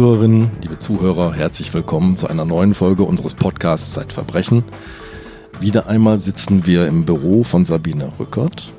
Liebe 0.00 0.12
Zuhörerinnen, 0.12 0.50
liebe 0.62 0.78
Zuhörer, 0.78 1.34
herzlich 1.34 1.74
willkommen 1.74 2.16
zu 2.16 2.26
einer 2.26 2.46
neuen 2.46 2.72
Folge 2.72 3.02
unseres 3.02 3.34
Podcasts 3.34 3.92
Zeitverbrechen. 3.92 4.64
Wieder 5.60 5.88
einmal 5.88 6.18
sitzen 6.18 6.64
wir 6.64 6.86
im 6.86 7.04
Büro 7.04 7.44
von 7.44 7.66
Sabine 7.66 8.10
Rückert, 8.18 8.72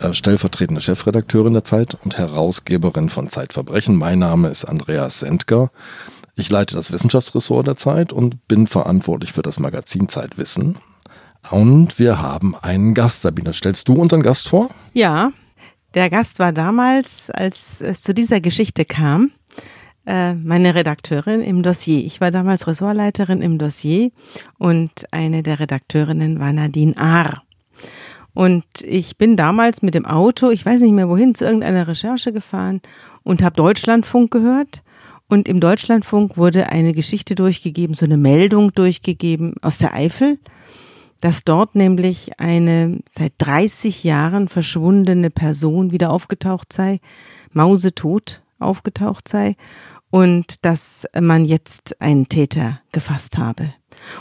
äh, 0.00 0.12
stellvertretende 0.12 0.82
Chefredakteurin 0.82 1.54
der 1.54 1.64
Zeit 1.64 1.96
und 2.04 2.18
Herausgeberin 2.18 3.08
von 3.08 3.30
Zeitverbrechen. 3.30 3.96
Mein 3.96 4.18
Name 4.18 4.48
ist 4.48 4.66
Andreas 4.66 5.20
Sendker. 5.20 5.70
Ich 6.34 6.50
leite 6.50 6.76
das 6.76 6.92
Wissenschaftsressort 6.92 7.66
der 7.66 7.78
Zeit 7.78 8.12
und 8.12 8.46
bin 8.46 8.66
verantwortlich 8.66 9.32
für 9.32 9.40
das 9.40 9.58
Magazin 9.58 10.10
Zeitwissen. 10.10 10.76
Und 11.50 11.98
wir 11.98 12.20
haben 12.20 12.54
einen 12.54 12.92
Gast. 12.92 13.22
Sabine, 13.22 13.54
stellst 13.54 13.88
du 13.88 13.94
unseren 13.94 14.22
Gast 14.22 14.50
vor? 14.50 14.68
Ja, 14.92 15.32
der 15.94 16.10
Gast 16.10 16.38
war 16.38 16.52
damals, 16.52 17.30
als 17.30 17.80
es 17.80 18.02
zu 18.02 18.12
dieser 18.12 18.40
Geschichte 18.40 18.84
kam, 18.84 19.30
meine 20.06 20.74
Redakteurin 20.74 21.40
im 21.40 21.62
Dossier. 21.62 22.04
Ich 22.04 22.20
war 22.20 22.30
damals 22.30 22.66
Ressortleiterin 22.66 23.40
im 23.40 23.58
Dossier 23.58 24.10
und 24.58 24.90
eine 25.10 25.42
der 25.42 25.60
Redakteurinnen 25.60 26.38
war 26.38 26.52
Nadine 26.52 26.96
Ahr. 26.96 27.42
Und 28.34 28.64
ich 28.82 29.16
bin 29.16 29.36
damals 29.36 29.82
mit 29.82 29.94
dem 29.94 30.06
Auto, 30.06 30.50
ich 30.50 30.66
weiß 30.66 30.80
nicht 30.80 30.92
mehr 30.92 31.08
wohin, 31.08 31.34
zu 31.34 31.44
irgendeiner 31.44 31.86
Recherche 31.86 32.32
gefahren 32.32 32.80
und 33.22 33.42
habe 33.42 33.56
Deutschlandfunk 33.56 34.30
gehört. 34.30 34.82
Und 35.28 35.48
im 35.48 35.60
Deutschlandfunk 35.60 36.36
wurde 36.36 36.68
eine 36.68 36.92
Geschichte 36.92 37.34
durchgegeben, 37.34 37.94
so 37.94 38.04
eine 38.04 38.18
Meldung 38.18 38.72
durchgegeben 38.72 39.54
aus 39.62 39.78
der 39.78 39.94
Eifel 39.94 40.38
dass 41.24 41.42
dort 41.42 41.74
nämlich 41.74 42.38
eine 42.38 42.98
seit 43.08 43.32
30 43.38 44.04
Jahren 44.04 44.46
verschwundene 44.46 45.30
Person 45.30 45.90
wieder 45.90 46.10
aufgetaucht 46.10 46.70
sei, 46.70 47.00
mausetot 47.52 48.42
aufgetaucht 48.58 49.26
sei 49.26 49.56
und 50.14 50.64
dass 50.64 51.08
man 51.20 51.44
jetzt 51.44 52.00
einen 52.00 52.28
Täter 52.28 52.80
gefasst 52.92 53.36
habe. 53.36 53.74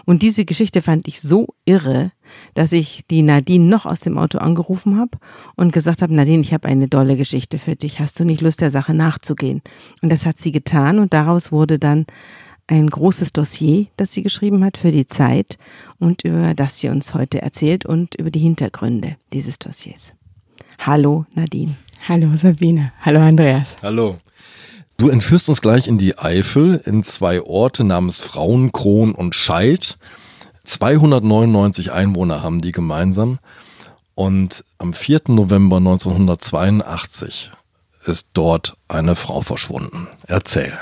Und 0.06 0.24
diese 0.24 0.44
Geschichte 0.44 0.82
fand 0.82 1.08
ich 1.08 1.22
so 1.22 1.54
irre, 1.66 2.12
dass 2.56 2.72
ich 2.72 3.06
die 3.12 3.22
Nadine 3.22 3.68
noch 3.68 3.86
aus 3.86 4.00
dem 4.00 4.18
Auto 4.18 4.40
angerufen 4.40 4.98
habe 4.98 5.20
und 5.56 5.72
gesagt 5.72 6.02
habe, 6.02 6.16
Nadine, 6.16 6.42
ich 6.42 6.52
habe 6.52 6.68
eine 6.68 6.88
dolle 6.88 7.16
Geschichte 7.16 7.60
für 7.60 7.76
dich. 7.76 8.00
Hast 8.00 8.20
du 8.20 8.26
nicht 8.26 8.42
Lust, 8.42 8.62
der 8.62 8.72
Sache 8.72 8.96
nachzugehen? 8.96 9.62
Und 10.02 10.12
das 10.12 10.26
hat 10.26 10.40
sie 10.40 10.52
getan 10.52 10.98
und 10.98 11.14
daraus 11.14 11.52
wurde 11.52 11.78
dann 11.78 12.08
ein 12.66 12.90
großes 12.90 13.32
Dossier, 13.32 13.86
das 13.96 14.14
sie 14.14 14.24
geschrieben 14.24 14.66
hat 14.66 14.78
für 14.78 14.92
die 14.92 15.06
Zeit 15.06 15.60
und 16.00 16.24
über 16.24 16.56
das 16.56 16.80
sie 16.80 16.90
uns 16.90 17.14
heute 17.14 17.44
erzählt 17.44 17.86
und 17.86 18.16
über 18.16 18.32
die 18.32 18.40
Hintergründe 18.40 19.18
dieses 19.32 19.60
Dossiers. 19.60 20.16
Hallo 20.80 21.28
Nadine. 21.36 21.76
Hallo 22.08 22.36
Sabine. 22.36 22.94
Hallo 23.00 23.20
Andreas. 23.20 23.78
Hallo. 23.84 24.18
Du 25.04 25.10
entführst 25.10 25.50
uns 25.50 25.62
gleich 25.62 25.90
in 25.90 25.98
die 25.98 26.18
Eifel 26.18 26.82
in 26.86 27.04
zwei 27.04 27.42
Orte 27.42 27.84
namens 27.84 28.22
Frauenkron 28.22 29.14
und 29.14 29.36
Scheid. 29.36 29.98
299 30.64 31.92
Einwohner 31.92 32.42
haben 32.42 32.62
die 32.62 32.72
gemeinsam. 32.72 33.40
Und 34.16 34.64
am 34.78 34.94
4. 34.94 35.24
November 35.28 35.76
1982 35.76 37.52
ist 38.06 38.30
dort 38.32 38.78
eine 38.88 39.18
Frau 39.18 39.42
verschwunden. 39.42 40.08
Erzähl. 40.26 40.80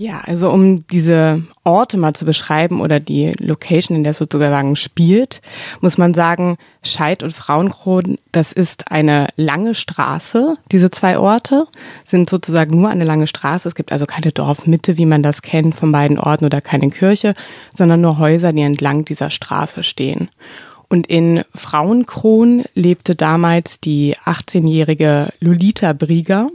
Ja, 0.00 0.20
also 0.24 0.48
um 0.50 0.86
diese 0.86 1.42
Orte 1.64 1.96
mal 1.96 2.14
zu 2.14 2.24
beschreiben 2.24 2.80
oder 2.80 3.00
die 3.00 3.32
Location, 3.40 3.96
in 3.96 4.04
der 4.04 4.12
es 4.12 4.18
sozusagen 4.18 4.76
spielt, 4.76 5.42
muss 5.80 5.98
man 5.98 6.14
sagen, 6.14 6.56
Scheid 6.84 7.24
und 7.24 7.32
Frauenkron, 7.32 8.16
das 8.30 8.52
ist 8.52 8.92
eine 8.92 9.26
lange 9.34 9.74
Straße. 9.74 10.54
Diese 10.70 10.92
zwei 10.92 11.18
Orte 11.18 11.66
sind 12.06 12.30
sozusagen 12.30 12.80
nur 12.80 12.90
eine 12.90 13.02
lange 13.02 13.26
Straße. 13.26 13.66
Es 13.66 13.74
gibt 13.74 13.90
also 13.90 14.06
keine 14.06 14.30
Dorfmitte, 14.30 14.98
wie 14.98 15.04
man 15.04 15.24
das 15.24 15.42
kennt 15.42 15.74
von 15.74 15.90
beiden 15.90 16.20
Orten 16.20 16.44
oder 16.44 16.60
keine 16.60 16.90
Kirche, 16.90 17.34
sondern 17.74 18.00
nur 18.00 18.18
Häuser, 18.18 18.52
die 18.52 18.62
entlang 18.62 19.04
dieser 19.04 19.30
Straße 19.30 19.82
stehen. 19.82 20.28
Und 20.88 21.08
in 21.08 21.42
Frauenkron 21.56 22.64
lebte 22.74 23.16
damals 23.16 23.80
die 23.80 24.14
18-jährige 24.24 25.30
Lolita 25.40 25.92
Brieger. 25.92 26.50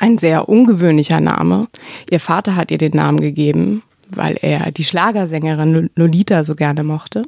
Ein 0.00 0.16
sehr 0.16 0.48
ungewöhnlicher 0.48 1.18
Name. 1.18 1.66
Ihr 2.08 2.20
Vater 2.20 2.54
hat 2.54 2.70
ihr 2.70 2.78
den 2.78 2.92
Namen 2.92 3.20
gegeben, 3.20 3.82
weil 4.08 4.38
er 4.40 4.70
die 4.70 4.84
Schlagersängerin 4.84 5.90
Lolita 5.96 6.44
so 6.44 6.54
gerne 6.54 6.84
mochte. 6.84 7.24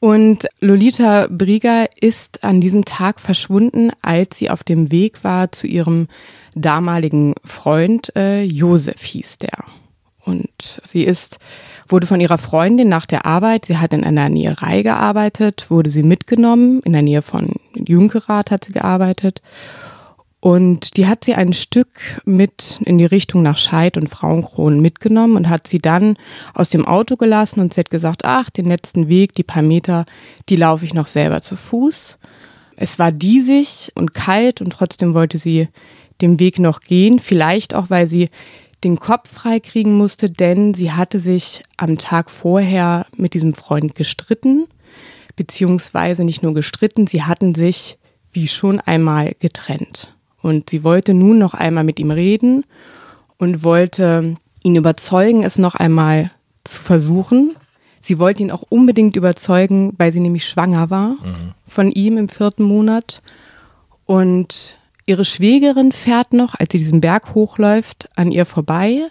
Und 0.00 0.46
Lolita 0.58 1.28
Brieger 1.30 1.84
ist 2.00 2.44
an 2.44 2.62
diesem 2.62 2.86
Tag 2.86 3.20
verschwunden, 3.20 3.90
als 4.00 4.38
sie 4.38 4.48
auf 4.48 4.64
dem 4.64 4.90
Weg 4.90 5.22
war 5.22 5.52
zu 5.52 5.66
ihrem 5.66 6.08
damaligen 6.54 7.34
Freund 7.44 8.10
äh, 8.16 8.42
Josef 8.42 9.02
hieß 9.02 9.36
der. 9.36 9.64
Und 10.24 10.80
sie 10.82 11.04
ist, 11.04 11.38
wurde 11.90 12.06
von 12.06 12.22
ihrer 12.22 12.38
Freundin 12.38 12.88
nach 12.88 13.04
der 13.04 13.26
Arbeit, 13.26 13.66
sie 13.66 13.76
hat 13.76 13.92
in 13.92 14.02
einer 14.02 14.30
Näherei 14.30 14.80
gearbeitet, 14.80 15.66
wurde 15.68 15.90
sie 15.90 16.02
mitgenommen, 16.02 16.80
in 16.84 16.94
der 16.94 17.02
Nähe 17.02 17.20
von 17.20 17.52
Jünkerath 17.74 18.50
hat 18.50 18.64
sie 18.64 18.72
gearbeitet 18.72 19.42
und 20.46 20.96
die 20.96 21.08
hat 21.08 21.24
sie 21.24 21.34
ein 21.34 21.52
Stück 21.52 22.20
mit 22.24 22.80
in 22.84 22.98
die 22.98 23.04
Richtung 23.04 23.42
nach 23.42 23.58
Scheid 23.58 23.96
und 23.96 24.08
Frauenkronen 24.08 24.80
mitgenommen 24.80 25.34
und 25.34 25.48
hat 25.48 25.66
sie 25.66 25.80
dann 25.80 26.16
aus 26.54 26.68
dem 26.68 26.86
Auto 26.86 27.16
gelassen 27.16 27.58
und 27.58 27.74
sie 27.74 27.80
hat 27.80 27.90
gesagt, 27.90 28.24
ach, 28.24 28.48
den 28.50 28.66
letzten 28.66 29.08
Weg, 29.08 29.32
die 29.32 29.42
paar 29.42 29.62
Meter, 29.62 30.06
die 30.48 30.54
laufe 30.54 30.84
ich 30.84 30.94
noch 30.94 31.08
selber 31.08 31.40
zu 31.40 31.56
Fuß. 31.56 32.18
Es 32.76 32.96
war 33.00 33.10
diesig 33.10 33.90
und 33.96 34.14
kalt 34.14 34.60
und 34.60 34.70
trotzdem 34.70 35.14
wollte 35.14 35.36
sie 35.36 35.66
den 36.20 36.38
Weg 36.38 36.60
noch 36.60 36.78
gehen, 36.78 37.18
vielleicht 37.18 37.74
auch, 37.74 37.90
weil 37.90 38.06
sie 38.06 38.28
den 38.84 39.00
Kopf 39.00 39.28
freikriegen 39.28 39.94
musste, 39.94 40.30
denn 40.30 40.74
sie 40.74 40.92
hatte 40.92 41.18
sich 41.18 41.64
am 41.76 41.98
Tag 41.98 42.30
vorher 42.30 43.06
mit 43.16 43.34
diesem 43.34 43.52
Freund 43.52 43.96
gestritten, 43.96 44.68
beziehungsweise 45.34 46.22
nicht 46.22 46.44
nur 46.44 46.54
gestritten, 46.54 47.08
sie 47.08 47.24
hatten 47.24 47.56
sich 47.56 47.98
wie 48.30 48.46
schon 48.46 48.78
einmal 48.78 49.34
getrennt. 49.40 50.12
Und 50.42 50.70
sie 50.70 50.84
wollte 50.84 51.14
nun 51.14 51.38
noch 51.38 51.54
einmal 51.54 51.84
mit 51.84 51.98
ihm 51.98 52.10
reden 52.10 52.64
und 53.38 53.64
wollte 53.64 54.34
ihn 54.62 54.76
überzeugen, 54.76 55.42
es 55.42 55.58
noch 55.58 55.74
einmal 55.74 56.30
zu 56.64 56.80
versuchen. 56.80 57.56
Sie 58.00 58.18
wollte 58.18 58.42
ihn 58.42 58.50
auch 58.50 58.62
unbedingt 58.68 59.16
überzeugen, 59.16 59.94
weil 59.98 60.12
sie 60.12 60.20
nämlich 60.20 60.46
schwanger 60.46 60.90
war 60.90 61.10
mhm. 61.10 61.54
von 61.66 61.90
ihm 61.90 62.18
im 62.18 62.28
vierten 62.28 62.62
Monat. 62.62 63.22
Und 64.04 64.78
ihre 65.06 65.24
Schwägerin 65.24 65.92
fährt 65.92 66.32
noch, 66.32 66.54
als 66.54 66.72
sie 66.72 66.78
diesen 66.78 67.00
Berg 67.00 67.34
hochläuft, 67.34 68.08
an 68.14 68.30
ihr 68.30 68.46
vorbei, 68.46 69.08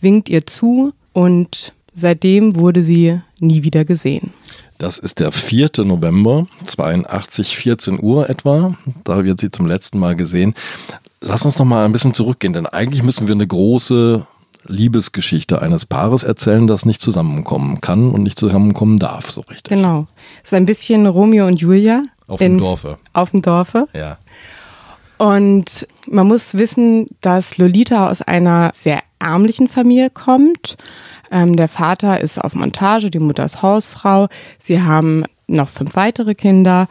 winkt 0.00 0.28
ihr 0.28 0.46
zu 0.46 0.92
und 1.12 1.72
seitdem 1.92 2.56
wurde 2.56 2.82
sie 2.82 3.20
nie 3.38 3.62
wieder 3.62 3.84
gesehen. 3.84 4.32
Das 4.80 4.98
ist 4.98 5.18
der 5.18 5.30
4. 5.30 5.84
November, 5.84 6.46
82, 6.64 7.54
14 7.58 8.02
Uhr 8.02 8.30
etwa. 8.30 8.74
Da 9.04 9.22
wird 9.24 9.38
sie 9.38 9.50
zum 9.50 9.66
letzten 9.66 9.98
Mal 9.98 10.16
gesehen. 10.16 10.54
Lass 11.20 11.44
uns 11.44 11.58
noch 11.58 11.66
mal 11.66 11.84
ein 11.84 11.92
bisschen 11.92 12.14
zurückgehen, 12.14 12.54
denn 12.54 12.64
eigentlich 12.64 13.02
müssen 13.02 13.26
wir 13.26 13.34
eine 13.34 13.46
große 13.46 14.24
Liebesgeschichte 14.66 15.60
eines 15.60 15.84
Paares 15.84 16.22
erzählen, 16.22 16.66
das 16.66 16.86
nicht 16.86 17.02
zusammenkommen 17.02 17.82
kann 17.82 18.10
und 18.10 18.22
nicht 18.22 18.38
zusammenkommen 18.38 18.96
darf, 18.96 19.30
so 19.30 19.42
richtig. 19.42 19.68
Genau. 19.68 20.06
Es 20.38 20.48
ist 20.48 20.54
ein 20.54 20.64
bisschen 20.64 21.06
Romeo 21.06 21.46
und 21.46 21.60
Julia. 21.60 22.04
Auf 22.26 22.38
dem 22.38 22.56
Dorfe. 22.56 22.96
Auf 23.12 23.32
dem 23.32 23.42
Dorfe. 23.42 23.86
Ja. 23.92 24.16
Und 25.20 25.86
man 26.06 26.28
muss 26.28 26.54
wissen, 26.54 27.06
dass 27.20 27.58
Lolita 27.58 28.10
aus 28.10 28.22
einer 28.22 28.70
sehr 28.74 29.02
ärmlichen 29.18 29.68
Familie 29.68 30.08
kommt. 30.08 30.78
Ähm, 31.30 31.56
der 31.56 31.68
Vater 31.68 32.22
ist 32.22 32.42
auf 32.42 32.54
Montage, 32.54 33.10
die 33.10 33.18
Mutter 33.18 33.44
ist 33.44 33.60
Hausfrau. 33.60 34.28
Sie 34.58 34.80
haben 34.80 35.24
noch 35.46 35.68
fünf 35.68 35.94
weitere 35.94 36.34
Kinder 36.34 36.88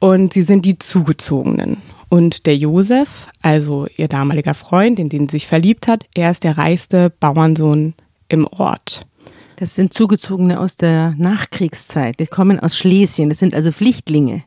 und 0.00 0.32
sie 0.32 0.42
sind 0.42 0.64
die 0.64 0.76
Zugezogenen. 0.76 1.76
Und 2.08 2.46
der 2.46 2.56
Josef, 2.56 3.28
also 3.42 3.86
ihr 3.96 4.08
damaliger 4.08 4.54
Freund, 4.54 4.98
in 4.98 5.08
den 5.08 5.28
sie 5.28 5.36
sich 5.36 5.46
verliebt 5.46 5.86
hat, 5.86 6.04
er 6.16 6.32
ist 6.32 6.42
der 6.42 6.58
reichste 6.58 7.10
Bauernsohn 7.10 7.94
im 8.28 8.48
Ort. 8.48 9.06
Das 9.54 9.76
sind 9.76 9.94
Zugezogene 9.94 10.58
aus 10.58 10.78
der 10.78 11.14
Nachkriegszeit. 11.16 12.18
Die 12.18 12.26
kommen 12.26 12.58
aus 12.58 12.76
Schlesien. 12.76 13.28
Das 13.28 13.38
sind 13.38 13.54
also 13.54 13.70
Pflichtlinge. 13.70 14.42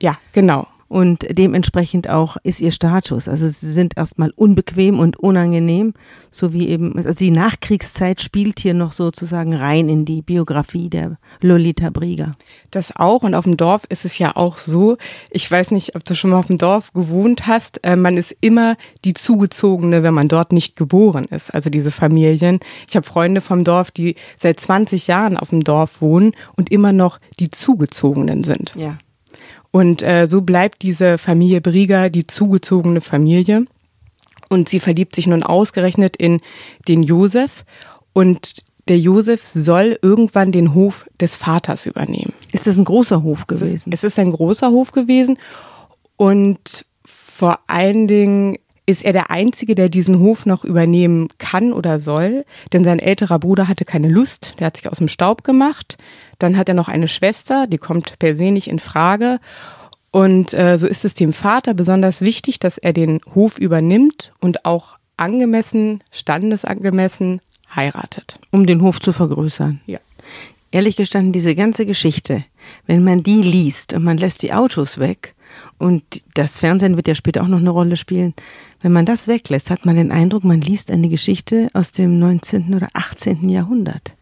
Ja, 0.00 0.18
genau 0.32 0.66
und 0.92 1.26
dementsprechend 1.30 2.10
auch 2.10 2.36
ist 2.42 2.60
ihr 2.60 2.70
Status. 2.70 3.26
Also 3.26 3.48
sie 3.48 3.72
sind 3.72 3.96
erstmal 3.96 4.30
unbequem 4.36 4.98
und 4.98 5.16
unangenehm, 5.16 5.94
so 6.30 6.52
wie 6.52 6.68
eben, 6.68 6.94
also 6.98 7.14
die 7.14 7.30
Nachkriegszeit 7.30 8.20
spielt 8.20 8.60
hier 8.60 8.74
noch 8.74 8.92
sozusagen 8.92 9.54
rein 9.54 9.88
in 9.88 10.04
die 10.04 10.20
Biografie 10.20 10.90
der 10.90 11.16
Lolita 11.40 11.88
Brieger. 11.88 12.32
Das 12.70 12.94
auch 12.94 13.22
und 13.22 13.34
auf 13.34 13.44
dem 13.44 13.56
Dorf 13.56 13.84
ist 13.88 14.04
es 14.04 14.18
ja 14.18 14.36
auch 14.36 14.58
so, 14.58 14.98
ich 15.30 15.50
weiß 15.50 15.70
nicht, 15.70 15.96
ob 15.96 16.04
du 16.04 16.14
schon 16.14 16.28
mal 16.28 16.38
auf 16.38 16.48
dem 16.48 16.58
Dorf 16.58 16.92
gewohnt 16.92 17.46
hast, 17.46 17.82
äh, 17.86 17.96
man 17.96 18.18
ist 18.18 18.36
immer 18.42 18.76
die 19.06 19.14
Zugezogene, 19.14 20.02
wenn 20.02 20.12
man 20.12 20.28
dort 20.28 20.52
nicht 20.52 20.76
geboren 20.76 21.24
ist, 21.24 21.54
also 21.54 21.70
diese 21.70 21.90
Familien. 21.90 22.60
Ich 22.86 22.96
habe 22.96 23.06
Freunde 23.06 23.40
vom 23.40 23.64
Dorf, 23.64 23.92
die 23.92 24.14
seit 24.36 24.60
20 24.60 25.06
Jahren 25.06 25.38
auf 25.38 25.48
dem 25.48 25.64
Dorf 25.64 26.02
wohnen 26.02 26.32
und 26.54 26.70
immer 26.70 26.92
noch 26.92 27.18
die 27.40 27.48
Zugezogenen 27.48 28.44
sind. 28.44 28.72
Ja. 28.74 28.98
Und 29.72 30.02
äh, 30.02 30.26
so 30.26 30.42
bleibt 30.42 30.82
diese 30.82 31.18
Familie 31.18 31.60
Brieger 31.60 32.10
die 32.10 32.26
zugezogene 32.26 33.00
Familie. 33.00 33.64
Und 34.48 34.68
sie 34.68 34.80
verliebt 34.80 35.16
sich 35.16 35.26
nun 35.26 35.42
ausgerechnet 35.42 36.16
in 36.16 36.40
den 36.86 37.02
Josef. 37.02 37.64
Und 38.12 38.64
der 38.86 38.98
Josef 38.98 39.44
soll 39.44 39.98
irgendwann 40.02 40.52
den 40.52 40.74
Hof 40.74 41.06
des 41.18 41.36
Vaters 41.36 41.86
übernehmen. 41.86 42.34
Ist 42.52 42.66
das 42.66 42.76
ein 42.76 42.84
großer 42.84 43.22
Hof 43.22 43.46
gewesen? 43.46 43.74
Es 43.74 43.86
ist, 43.86 43.94
es 43.94 44.04
ist 44.04 44.18
ein 44.18 44.32
großer 44.32 44.70
Hof 44.70 44.92
gewesen. 44.92 45.38
Und 46.16 46.84
vor 47.04 47.60
allen 47.66 48.06
Dingen 48.06 48.58
ist 48.92 49.04
er 49.04 49.12
der 49.12 49.30
Einzige, 49.30 49.74
der 49.74 49.88
diesen 49.88 50.20
Hof 50.20 50.46
noch 50.46 50.64
übernehmen 50.64 51.28
kann 51.38 51.72
oder 51.72 51.98
soll, 51.98 52.44
denn 52.72 52.84
sein 52.84 52.98
älterer 52.98 53.38
Bruder 53.38 53.66
hatte 53.66 53.84
keine 53.84 54.08
Lust, 54.08 54.54
der 54.58 54.66
hat 54.66 54.76
sich 54.76 54.88
aus 54.88 54.98
dem 54.98 55.08
Staub 55.08 55.42
gemacht. 55.42 55.96
Dann 56.38 56.56
hat 56.56 56.68
er 56.68 56.74
noch 56.74 56.88
eine 56.88 57.08
Schwester, 57.08 57.66
die 57.66 57.78
kommt 57.78 58.18
per 58.18 58.36
se 58.36 58.50
nicht 58.50 58.68
in 58.68 58.78
Frage. 58.78 59.40
Und 60.10 60.52
äh, 60.52 60.76
so 60.76 60.86
ist 60.86 61.04
es 61.04 61.14
dem 61.14 61.32
Vater 61.32 61.72
besonders 61.72 62.20
wichtig, 62.20 62.60
dass 62.60 62.76
er 62.76 62.92
den 62.92 63.20
Hof 63.34 63.58
übernimmt 63.58 64.32
und 64.40 64.64
auch 64.66 64.98
angemessen, 65.16 66.04
standesangemessen 66.10 67.40
heiratet. 67.74 68.38
Um 68.50 68.66
den 68.66 68.82
Hof 68.82 69.00
zu 69.00 69.12
vergrößern. 69.12 69.80
Ja. 69.86 69.98
Ehrlich 70.70 70.96
gestanden, 70.96 71.32
diese 71.32 71.54
ganze 71.54 71.86
Geschichte, 71.86 72.44
wenn 72.86 73.04
man 73.04 73.22
die 73.22 73.42
liest 73.42 73.94
und 73.94 74.04
man 74.04 74.18
lässt 74.18 74.42
die 74.42 74.52
Autos 74.52 74.98
weg 74.98 75.34
und 75.82 76.22
das 76.34 76.58
Fernsehen 76.58 76.94
wird 76.94 77.08
ja 77.08 77.16
später 77.16 77.42
auch 77.42 77.48
noch 77.48 77.58
eine 77.58 77.70
Rolle 77.70 77.96
spielen, 77.96 78.34
wenn 78.82 78.92
man 78.92 79.04
das 79.04 79.26
weglässt, 79.26 79.68
hat 79.68 79.84
man 79.84 79.96
den 79.96 80.12
Eindruck, 80.12 80.44
man 80.44 80.60
liest 80.60 80.92
eine 80.92 81.08
Geschichte 81.08 81.66
aus 81.74 81.90
dem 81.90 82.20
19. 82.20 82.72
oder 82.72 82.86
18. 82.92 83.48
Jahrhundert. 83.48 84.14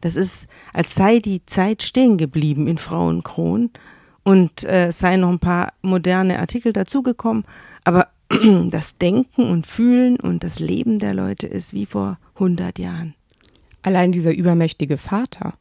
Das 0.00 0.16
ist, 0.16 0.48
als 0.72 0.96
sei 0.96 1.20
die 1.20 1.46
Zeit 1.46 1.84
stehen 1.84 2.18
geblieben 2.18 2.66
in 2.66 2.78
Frauenkron 2.78 3.70
und 4.24 4.64
äh, 4.64 4.90
seien 4.90 5.20
noch 5.20 5.28
ein 5.28 5.38
paar 5.38 5.72
moderne 5.82 6.40
Artikel 6.40 6.72
dazugekommen, 6.72 7.44
aber 7.84 8.08
das 8.70 8.98
Denken 8.98 9.48
und 9.48 9.68
Fühlen 9.68 10.18
und 10.18 10.42
das 10.42 10.58
Leben 10.58 10.98
der 10.98 11.14
Leute 11.14 11.46
ist 11.46 11.72
wie 11.72 11.86
vor 11.86 12.18
100 12.34 12.76
Jahren. 12.80 13.14
Allein 13.82 14.10
dieser 14.10 14.34
übermächtige 14.34 14.98
Vater, 14.98 15.54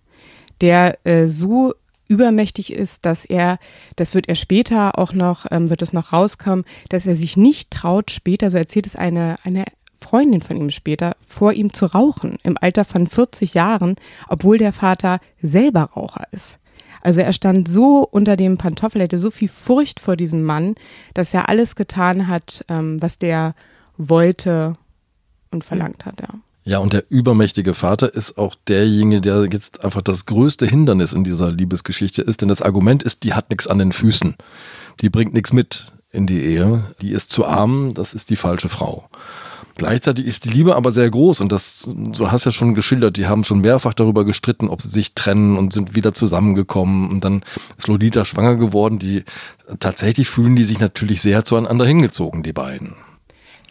der 0.61 0.97
äh, 1.05 1.27
so 1.27 1.75
übermächtig 2.13 2.71
ist, 2.71 3.05
dass 3.05 3.25
er, 3.25 3.57
das 3.95 4.13
wird 4.13 4.29
er 4.29 4.35
später 4.35 4.99
auch 4.99 5.13
noch, 5.13 5.45
ähm, 5.51 5.69
wird 5.69 5.81
es 5.81 5.93
noch 5.93 6.13
rauskommen, 6.13 6.63
dass 6.89 7.07
er 7.07 7.15
sich 7.15 7.35
nicht 7.35 7.71
traut, 7.71 8.11
später, 8.11 8.51
so 8.51 8.57
erzählt 8.57 8.85
es 8.85 8.95
eine, 8.95 9.37
eine 9.43 9.65
Freundin 9.99 10.41
von 10.41 10.57
ihm 10.57 10.69
später, 10.69 11.15
vor 11.25 11.53
ihm 11.53 11.73
zu 11.73 11.87
rauchen, 11.87 12.37
im 12.43 12.57
Alter 12.59 12.85
von 12.85 13.07
40 13.07 13.53
Jahren, 13.53 13.95
obwohl 14.27 14.57
der 14.57 14.73
Vater 14.73 15.19
selber 15.41 15.83
Raucher 15.95 16.27
ist. 16.31 16.59
Also 17.01 17.21
er 17.21 17.33
stand 17.33 17.67
so 17.67 18.07
unter 18.09 18.37
dem 18.37 18.57
Pantoffel, 18.57 19.01
er 19.01 19.05
hatte 19.05 19.19
so 19.19 19.31
viel 19.31 19.49
Furcht 19.49 19.99
vor 19.99 20.15
diesem 20.15 20.43
Mann, 20.43 20.75
dass 21.13 21.33
er 21.33 21.49
alles 21.49 21.75
getan 21.75 22.27
hat, 22.27 22.63
ähm, 22.69 23.01
was 23.01 23.17
der 23.17 23.55
wollte 23.97 24.77
und 25.51 25.63
verlangt 25.63 26.05
hat, 26.05 26.21
ja. 26.21 26.29
Ja, 26.65 26.77
und 26.77 26.93
der 26.93 27.03
übermächtige 27.09 27.73
Vater 27.73 28.13
ist 28.13 28.37
auch 28.37 28.55
derjenige, 28.67 29.21
der 29.21 29.47
jetzt 29.51 29.83
einfach 29.83 30.01
das 30.01 30.25
größte 30.25 30.65
Hindernis 30.65 31.11
in 31.11 31.23
dieser 31.23 31.51
Liebesgeschichte 31.51 32.21
ist, 32.21 32.41
denn 32.41 32.47
das 32.47 32.61
Argument 32.61 33.03
ist, 33.03 33.23
die 33.23 33.33
hat 33.33 33.49
nichts 33.49 33.67
an 33.67 33.79
den 33.79 33.91
Füßen. 33.91 34.35
Die 35.01 35.09
bringt 35.09 35.33
nichts 35.33 35.51
mit 35.51 35.87
in 36.11 36.25
die 36.25 36.39
Ehe. 36.39 36.85
Die 37.01 37.11
ist 37.11 37.31
zu 37.31 37.45
arm, 37.45 37.93
das 37.93 38.13
ist 38.13 38.29
die 38.29 38.37
falsche 38.37 38.69
Frau. 38.69 39.09
Gleichzeitig 39.75 40.27
ist 40.27 40.45
die 40.45 40.51
Liebe 40.51 40.75
aber 40.75 40.91
sehr 40.91 41.09
groß 41.09 41.41
und 41.41 41.51
das, 41.51 41.91
du 41.95 42.31
hast 42.31 42.45
ja 42.45 42.51
schon 42.51 42.75
geschildert, 42.75 43.17
die 43.17 43.25
haben 43.25 43.43
schon 43.43 43.61
mehrfach 43.61 43.95
darüber 43.95 44.23
gestritten, 44.23 44.69
ob 44.69 44.83
sie 44.83 44.89
sich 44.89 45.15
trennen 45.15 45.57
und 45.57 45.73
sind 45.73 45.95
wieder 45.95 46.13
zusammengekommen 46.13 47.09
und 47.09 47.25
dann 47.25 47.41
ist 47.77 47.87
Lolita 47.87 48.23
schwanger 48.23 48.55
geworden. 48.55 48.99
Die, 48.99 49.23
tatsächlich 49.79 50.29
fühlen 50.29 50.55
die 50.55 50.63
sich 50.63 50.79
natürlich 50.79 51.23
sehr 51.23 51.43
zueinander 51.43 51.85
hingezogen, 51.85 52.43
die 52.43 52.53
beiden. 52.53 52.93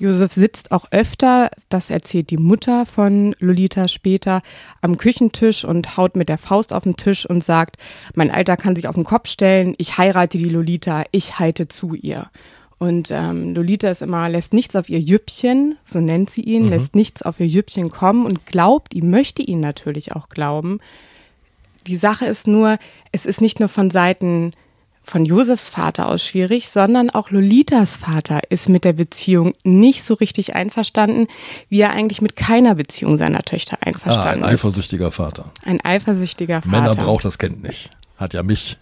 Josef 0.03 0.33
sitzt 0.33 0.73
auch 0.73 0.87
öfter, 0.91 1.49
das 1.69 1.89
erzählt 1.89 2.31
die 2.31 2.37
Mutter 2.37 2.87
von 2.87 3.37
Lolita 3.39 3.87
später, 3.87 4.43
am 4.81 4.97
Küchentisch 4.97 5.65
und 5.65 5.97
haut 5.97 6.17
mit 6.17 6.29
der 6.29 6.39
Faust 6.39 6.73
auf 6.73 6.83
den 6.83 6.97
Tisch 6.97 7.25
und 7.25 7.45
sagt, 7.45 7.77
mein 8.17 8.33
Alter 8.33 8.57
kann 8.57 8.75
sich 8.75 8.89
auf 8.89 8.97
den 8.97 9.05
Kopf 9.05 9.29
stellen, 9.29 9.77
ich 9.79 9.99
heirate 9.99 10.39
die 10.39 10.49
Lolita, 10.49 11.05
ich 11.13 11.39
halte 11.39 11.69
zu 11.69 11.95
ihr. 11.95 12.31
Und 12.81 13.13
ähm, 13.13 13.55
Lolita 13.55 13.91
ist 13.91 14.03
immer, 14.03 14.29
lässt 14.29 14.53
nichts 14.53 14.75
auf 14.75 14.89
ihr 14.89 14.99
Jüppchen, 14.99 15.77
so 15.85 16.01
nennt 16.01 16.31
sie 16.31 16.43
ihn, 16.43 16.65
mhm. 16.65 16.71
lässt 16.71 16.97
nichts 16.97 17.23
auf 17.23 17.39
ihr 17.39 17.47
Jüppchen 17.47 17.89
kommen 17.89 18.27
und 18.27 18.45
glaubt 18.45 18.95
ihm, 18.95 19.09
möchte 19.09 19.43
ihn 19.43 19.61
natürlich 19.61 20.17
auch 20.17 20.31
glauben. 20.31 20.81
Die 21.87 21.97
Sache 21.97 22.27
ist 22.27 22.49
nur, 22.49 22.77
es 23.13 23.25
ist 23.25 23.41
nicht 23.41 23.61
nur 23.61 23.69
von 23.69 23.89
Seiten 23.89 24.53
von 25.03 25.25
Josefs 25.25 25.69
Vater 25.69 26.09
aus 26.09 26.25
schwierig, 26.25 26.69
sondern 26.69 27.11
auch 27.11 27.31
Lolitas 27.31 27.97
Vater 27.97 28.41
ist 28.51 28.69
mit 28.69 28.85
der 28.85 28.93
Beziehung 28.93 29.55
nicht 29.65 30.05
so 30.05 30.15
richtig 30.15 30.55
einverstanden, 30.55 31.27
wie 31.69 31.81
er 31.81 31.93
eigentlich 31.93 32.23
mit 32.23 32.37
keiner 32.37 32.75
Beziehung 32.75 33.19
seiner 33.19 33.43
Töchter 33.43 33.79
einverstanden 33.81 34.43
ah, 34.45 34.47
ein 34.47 34.55
ist. 34.55 34.65
Ein 34.65 34.69
eifersüchtiger 34.69 35.11
Vater. 35.11 35.53
Ein 35.65 35.85
eifersüchtiger 35.85 36.63
Vater. 36.63 36.71
Männer 36.71 36.95
braucht 36.95 37.25
das 37.25 37.39
Kind 37.39 37.63
nicht. 37.63 37.91
Hat 38.17 38.35
ja 38.35 38.43
mich. 38.43 38.79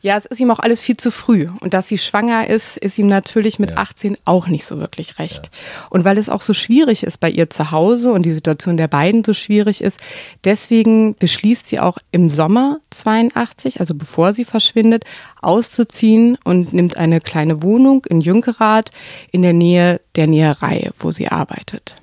Ja, 0.00 0.16
es 0.16 0.26
ist 0.26 0.40
ihm 0.40 0.50
auch 0.50 0.58
alles 0.58 0.80
viel 0.80 0.96
zu 0.96 1.10
früh. 1.10 1.48
Und 1.60 1.74
dass 1.74 1.88
sie 1.88 1.98
schwanger 1.98 2.48
ist, 2.48 2.76
ist 2.76 2.98
ihm 2.98 3.06
natürlich 3.06 3.58
mit 3.58 3.70
ja. 3.70 3.76
18 3.78 4.16
auch 4.24 4.48
nicht 4.48 4.64
so 4.64 4.78
wirklich 4.78 5.18
recht. 5.18 5.46
Ja. 5.46 5.86
Und 5.90 6.04
weil 6.04 6.18
es 6.18 6.28
auch 6.28 6.42
so 6.42 6.54
schwierig 6.54 7.02
ist 7.02 7.18
bei 7.20 7.30
ihr 7.30 7.50
zu 7.50 7.70
Hause 7.70 8.12
und 8.12 8.22
die 8.22 8.32
Situation 8.32 8.76
der 8.76 8.88
beiden 8.88 9.24
so 9.24 9.34
schwierig 9.34 9.82
ist, 9.82 10.00
deswegen 10.44 11.14
beschließt 11.16 11.66
sie 11.66 11.80
auch 11.80 11.98
im 12.10 12.30
Sommer 12.30 12.80
82, 12.90 13.80
also 13.80 13.94
bevor 13.94 14.32
sie 14.32 14.44
verschwindet, 14.44 15.04
auszuziehen 15.42 16.38
und 16.44 16.72
nimmt 16.72 16.96
eine 16.96 17.20
kleine 17.20 17.62
Wohnung 17.62 18.04
in 18.08 18.20
Jünkerath 18.20 18.90
in 19.30 19.42
der 19.42 19.52
Nähe 19.52 20.00
der 20.16 20.26
Näherei, 20.26 20.90
wo 20.98 21.10
sie 21.10 21.28
arbeitet. 21.28 21.96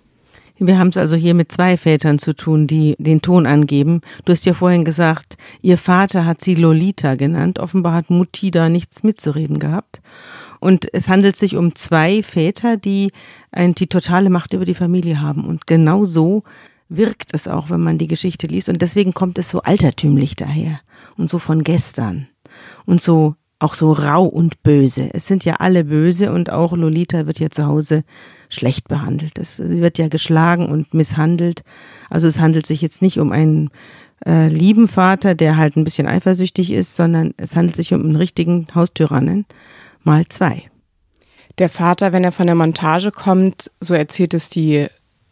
Wir 0.58 0.78
haben 0.78 0.90
es 0.90 0.98
also 0.98 1.16
hier 1.16 1.34
mit 1.34 1.52
zwei 1.52 1.76
Vätern 1.76 2.18
zu 2.18 2.34
tun, 2.34 2.66
die 2.66 2.96
den 2.98 3.22
Ton 3.22 3.46
angeben. 3.46 4.02
Du 4.24 4.32
hast 4.32 4.46
ja 4.46 4.54
vorhin 4.54 4.86
gesagt, 4.86 5.38
ihr 5.62 5.78
Vater 5.78 6.26
hat 6.26 6.42
sie 6.42 6.56
Lolita 6.56 7.16
genannt. 7.16 7.60
Offenbar 7.60 7.94
hat 7.94 8.10
Mutti 8.10 8.52
da 8.52 8.70
nichts 8.70 9.04
mitzureden 9.04 9.60
gehabt. 9.60 10.02
Und 10.60 10.92
es 10.94 11.10
handelt 11.10 11.36
sich 11.36 11.58
um 11.58 11.76
zwei 11.76 12.24
Väter, 12.24 12.78
die 12.78 13.12
die 13.56 13.88
totale 13.88 14.30
Macht 14.30 14.54
über 14.54 14.66
die 14.66 14.74
Familie 14.74 15.22
haben. 15.22 15.46
Und 15.46 15.68
genau 15.68 16.06
so 16.06 16.44
wirkt 16.88 17.34
es 17.34 17.48
auch, 17.48 17.70
wenn 17.70 17.82
man 17.82 17.98
die 17.98 18.08
Geschichte 18.08 18.48
liest. 18.48 18.70
Und 18.70 18.82
deswegen 18.82 19.14
kommt 19.14 19.38
es 19.38 19.50
so 19.50 19.62
altertümlich 19.62 20.36
daher 20.36 20.80
und 21.18 21.30
so 21.30 21.40
von 21.40 21.64
gestern 21.64 22.28
und 22.86 23.02
so 23.02 23.36
auch 23.60 23.74
so 23.74 23.94
rau 23.94 24.26
und 24.26 24.64
böse. 24.64 25.10
Es 25.14 25.28
sind 25.28 25.46
ja 25.46 25.56
alle 25.56 25.86
böse 25.86 26.32
und 26.32 26.52
auch 26.52 26.74
Lolita 26.74 27.26
wird 27.26 27.40
ja 27.40 27.50
zu 27.50 27.66
Hause 27.66 28.04
schlecht 28.56 28.88
behandelt. 28.88 29.38
Es 29.38 29.60
wird 29.60 29.98
ja 29.98 30.08
geschlagen 30.08 30.68
und 30.68 30.94
misshandelt. 30.94 31.64
Also 32.10 32.28
es 32.28 32.40
handelt 32.40 32.66
sich 32.66 32.82
jetzt 32.82 33.02
nicht 33.02 33.20
um 33.20 33.32
einen 33.32 33.70
äh, 34.26 34.48
lieben 34.48 34.88
Vater, 34.88 35.36
der 35.36 35.58
halt 35.58 35.76
ein 35.76 35.84
bisschen 35.84 36.08
eifersüchtig 36.08 36.72
ist, 36.72 36.96
sondern 36.96 37.34
es 37.38 37.56
handelt 37.56 37.76
sich 37.76 37.94
um 37.94 38.02
einen 38.02 38.16
richtigen 38.16 38.68
Haustyrannen 38.74 39.46
mal 40.04 40.26
zwei. 40.28 40.64
Der 41.58 41.70
Vater, 41.70 42.12
wenn 42.12 42.24
er 42.24 42.32
von 42.32 42.48
der 42.48 42.56
Montage 42.56 43.12
kommt, 43.12 43.72
so 43.80 43.94
erzählt 43.94 44.34
es 44.34 44.50
die 44.50 44.88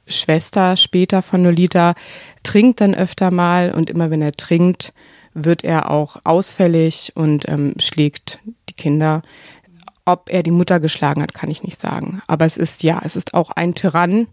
Schwester 0.07 0.77
später 0.77 1.21
von 1.21 1.43
Lolita, 1.43 1.95
trinkt 2.43 2.81
dann 2.81 2.95
öfter 2.95 3.31
mal 3.31 3.71
und 3.71 3.89
immer 3.89 4.11
wenn 4.11 4.21
er 4.21 4.33
trinkt, 4.33 4.93
wird 5.33 5.63
er 5.63 5.89
auch 5.89 6.17
ausfällig 6.23 7.13
und 7.15 7.47
ähm, 7.49 7.73
schlägt 7.79 8.39
die 8.69 8.73
Kinder. 8.73 9.21
Ob 10.05 10.29
er 10.29 10.43
die 10.43 10.51
Mutter 10.51 10.79
geschlagen 10.79 11.21
hat, 11.21 11.33
kann 11.33 11.49
ich 11.49 11.63
nicht 11.63 11.79
sagen. 11.79 12.21
Aber 12.27 12.45
es 12.45 12.57
ist 12.57 12.83
ja, 12.83 13.01
es 13.03 13.15
ist 13.15 13.33
auch 13.33 13.51
ein 13.51 13.73
Tyrann 13.73 14.27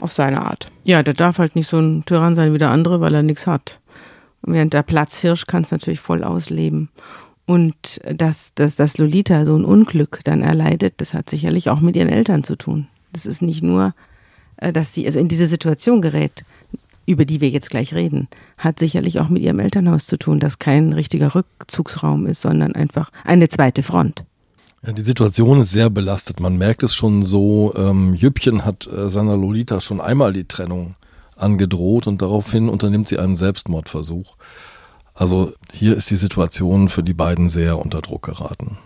auf 0.00 0.12
seine 0.12 0.44
Art. 0.44 0.66
Ja, 0.84 1.02
der 1.02 1.14
darf 1.14 1.38
halt 1.38 1.54
nicht 1.54 1.68
so 1.68 1.78
ein 1.78 2.04
Tyrann 2.04 2.34
sein 2.34 2.52
wie 2.52 2.58
der 2.58 2.70
andere, 2.70 3.00
weil 3.00 3.14
er 3.14 3.22
nichts 3.22 3.46
hat. 3.46 3.80
Während 4.42 4.74
der 4.74 4.82
Platzhirsch 4.82 5.46
kann 5.46 5.62
es 5.62 5.70
natürlich 5.70 6.00
voll 6.00 6.24
ausleben. 6.24 6.88
Und 7.46 8.00
dass, 8.04 8.54
dass, 8.54 8.76
dass 8.76 8.98
Lolita 8.98 9.46
so 9.46 9.56
ein 9.56 9.64
Unglück 9.64 10.20
dann 10.24 10.42
erleidet, 10.42 10.94
das 10.96 11.14
hat 11.14 11.30
sicherlich 11.30 11.70
auch 11.70 11.80
mit 11.80 11.96
ihren 11.96 12.08
Eltern 12.08 12.44
zu 12.44 12.56
tun. 12.56 12.88
Das 13.12 13.26
ist 13.26 13.42
nicht 13.42 13.62
nur, 13.62 13.94
äh, 14.56 14.72
dass 14.72 14.94
sie 14.94 15.06
also 15.06 15.20
in 15.20 15.28
diese 15.28 15.46
Situation 15.46 16.02
gerät, 16.02 16.44
über 17.04 17.24
die 17.24 17.40
wir 17.40 17.48
jetzt 17.48 17.70
gleich 17.70 17.94
reden, 17.94 18.28
hat 18.58 18.78
sicherlich 18.78 19.20
auch 19.20 19.28
mit 19.28 19.42
ihrem 19.42 19.58
Elternhaus 19.58 20.06
zu 20.06 20.16
tun, 20.16 20.40
das 20.40 20.58
kein 20.58 20.92
richtiger 20.92 21.34
Rückzugsraum 21.34 22.26
ist, 22.26 22.40
sondern 22.40 22.74
einfach 22.74 23.10
eine 23.24 23.48
zweite 23.48 23.82
Front. 23.82 24.24
Ja, 24.84 24.92
die 24.92 25.02
Situation 25.02 25.60
ist 25.60 25.70
sehr 25.70 25.90
belastet. 25.90 26.40
Man 26.40 26.58
merkt 26.58 26.82
es 26.82 26.94
schon 26.94 27.22
so. 27.22 27.72
Ähm, 27.76 28.14
Jüppchen 28.14 28.64
hat 28.64 28.88
äh, 28.88 29.08
seiner 29.08 29.36
Lolita 29.36 29.80
schon 29.80 30.00
einmal 30.00 30.32
die 30.32 30.44
Trennung 30.44 30.96
angedroht 31.36 32.06
und 32.06 32.20
daraufhin 32.20 32.68
unternimmt 32.68 33.08
sie 33.08 33.18
einen 33.18 33.36
Selbstmordversuch. 33.36 34.36
Also 35.14 35.52
hier 35.72 35.96
ist 35.96 36.10
die 36.10 36.16
Situation 36.16 36.88
für 36.88 37.02
die 37.02 37.14
beiden 37.14 37.48
sehr 37.48 37.78
unter 37.78 38.00
Druck 38.00 38.22
geraten. 38.22 38.78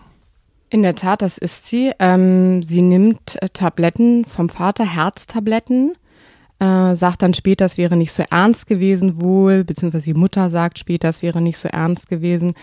In 0.69 0.83
der 0.83 0.95
Tat, 0.95 1.21
das 1.21 1.37
ist 1.37 1.67
sie. 1.67 1.91
Ähm, 1.97 2.61
sie 2.61 2.81
nimmt 2.81 3.41
äh, 3.41 3.49
Tabletten 3.49 4.25
vom 4.25 4.49
Vater, 4.49 4.85
Herztabletten, 4.85 5.93
äh, 6.59 6.95
sagt 6.95 7.21
dann 7.21 7.33
später, 7.33 7.65
es 7.65 7.77
wäre 7.77 7.95
nicht 7.95 8.11
so 8.11 8.23
ernst 8.29 8.67
gewesen 8.67 9.21
wohl, 9.21 9.63
beziehungsweise 9.63 10.13
die 10.13 10.19
Mutter 10.19 10.49
sagt 10.49 10.77
später, 10.77 11.07
es 11.07 11.21
wäre 11.21 11.41
nicht 11.41 11.57
so 11.57 11.69
ernst 11.69 12.09
gewesen. 12.09 12.53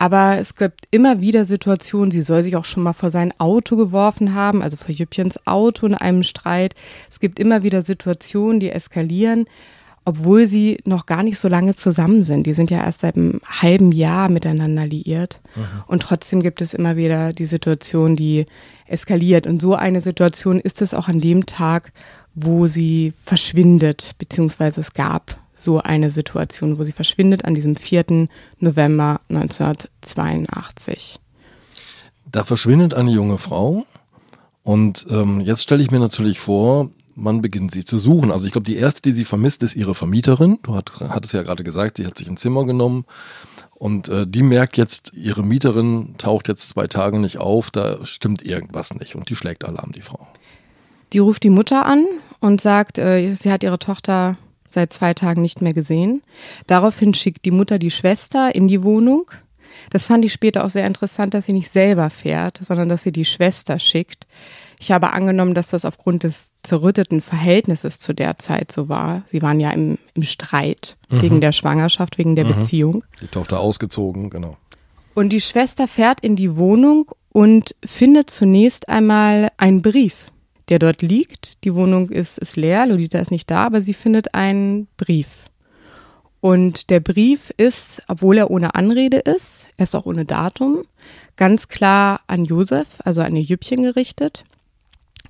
Aber 0.00 0.38
es 0.38 0.54
gibt 0.54 0.86
immer 0.92 1.20
wieder 1.20 1.44
Situationen, 1.44 2.12
sie 2.12 2.22
soll 2.22 2.44
sich 2.44 2.54
auch 2.54 2.64
schon 2.64 2.84
mal 2.84 2.92
vor 2.92 3.10
sein 3.10 3.34
Auto 3.38 3.74
geworfen 3.74 4.32
haben, 4.32 4.62
also 4.62 4.76
vor 4.76 4.94
Jüppchens 4.94 5.44
Auto 5.44 5.86
in 5.86 5.94
einem 5.94 6.22
Streit. 6.22 6.76
Es 7.10 7.18
gibt 7.18 7.40
immer 7.40 7.64
wieder 7.64 7.82
Situationen, 7.82 8.60
die 8.60 8.70
eskalieren, 8.70 9.46
obwohl 10.04 10.46
sie 10.46 10.78
noch 10.84 11.06
gar 11.06 11.24
nicht 11.24 11.40
so 11.40 11.48
lange 11.48 11.74
zusammen 11.74 12.22
sind. 12.22 12.46
Die 12.46 12.54
sind 12.54 12.70
ja 12.70 12.78
erst 12.78 13.00
seit 13.00 13.16
einem 13.16 13.40
halben 13.44 13.90
Jahr 13.90 14.28
miteinander 14.28 14.86
liiert. 14.86 15.40
Mhm. 15.56 15.62
Und 15.88 16.02
trotzdem 16.02 16.44
gibt 16.44 16.60
es 16.60 16.74
immer 16.74 16.96
wieder 16.96 17.32
die 17.32 17.46
Situation, 17.46 18.14
die 18.14 18.46
eskaliert. 18.86 19.48
Und 19.48 19.60
so 19.60 19.74
eine 19.74 20.00
Situation 20.00 20.60
ist 20.60 20.80
es 20.80 20.94
auch 20.94 21.08
an 21.08 21.20
dem 21.20 21.44
Tag, 21.44 21.92
wo 22.36 22.68
sie 22.68 23.14
verschwindet, 23.24 24.14
beziehungsweise 24.16 24.80
es 24.80 24.94
gab 24.94 25.38
so 25.58 25.80
eine 25.80 26.10
Situation, 26.10 26.78
wo 26.78 26.84
sie 26.84 26.92
verschwindet 26.92 27.44
an 27.44 27.54
diesem 27.54 27.76
4. 27.76 28.28
November 28.60 29.20
1982. 29.28 31.20
Da 32.30 32.44
verschwindet 32.44 32.94
eine 32.94 33.10
junge 33.10 33.36
Frau 33.38 33.84
und 34.62 35.06
ähm, 35.10 35.40
jetzt 35.40 35.62
stelle 35.62 35.82
ich 35.82 35.90
mir 35.90 35.98
natürlich 35.98 36.40
vor, 36.40 36.90
man 37.14 37.42
beginnt 37.42 37.72
sie 37.72 37.84
zu 37.84 37.98
suchen. 37.98 38.30
Also 38.30 38.46
ich 38.46 38.52
glaube, 38.52 38.66
die 38.66 38.76
erste, 38.76 39.02
die 39.02 39.12
sie 39.12 39.24
vermisst, 39.24 39.62
ist 39.62 39.74
ihre 39.74 39.94
Vermieterin. 39.94 40.58
Du 40.62 40.74
hat, 40.74 40.92
hattest 41.00 41.34
ja 41.34 41.42
gerade 41.42 41.64
gesagt, 41.64 41.96
sie 41.96 42.06
hat 42.06 42.16
sich 42.16 42.28
ein 42.28 42.36
Zimmer 42.36 42.64
genommen 42.64 43.04
und 43.74 44.08
äh, 44.08 44.26
die 44.26 44.42
merkt 44.42 44.76
jetzt, 44.76 45.12
ihre 45.14 45.42
Mieterin 45.42 46.14
taucht 46.18 46.48
jetzt 46.48 46.70
zwei 46.70 46.86
Tage 46.86 47.18
nicht 47.18 47.38
auf, 47.38 47.70
da 47.70 48.04
stimmt 48.04 48.42
irgendwas 48.42 48.94
nicht 48.94 49.16
und 49.16 49.28
die 49.28 49.36
schlägt 49.36 49.64
Alarm, 49.64 49.92
die 49.92 50.02
Frau. 50.02 50.26
Die 51.12 51.18
ruft 51.18 51.42
die 51.42 51.50
Mutter 51.50 51.86
an 51.86 52.06
und 52.40 52.60
sagt, 52.60 52.98
äh, 52.98 53.34
sie 53.34 53.50
hat 53.50 53.62
ihre 53.62 53.78
Tochter 53.78 54.36
seit 54.68 54.92
zwei 54.92 55.14
Tagen 55.14 55.42
nicht 55.42 55.62
mehr 55.62 55.72
gesehen. 55.72 56.22
Daraufhin 56.66 57.14
schickt 57.14 57.44
die 57.44 57.50
Mutter 57.50 57.78
die 57.78 57.90
Schwester 57.90 58.54
in 58.54 58.68
die 58.68 58.82
Wohnung. 58.82 59.30
Das 59.90 60.06
fand 60.06 60.24
ich 60.24 60.32
später 60.32 60.64
auch 60.64 60.70
sehr 60.70 60.86
interessant, 60.86 61.34
dass 61.34 61.46
sie 61.46 61.52
nicht 61.52 61.70
selber 61.70 62.10
fährt, 62.10 62.60
sondern 62.62 62.88
dass 62.88 63.02
sie 63.02 63.12
die 63.12 63.24
Schwester 63.24 63.78
schickt. 63.78 64.26
Ich 64.78 64.92
habe 64.92 65.12
angenommen, 65.12 65.54
dass 65.54 65.68
das 65.68 65.84
aufgrund 65.84 66.22
des 66.22 66.52
zerrütteten 66.62 67.20
Verhältnisses 67.20 67.98
zu 67.98 68.12
der 68.12 68.38
Zeit 68.38 68.70
so 68.70 68.88
war. 68.88 69.22
Sie 69.30 69.42
waren 69.42 69.60
ja 69.60 69.70
im, 69.70 69.98
im 70.14 70.22
Streit 70.22 70.96
mhm. 71.08 71.22
wegen 71.22 71.40
der 71.40 71.52
Schwangerschaft, 71.52 72.18
wegen 72.18 72.36
der 72.36 72.44
mhm. 72.44 72.54
Beziehung. 72.54 73.04
Die 73.20 73.26
Tochter 73.26 73.60
ausgezogen, 73.60 74.30
genau. 74.30 74.56
Und 75.14 75.30
die 75.30 75.40
Schwester 75.40 75.88
fährt 75.88 76.20
in 76.20 76.36
die 76.36 76.56
Wohnung 76.56 77.10
und 77.32 77.74
findet 77.84 78.30
zunächst 78.30 78.88
einmal 78.88 79.50
einen 79.56 79.82
Brief 79.82 80.30
der 80.68 80.78
dort 80.78 81.02
liegt. 81.02 81.62
Die 81.64 81.74
Wohnung 81.74 82.10
ist, 82.10 82.38
ist 82.38 82.56
leer, 82.56 82.86
Lolita 82.86 83.18
ist 83.18 83.30
nicht 83.30 83.50
da, 83.50 83.64
aber 83.66 83.80
sie 83.80 83.94
findet 83.94 84.34
einen 84.34 84.88
Brief. 84.96 85.46
Und 86.40 86.90
der 86.90 87.00
Brief 87.00 87.52
ist, 87.56 88.02
obwohl 88.06 88.38
er 88.38 88.50
ohne 88.50 88.74
Anrede 88.74 89.18
ist, 89.18 89.68
er 89.76 89.84
ist 89.84 89.96
auch 89.96 90.06
ohne 90.06 90.24
Datum, 90.24 90.84
ganz 91.36 91.68
klar 91.68 92.20
an 92.26 92.44
Josef, 92.44 92.86
also 93.04 93.22
an 93.22 93.34
ihr 93.34 93.42
Jüppchen 93.42 93.82
gerichtet. 93.82 94.44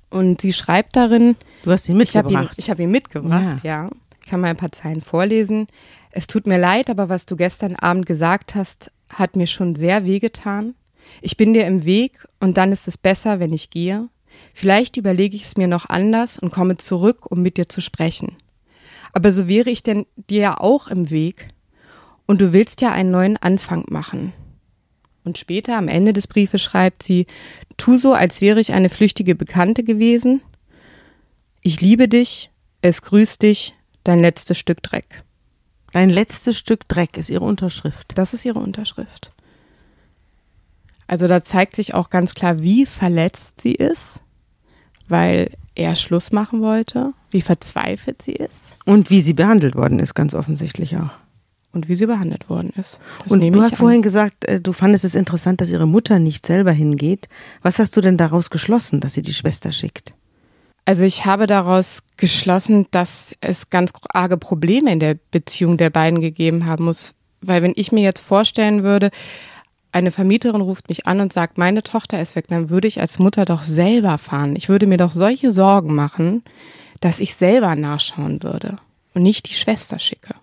Und 0.09 0.41
sie 0.41 0.53
schreibt 0.53 0.95
darin. 0.95 1.35
Du 1.63 1.71
hast 1.71 1.87
ihn 1.89 1.97
mitgebracht. 1.97 2.53
Ich 2.57 2.69
habe 2.69 2.81
ihn, 2.81 2.87
hab 2.87 2.87
ihn, 2.87 2.91
mitgebracht, 2.91 3.63
ja. 3.63 3.83
ja. 3.85 3.89
Ich 4.21 4.29
kann 4.29 4.41
mal 4.41 4.49
ein 4.49 4.57
paar 4.57 4.71
Zeilen 4.71 5.01
vorlesen. 5.01 5.67
Es 6.11 6.27
tut 6.27 6.45
mir 6.45 6.57
leid, 6.57 6.89
aber 6.89 7.09
was 7.09 7.25
du 7.25 7.35
gestern 7.35 7.75
Abend 7.75 8.05
gesagt 8.05 8.55
hast, 8.55 8.91
hat 9.11 9.35
mir 9.35 9.47
schon 9.47 9.75
sehr 9.75 10.05
wehgetan. 10.05 10.75
Ich 11.21 11.37
bin 11.37 11.53
dir 11.53 11.65
im 11.65 11.85
Weg 11.85 12.27
und 12.39 12.57
dann 12.57 12.71
ist 12.71 12.87
es 12.87 12.97
besser, 12.97 13.39
wenn 13.39 13.53
ich 13.53 13.69
gehe. 13.69 14.07
Vielleicht 14.53 14.97
überlege 14.97 15.35
ich 15.35 15.45
es 15.45 15.57
mir 15.57 15.67
noch 15.67 15.87
anders 15.87 16.37
und 16.37 16.51
komme 16.51 16.77
zurück, 16.77 17.31
um 17.31 17.41
mit 17.41 17.57
dir 17.57 17.69
zu 17.69 17.81
sprechen. 17.81 18.35
Aber 19.13 19.31
so 19.31 19.47
wäre 19.47 19.69
ich 19.69 19.83
denn 19.83 20.05
dir 20.15 20.41
ja 20.41 20.59
auch 20.59 20.87
im 20.87 21.09
Weg. 21.09 21.49
Und 22.25 22.41
du 22.41 22.53
willst 22.53 22.81
ja 22.81 22.91
einen 22.91 23.11
neuen 23.11 23.37
Anfang 23.37 23.85
machen. 23.89 24.33
Und 25.23 25.37
später 25.37 25.77
am 25.77 25.87
Ende 25.87 26.13
des 26.13 26.27
Briefes 26.27 26.61
schreibt 26.61 27.03
sie, 27.03 27.25
tu 27.77 27.97
so, 27.97 28.13
als 28.13 28.41
wäre 28.41 28.59
ich 28.59 28.73
eine 28.73 28.89
flüchtige 28.89 29.35
Bekannte 29.35 29.83
gewesen. 29.83 30.41
Ich 31.61 31.81
liebe 31.81 32.07
dich, 32.07 32.51
es 32.81 33.01
grüßt 33.01 33.41
dich, 33.41 33.75
dein 34.03 34.19
letztes 34.19 34.57
Stück 34.57 34.83
Dreck. 34.83 35.23
Dein 35.91 36.09
letztes 36.09 36.57
Stück 36.57 36.87
Dreck 36.87 37.17
ist 37.17 37.29
ihre 37.29 37.45
Unterschrift. 37.45 38.11
Das 38.15 38.33
ist 38.33 38.45
ihre 38.45 38.59
Unterschrift. 38.59 39.31
Also 41.07 41.27
da 41.27 41.43
zeigt 41.43 41.75
sich 41.75 41.95
auch 41.95 42.11
ganz 42.11 42.35
klar, 42.35 42.61
wie 42.61 42.85
verletzt 42.85 43.61
sie 43.61 43.73
ist 43.73 44.21
weil 45.09 45.51
er 45.75 45.95
Schluss 45.95 46.31
machen 46.31 46.61
wollte, 46.61 47.13
wie 47.31 47.41
verzweifelt 47.41 48.21
sie 48.21 48.33
ist. 48.33 48.75
Und 48.85 49.09
wie 49.09 49.21
sie 49.21 49.33
behandelt 49.33 49.75
worden 49.75 49.99
ist, 49.99 50.13
ganz 50.13 50.33
offensichtlich 50.33 50.97
auch. 50.97 51.11
Und 51.71 51.87
wie 51.87 51.95
sie 51.95 52.07
behandelt 52.07 52.49
worden 52.49 52.73
ist. 52.77 52.99
Das 53.23 53.31
und 53.31 53.43
du 53.43 53.61
hast 53.61 53.73
an. 53.73 53.79
vorhin 53.79 54.01
gesagt, 54.01 54.45
äh, 54.45 54.59
du 54.59 54.73
fandest 54.73 55.05
es 55.05 55.13
interessant, 55.13 55.61
dass 55.61 55.69
ihre 55.69 55.87
Mutter 55.87 56.17
nicht 56.17 56.45
selber 56.45 56.71
hingeht. 56.71 57.29
Was 57.61 57.77
hast 57.77 57.95
du 57.95 58.01
denn 58.01 58.17
daraus 58.17 58.49
geschlossen, 58.49 58.99
dass 58.99 59.13
sie 59.13 59.21
die 59.21 59.33
Schwester 59.33 59.71
schickt? 59.71 60.15
Also 60.85 61.03
ich 61.03 61.25
habe 61.25 61.45
daraus 61.45 62.01
geschlossen, 62.17 62.87
dass 62.89 63.35
es 63.41 63.69
ganz 63.69 63.91
arge 64.11 64.37
Probleme 64.37 64.91
in 64.91 64.99
der 64.99 65.17
Beziehung 65.29 65.77
der 65.77 65.91
beiden 65.91 66.19
gegeben 66.21 66.65
haben 66.65 66.85
muss. 66.85 67.13
Weil 67.41 67.61
wenn 67.61 67.73
ich 67.75 67.91
mir 67.91 68.01
jetzt 68.01 68.21
vorstellen 68.21 68.81
würde, 68.81 69.11
eine 69.91 70.11
Vermieterin 70.11 70.61
ruft 70.61 70.89
mich 70.89 71.07
an 71.07 71.19
und 71.19 71.33
sagt, 71.33 71.57
meine 71.57 71.81
Tochter 71.83 72.21
ist 72.21 72.35
weg, 72.35 72.47
dann 72.47 72.69
würde 72.69 72.87
ich 72.87 73.01
als 73.01 73.19
Mutter 73.19 73.45
doch 73.45 73.63
selber 73.63 74.17
fahren. 74.17 74.55
Ich 74.55 74.69
würde 74.69 74.87
mir 74.87 74.97
doch 74.97 75.11
solche 75.11 75.51
Sorgen 75.51 75.95
machen, 75.95 76.43
dass 76.99 77.19
ich 77.19 77.35
selber 77.35 77.75
nachschauen 77.75 78.43
würde 78.43 78.77
und 79.13 79.23
nicht 79.23 79.49
die 79.49 79.55
Schwester 79.55 79.97
schicke. 79.99 80.35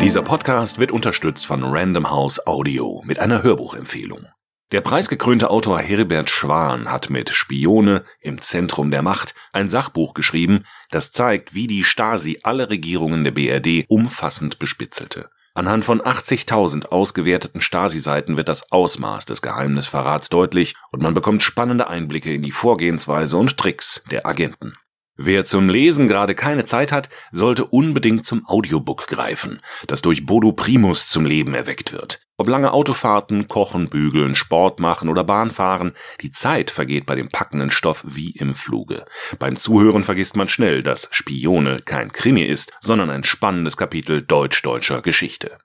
Dieser 0.00 0.22
Podcast 0.22 0.78
wird 0.78 0.92
unterstützt 0.92 1.46
von 1.46 1.62
Random 1.62 2.10
House 2.10 2.44
Audio 2.46 3.02
mit 3.04 3.18
einer 3.18 3.42
Hörbuchempfehlung. 3.42 4.26
Der 4.72 4.80
preisgekrönte 4.80 5.50
Autor 5.50 5.78
Herbert 5.78 6.30
Schwan 6.30 6.90
hat 6.90 7.08
mit 7.08 7.30
Spione 7.30 8.02
im 8.20 8.40
Zentrum 8.40 8.90
der 8.90 9.02
Macht 9.02 9.34
ein 9.52 9.68
Sachbuch 9.68 10.14
geschrieben, 10.14 10.64
das 10.90 11.12
zeigt, 11.12 11.54
wie 11.54 11.68
die 11.68 11.84
Stasi 11.84 12.40
alle 12.42 12.70
Regierungen 12.70 13.22
der 13.22 13.30
BRD 13.30 13.84
umfassend 13.88 14.58
bespitzelte. 14.58 15.28
Anhand 15.56 15.84
von 15.84 16.02
80.000 16.02 16.86
ausgewerteten 16.86 17.60
Stasi-Seiten 17.60 18.36
wird 18.36 18.48
das 18.48 18.72
Ausmaß 18.72 19.24
des 19.26 19.40
Geheimnisverrats 19.40 20.28
deutlich 20.28 20.74
und 20.90 21.00
man 21.00 21.14
bekommt 21.14 21.44
spannende 21.44 21.86
Einblicke 21.86 22.34
in 22.34 22.42
die 22.42 22.50
Vorgehensweise 22.50 23.36
und 23.36 23.56
Tricks 23.56 24.02
der 24.10 24.26
Agenten. 24.26 24.76
Wer 25.16 25.44
zum 25.44 25.68
Lesen 25.68 26.08
gerade 26.08 26.34
keine 26.34 26.64
Zeit 26.64 26.90
hat, 26.90 27.08
sollte 27.30 27.64
unbedingt 27.66 28.26
zum 28.26 28.44
Audiobook 28.46 29.06
greifen, 29.06 29.60
das 29.86 30.02
durch 30.02 30.26
Bodo 30.26 30.50
Primus 30.52 31.06
zum 31.06 31.24
Leben 31.24 31.54
erweckt 31.54 31.92
wird. 31.92 32.20
Ob 32.36 32.48
lange 32.48 32.72
Autofahrten, 32.72 33.46
Kochen, 33.46 33.88
Bügeln, 33.88 34.34
Sport 34.34 34.80
machen 34.80 35.08
oder 35.08 35.22
Bahnfahren, 35.22 35.92
die 36.20 36.32
Zeit 36.32 36.72
vergeht 36.72 37.06
bei 37.06 37.14
dem 37.14 37.28
packenden 37.28 37.70
Stoff 37.70 38.02
wie 38.04 38.30
im 38.32 38.54
Fluge. 38.54 39.04
Beim 39.38 39.54
Zuhören 39.54 40.02
vergisst 40.02 40.34
man 40.34 40.48
schnell, 40.48 40.82
dass 40.82 41.06
Spione 41.12 41.76
kein 41.84 42.10
Krimi 42.10 42.42
ist, 42.42 42.72
sondern 42.80 43.10
ein 43.10 43.22
spannendes 43.22 43.76
Kapitel 43.76 44.20
deutsch-deutscher 44.20 45.00
Geschichte. 45.00 45.58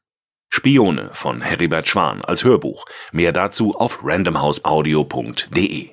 Spione 0.52 1.10
von 1.14 1.42
Heribert 1.42 1.88
Schwan 1.88 2.22
als 2.22 2.44
Hörbuch. 2.44 2.86
Mehr 3.12 3.32
dazu 3.32 3.74
auf 3.76 4.04
randomhouseaudio.de. 4.04 5.90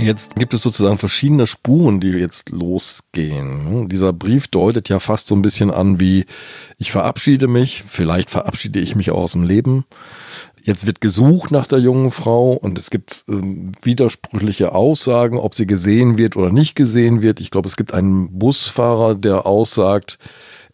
Jetzt 0.00 0.36
gibt 0.36 0.54
es 0.54 0.62
sozusagen 0.62 0.96
verschiedene 0.96 1.46
Spuren, 1.46 2.00
die 2.00 2.08
jetzt 2.08 2.48
losgehen. 2.48 3.86
Dieser 3.88 4.14
Brief 4.14 4.48
deutet 4.48 4.88
ja 4.88 4.98
fast 4.98 5.26
so 5.26 5.34
ein 5.34 5.42
bisschen 5.42 5.70
an 5.70 6.00
wie, 6.00 6.24
ich 6.78 6.90
verabschiede 6.90 7.48
mich, 7.48 7.84
vielleicht 7.86 8.30
verabschiede 8.30 8.80
ich 8.80 8.96
mich 8.96 9.10
aus 9.10 9.32
dem 9.32 9.42
Leben. 9.42 9.84
Jetzt 10.62 10.86
wird 10.86 11.02
gesucht 11.02 11.50
nach 11.50 11.66
der 11.66 11.80
jungen 11.80 12.10
Frau 12.10 12.52
und 12.52 12.78
es 12.78 12.88
gibt 12.88 13.24
äh, 13.28 13.42
widersprüchliche 13.82 14.72
Aussagen, 14.72 15.38
ob 15.38 15.54
sie 15.54 15.66
gesehen 15.66 16.16
wird 16.16 16.34
oder 16.34 16.50
nicht 16.50 16.74
gesehen 16.74 17.20
wird. 17.20 17.40
Ich 17.40 17.50
glaube, 17.50 17.68
es 17.68 17.76
gibt 17.76 17.92
einen 17.92 18.38
Busfahrer, 18.38 19.14
der 19.14 19.44
aussagt, 19.44 20.18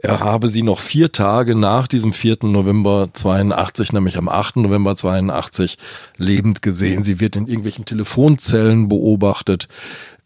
er 0.07 0.21
habe 0.21 0.49
sie 0.49 0.63
noch 0.63 0.79
vier 0.79 1.11
Tage 1.11 1.55
nach 1.55 1.89
diesem 1.89 2.13
4. 2.13 2.39
November 2.43 3.09
82, 3.13 3.93
nämlich 3.93 4.17
am 4.17 4.29
8. 4.29 4.57
November 4.57 4.95
82, 4.95 5.79
lebend 6.17 6.63
gesehen. 6.63 7.03
Sie 7.03 7.19
wird 7.19 7.35
in 7.35 7.47
irgendwelchen 7.47 7.85
Telefonzellen 7.85 8.89
beobachtet. 8.89 9.69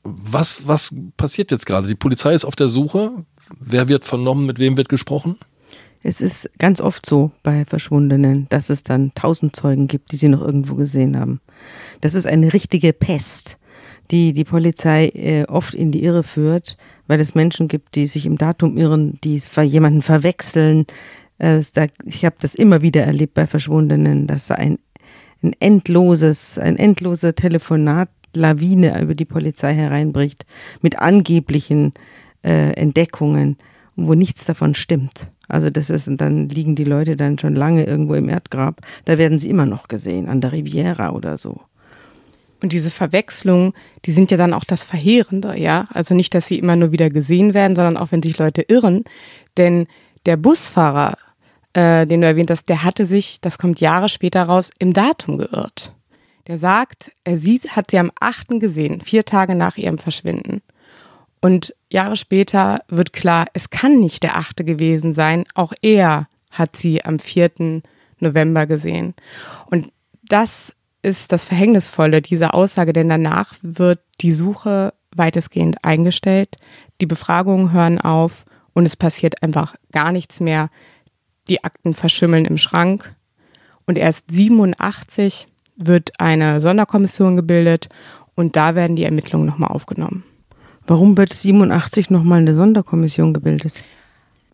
Was, 0.02 0.68
was 0.68 0.94
passiert 1.16 1.50
jetzt 1.50 1.64
gerade? 1.64 1.88
Die 1.88 1.94
Polizei 1.94 2.34
ist 2.34 2.44
auf 2.44 2.56
der 2.56 2.68
Suche. 2.68 3.10
Wer 3.58 3.88
wird 3.88 4.04
vernommen? 4.04 4.46
Mit 4.46 4.58
wem 4.58 4.76
wird 4.76 4.90
gesprochen? 4.90 5.36
Es 6.02 6.20
ist 6.20 6.50
ganz 6.58 6.80
oft 6.80 7.04
so 7.04 7.30
bei 7.42 7.64
Verschwundenen, 7.64 8.46
dass 8.48 8.70
es 8.70 8.84
dann 8.84 9.12
tausend 9.14 9.54
Zeugen 9.56 9.86
gibt, 9.88 10.12
die 10.12 10.16
sie 10.16 10.28
noch 10.28 10.40
irgendwo 10.40 10.74
gesehen 10.74 11.18
haben. 11.18 11.40
Das 12.00 12.14
ist 12.14 12.26
eine 12.26 12.52
richtige 12.52 12.92
Pest, 12.92 13.58
die 14.10 14.32
die 14.32 14.44
Polizei 14.44 15.06
äh, 15.08 15.44
oft 15.44 15.74
in 15.74 15.92
die 15.92 16.02
Irre 16.02 16.22
führt, 16.22 16.76
weil 17.06 17.20
es 17.20 17.34
Menschen 17.34 17.68
gibt, 17.68 17.94
die 17.94 18.06
sich 18.06 18.26
im 18.26 18.38
Datum 18.38 18.76
irren, 18.76 19.18
die 19.24 19.40
jemanden 19.62 20.02
verwechseln. 20.02 20.86
Ich 22.04 22.24
habe 22.26 22.36
das 22.38 22.54
immer 22.54 22.82
wieder 22.82 23.02
erlebt 23.02 23.32
bei 23.32 23.46
Verschwundenen, 23.46 24.26
dass 24.26 24.50
ein, 24.50 24.78
ein 25.42 25.54
endloses, 25.58 26.58
ein 26.58 26.76
endloser 26.76 27.34
Telefonat-Lawine 27.34 29.00
über 29.00 29.14
die 29.14 29.24
Polizei 29.24 29.72
hereinbricht 29.74 30.44
mit 30.82 30.98
angeblichen 30.98 31.94
äh, 32.44 32.72
Entdeckungen, 32.72 33.56
wo 33.96 34.12
nichts 34.14 34.44
davon 34.44 34.74
stimmt. 34.74 35.32
Also 35.48 35.68
das 35.68 35.90
ist, 35.90 36.08
und 36.08 36.20
dann 36.20 36.48
liegen 36.48 36.76
die 36.76 36.84
Leute 36.84 37.16
dann 37.16 37.38
schon 37.38 37.56
lange 37.56 37.84
irgendwo 37.84 38.14
im 38.14 38.28
Erdgrab. 38.28 38.80
Da 39.04 39.18
werden 39.18 39.38
sie 39.38 39.50
immer 39.50 39.66
noch 39.66 39.88
gesehen, 39.88 40.28
an 40.28 40.40
der 40.40 40.52
Riviera 40.52 41.10
oder 41.10 41.38
so. 41.38 41.60
Und 42.62 42.72
diese 42.72 42.90
Verwechslungen, 42.90 43.72
die 44.04 44.12
sind 44.12 44.30
ja 44.30 44.36
dann 44.36 44.52
auch 44.52 44.64
das 44.64 44.84
Verheerende, 44.84 45.58
ja. 45.58 45.88
Also 45.92 46.14
nicht, 46.14 46.34
dass 46.34 46.46
sie 46.46 46.58
immer 46.58 46.76
nur 46.76 46.92
wieder 46.92 47.10
gesehen 47.10 47.54
werden, 47.54 47.76
sondern 47.76 47.96
auch, 47.96 48.12
wenn 48.12 48.22
sich 48.22 48.38
Leute 48.38 48.62
irren. 48.62 49.04
Denn 49.56 49.86
der 50.26 50.36
Busfahrer, 50.36 51.16
äh, 51.72 52.06
den 52.06 52.20
du 52.20 52.26
erwähnt 52.26 52.50
hast, 52.50 52.68
der 52.68 52.82
hatte 52.82 53.06
sich, 53.06 53.40
das 53.40 53.58
kommt 53.58 53.80
Jahre 53.80 54.08
später 54.08 54.42
raus, 54.42 54.70
im 54.78 54.92
Datum 54.92 55.38
geirrt. 55.38 55.94
Der 56.46 56.58
sagt, 56.58 57.12
er 57.24 57.38
sieht, 57.38 57.76
hat 57.76 57.90
sie 57.90 57.98
am 57.98 58.10
8. 58.18 58.60
gesehen, 58.60 59.00
vier 59.00 59.24
Tage 59.24 59.54
nach 59.54 59.76
ihrem 59.76 59.98
Verschwinden. 59.98 60.62
Und 61.40 61.74
Jahre 61.90 62.16
später 62.16 62.80
wird 62.88 63.12
klar, 63.12 63.46
es 63.54 63.70
kann 63.70 64.00
nicht 64.00 64.22
der 64.22 64.36
8. 64.36 64.66
gewesen 64.66 65.14
sein. 65.14 65.44
Auch 65.54 65.72
er 65.80 66.28
hat 66.50 66.76
sie 66.76 67.04
am 67.04 67.18
4. 67.18 67.82
November 68.18 68.66
gesehen. 68.66 69.14
Und 69.66 69.92
das 70.22 70.74
ist 71.02 71.32
das 71.32 71.44
Verhängnisvolle 71.44 72.22
dieser 72.22 72.54
Aussage, 72.54 72.92
denn 72.92 73.08
danach 73.08 73.54
wird 73.62 74.00
die 74.20 74.32
Suche 74.32 74.92
weitestgehend 75.14 75.84
eingestellt, 75.84 76.56
die 77.00 77.06
Befragungen 77.06 77.72
hören 77.72 78.00
auf 78.00 78.44
und 78.74 78.86
es 78.86 78.96
passiert 78.96 79.42
einfach 79.42 79.74
gar 79.92 80.12
nichts 80.12 80.40
mehr. 80.40 80.70
Die 81.48 81.64
Akten 81.64 81.94
verschimmeln 81.94 82.44
im 82.44 82.58
Schrank 82.58 83.14
und 83.86 83.98
erst 83.98 84.30
87 84.30 85.48
wird 85.76 86.12
eine 86.18 86.60
Sonderkommission 86.60 87.36
gebildet 87.36 87.88
und 88.34 88.56
da 88.56 88.74
werden 88.74 88.96
die 88.96 89.04
Ermittlungen 89.04 89.46
nochmal 89.46 89.70
aufgenommen. 89.70 90.24
Warum 90.86 91.16
wird 91.16 91.32
87 91.32 92.10
nochmal 92.10 92.40
eine 92.40 92.54
Sonderkommission 92.54 93.32
gebildet? 93.34 93.72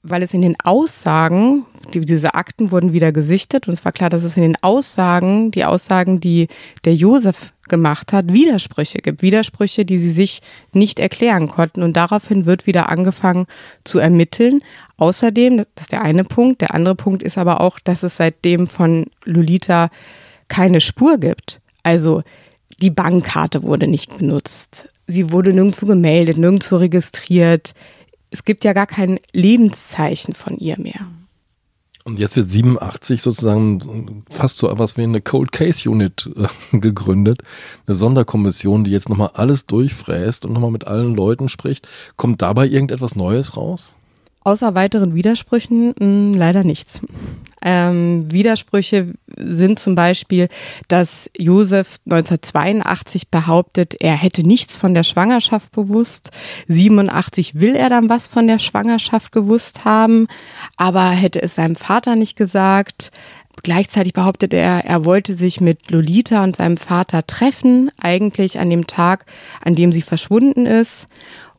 Weil 0.08 0.22
es 0.22 0.34
in 0.34 0.42
den 0.42 0.56
Aussagen, 0.62 1.64
die, 1.92 2.00
diese 2.00 2.34
Akten 2.34 2.70
wurden 2.70 2.92
wieder 2.92 3.12
gesichtet 3.12 3.68
und 3.68 3.75
es 3.75 3.84
war 3.84 3.92
klar, 3.92 4.10
dass 4.10 4.25
es 4.25 4.36
in 4.36 4.42
den 4.42 4.56
Aussagen, 4.62 5.50
die 5.50 5.64
Aussagen, 5.64 6.20
die 6.20 6.48
der 6.84 6.94
Josef 6.94 7.52
gemacht 7.68 8.12
hat, 8.12 8.32
Widersprüche 8.32 8.98
gibt. 8.98 9.22
Widersprüche, 9.22 9.84
die 9.84 9.98
sie 9.98 10.10
sich 10.10 10.40
nicht 10.72 10.98
erklären 10.98 11.48
konnten. 11.48 11.82
Und 11.82 11.96
daraufhin 11.96 12.46
wird 12.46 12.66
wieder 12.66 12.88
angefangen 12.88 13.46
zu 13.84 13.98
ermitteln. 13.98 14.62
Außerdem, 14.96 15.58
das 15.58 15.66
ist 15.82 15.92
der 15.92 16.02
eine 16.02 16.25
Punkt, 16.25 16.60
der 16.60 16.75
andere 16.75 16.94
Punkt 16.94 17.22
ist 17.22 17.38
aber 17.38 17.60
auch, 17.60 17.78
dass 17.80 18.02
es 18.02 18.16
seitdem 18.16 18.66
von 18.68 19.06
Lolita 19.25 19.90
keine 20.48 20.80
Spur 20.80 21.18
gibt. 21.18 21.60
Also 21.82 22.22
die 22.80 22.90
Bankkarte 22.90 23.62
wurde 23.62 23.86
nicht 23.86 24.18
benutzt. 24.18 24.88
Sie 25.06 25.30
wurde 25.32 25.52
nirgendwo 25.52 25.86
gemeldet, 25.86 26.36
nirgendwo 26.36 26.76
registriert 26.76 27.75
es 28.30 28.45
gibt 28.45 28.64
ja 28.64 28.73
gar 28.73 28.87
kein 28.87 29.21
Lebenszeichen 29.33 30.35
von 30.35 30.59
ihr 30.59 30.78
mehr. 30.78 31.06
Und 32.06 32.21
jetzt 32.21 32.37
wird 32.37 32.49
87 32.49 33.21
sozusagen 33.21 34.23
fast 34.30 34.59
so 34.59 34.71
etwas 34.71 34.97
wie 34.97 35.02
eine 35.02 35.21
Cold 35.21 35.50
Case 35.50 35.90
Unit 35.90 36.30
äh, 36.37 36.78
gegründet. 36.78 37.42
Eine 37.87 37.97
Sonderkommission, 37.97 38.85
die 38.85 38.92
jetzt 38.92 39.09
nochmal 39.09 39.30
alles 39.35 39.66
durchfräst 39.66 40.45
und 40.45 40.52
nochmal 40.52 40.71
mit 40.71 40.87
allen 40.87 41.16
Leuten 41.16 41.49
spricht. 41.49 41.88
Kommt 42.16 42.42
dabei 42.42 42.68
irgendetwas 42.68 43.16
Neues 43.16 43.56
raus? 43.56 43.97
Außer 44.45 44.76
weiteren 44.76 45.16
Widersprüchen 45.16 45.88
mh, 45.88 45.95
hm, 45.99 46.35
leider 46.35 46.62
nichts. 46.62 47.00
Ähm, 47.62 48.30
Widersprüche 48.30 49.14
sind 49.36 49.78
zum 49.78 49.94
Beispiel, 49.94 50.48
dass 50.88 51.30
Josef 51.36 51.98
1982 52.04 53.28
behauptet, 53.28 53.96
er 54.00 54.14
hätte 54.14 54.46
nichts 54.46 54.76
von 54.76 54.94
der 54.94 55.04
Schwangerschaft 55.04 55.72
bewusst. 55.72 56.30
87 56.69 57.58
will 57.58 57.75
er 57.75 57.88
dann 57.88 58.08
was 58.08 58.26
von 58.26 58.47
der 58.47 58.58
Schwangerschaft 58.58 59.32
gewusst 59.32 59.84
haben, 59.84 60.28
aber 60.76 61.10
hätte 61.10 61.42
es 61.42 61.54
seinem 61.54 61.76
Vater 61.76 62.16
nicht 62.16 62.36
gesagt. 62.36 63.10
Gleichzeitig 63.62 64.12
behauptet 64.12 64.52
er, 64.52 64.84
er 64.84 65.04
wollte 65.06 65.34
sich 65.34 65.60
mit 65.60 65.90
Lolita 65.90 66.45
und 66.45 66.56
seinem 66.56 66.76
Vater 66.76 67.26
treffen, 67.26 67.90
eigentlich 67.99 68.58
an 68.58 68.69
dem 68.69 68.86
Tag, 68.86 69.25
an 69.64 69.75
dem 69.75 69.92
sie 69.92 70.02
verschwunden 70.02 70.66
ist 70.66 71.08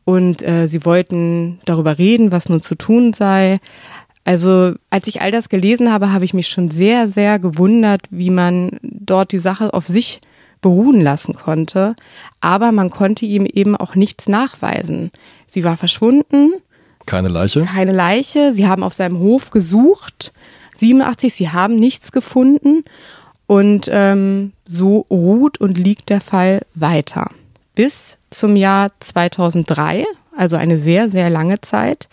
und 0.07 0.41
äh, 0.41 0.67
sie 0.67 0.85
wollten 0.85 1.59
darüber 1.65 1.97
reden, 1.97 2.31
was 2.31 2.47
nun 2.47 2.61
zu 2.61 2.75
tun 2.75 3.11
sei. 3.11 3.57
Also 4.27 4.73
als 4.89 5.07
ich 5.07 5.21
all 5.21 5.31
das 5.31 5.47
gelesen 5.47 5.89
habe, 5.89 6.11
habe 6.11 6.25
ich 6.25 6.33
mich 6.33 6.49
schon 6.49 6.69
sehr, 6.69 7.07
sehr 7.07 7.39
gewundert, 7.39 8.01
wie 8.09 8.29
man 8.29 8.71
dort 8.81 9.31
die 9.31 9.39
Sache 9.39 9.73
auf 9.73 9.87
sich 9.87 10.19
beruhen 10.59 10.99
lassen 10.99 11.33
konnte. 11.33 11.95
Aber 12.41 12.73
man 12.73 12.89
konnte 12.89 13.25
ihm 13.25 13.45
eben 13.45 13.77
auch 13.77 13.95
nichts 13.95 14.27
nachweisen. 14.27 15.11
Sie 15.47 15.63
war 15.63 15.77
verschwunden. 15.77 16.51
Keine 17.05 17.29
Leiche? 17.29 17.61
Keine 17.61 17.93
Leiche. 17.93 18.53
Sie 18.53 18.67
haben 18.67 18.83
auf 18.83 18.93
seinem 18.93 19.19
Hof 19.19 19.49
gesucht. 19.49 20.33
87, 20.75 21.33
sie 21.33 21.49
haben 21.51 21.79
nichts 21.79 22.11
gefunden. 22.11 22.83
Und 23.45 23.89
ähm, 23.89 24.51
so 24.67 25.05
ruht 25.09 25.57
und 25.61 25.77
liegt 25.77 26.09
der 26.09 26.19
Fall 26.19 26.63
weiter 26.75 27.31
bis 27.75 28.17
zum 28.29 28.57
Jahr 28.57 28.89
2003, 28.99 30.03
also 30.35 30.57
eine 30.57 30.79
sehr, 30.79 31.09
sehr 31.11 31.29
lange 31.29 31.61
Zeit. 31.61 32.09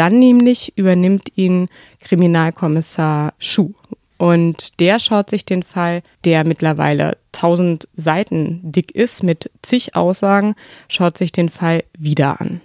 Dann 0.00 0.18
nämlich 0.18 0.78
übernimmt 0.78 1.36
ihn 1.36 1.68
Kriminalkommissar 2.00 3.34
Schuh. 3.36 3.74
Und 4.16 4.80
der 4.80 4.98
schaut 4.98 5.28
sich 5.28 5.44
den 5.44 5.62
Fall, 5.62 6.00
der 6.24 6.44
mittlerweile 6.44 7.18
1000 7.34 7.86
Seiten 7.94 8.60
dick 8.62 8.92
ist, 8.94 9.22
mit 9.22 9.50
zig 9.60 9.96
Aussagen, 9.96 10.54
schaut 10.88 11.18
sich 11.18 11.32
den 11.32 11.50
Fall 11.50 11.84
wieder 11.98 12.40
an. 12.40 12.62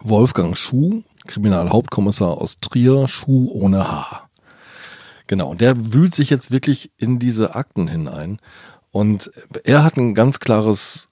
Wolfgang 0.00 0.54
Schuh, 0.54 1.02
Kriminalhauptkommissar 1.26 2.36
aus 2.36 2.60
Trier, 2.60 3.08
Schuh 3.08 3.48
ohne 3.50 3.90
Haar. 3.90 4.28
Genau, 5.28 5.48
und 5.52 5.62
der 5.62 5.94
wühlt 5.94 6.14
sich 6.14 6.28
jetzt 6.28 6.50
wirklich 6.50 6.90
in 6.98 7.18
diese 7.18 7.54
Akten 7.54 7.88
hinein. 7.88 8.38
Und 8.90 9.30
er 9.64 9.82
hat 9.82 9.96
ein 9.96 10.14
ganz 10.14 10.40
klares 10.40 11.08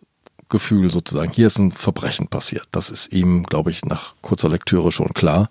Gefühl 0.48 0.90
sozusagen, 0.90 1.30
hier 1.30 1.46
ist 1.46 1.58
ein 1.58 1.72
Verbrechen 1.72 2.28
passiert. 2.28 2.66
Das 2.72 2.90
ist 2.90 3.12
ihm, 3.12 3.44
glaube 3.44 3.70
ich, 3.70 3.84
nach 3.84 4.14
kurzer 4.22 4.48
Lektüre 4.48 4.92
schon 4.92 5.12
klar. 5.14 5.50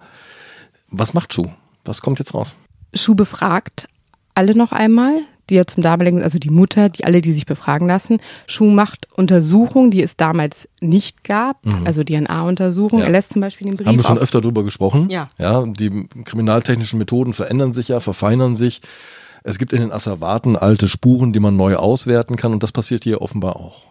Was 0.89 1.13
macht 1.13 1.33
Schuh? 1.33 1.49
Was 1.85 2.01
kommt 2.01 2.19
jetzt 2.19 2.33
raus? 2.33 2.55
Schuh 2.93 3.15
befragt 3.15 3.87
alle 4.33 4.55
noch 4.55 4.71
einmal, 4.71 5.21
die 5.49 5.55
ja 5.55 5.65
zum 5.65 5.81
damaligen, 5.81 6.21
also 6.21 6.39
die 6.39 6.49
Mutter, 6.49 6.89
die 6.89 7.05
alle, 7.05 7.21
die 7.21 7.33
sich 7.33 7.45
befragen 7.45 7.87
lassen. 7.87 8.19
Schuh 8.45 8.69
macht 8.69 9.07
Untersuchungen, 9.15 9.91
die 9.91 10.03
es 10.03 10.17
damals 10.17 10.67
nicht 10.81 11.23
gab, 11.23 11.65
mhm. 11.65 11.85
also 11.85 12.03
DNA-Untersuchungen. 12.03 13.01
Ja. 13.01 13.07
Er 13.07 13.11
lässt 13.11 13.31
zum 13.31 13.41
Beispiel 13.41 13.67
den 13.67 13.77
Brief. 13.77 13.87
Haben 13.87 13.97
wir 13.97 14.03
schon 14.03 14.17
öfter 14.17 14.41
darüber 14.41 14.63
gesprochen? 14.63 15.09
Ja. 15.09 15.29
Ja, 15.37 15.65
die 15.65 16.07
kriminaltechnischen 16.25 16.99
Methoden 16.99 17.33
verändern 17.33 17.73
sich 17.73 17.87
ja, 17.87 17.99
verfeinern 17.99 18.55
sich. 18.55 18.81
Es 19.43 19.57
gibt 19.57 19.73
in 19.73 19.79
den 19.79 19.91
Asservaten 19.91 20.55
alte 20.55 20.87
Spuren, 20.87 21.31
die 21.31 21.39
man 21.39 21.55
neu 21.55 21.77
auswerten 21.77 22.35
kann 22.35 22.51
und 22.51 22.63
das 22.63 22.71
passiert 22.71 23.03
hier 23.03 23.21
offenbar 23.21 23.55
auch. 23.55 23.83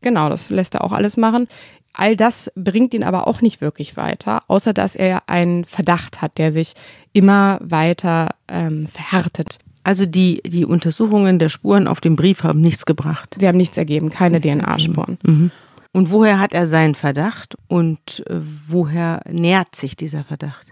Genau, 0.00 0.28
das 0.28 0.50
lässt 0.50 0.74
er 0.74 0.84
auch 0.84 0.92
alles 0.92 1.16
machen. 1.16 1.46
All 1.92 2.16
das 2.16 2.50
bringt 2.54 2.94
ihn 2.94 3.02
aber 3.02 3.26
auch 3.26 3.40
nicht 3.40 3.60
wirklich 3.60 3.96
weiter, 3.96 4.42
außer 4.46 4.72
dass 4.72 4.94
er 4.94 5.28
einen 5.28 5.64
Verdacht 5.64 6.22
hat, 6.22 6.38
der 6.38 6.52
sich 6.52 6.74
immer 7.12 7.58
weiter 7.62 8.30
ähm, 8.48 8.86
verhärtet. 8.86 9.58
Also 9.82 10.06
die, 10.06 10.40
die 10.44 10.64
Untersuchungen 10.64 11.38
der 11.38 11.48
Spuren 11.48 11.88
auf 11.88 12.00
dem 12.00 12.14
Brief 12.14 12.44
haben 12.44 12.60
nichts 12.60 12.86
gebracht. 12.86 13.36
Sie 13.38 13.48
haben 13.48 13.56
nichts 13.56 13.76
ergeben, 13.76 14.10
keine 14.10 14.40
DNA-Spuren. 14.40 15.18
Mhm. 15.22 15.50
Und 15.92 16.10
woher 16.10 16.38
hat 16.38 16.54
er 16.54 16.66
seinen 16.66 16.94
Verdacht 16.94 17.56
und 17.66 18.24
äh, 18.28 18.40
woher 18.68 19.22
nährt 19.28 19.74
sich 19.74 19.96
dieser 19.96 20.22
Verdacht? 20.22 20.68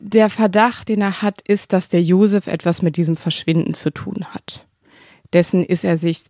Der 0.00 0.30
Verdacht, 0.30 0.88
den 0.88 1.02
er 1.02 1.22
hat, 1.22 1.42
ist, 1.42 1.72
dass 1.72 1.88
der 1.88 2.02
Josef 2.02 2.46
etwas 2.46 2.82
mit 2.82 2.96
diesem 2.96 3.16
Verschwinden 3.16 3.74
zu 3.74 3.92
tun 3.92 4.24
hat. 4.30 4.66
Dessen 5.32 5.64
ist 5.64 5.84
er 5.84 5.98
sich 5.98 6.24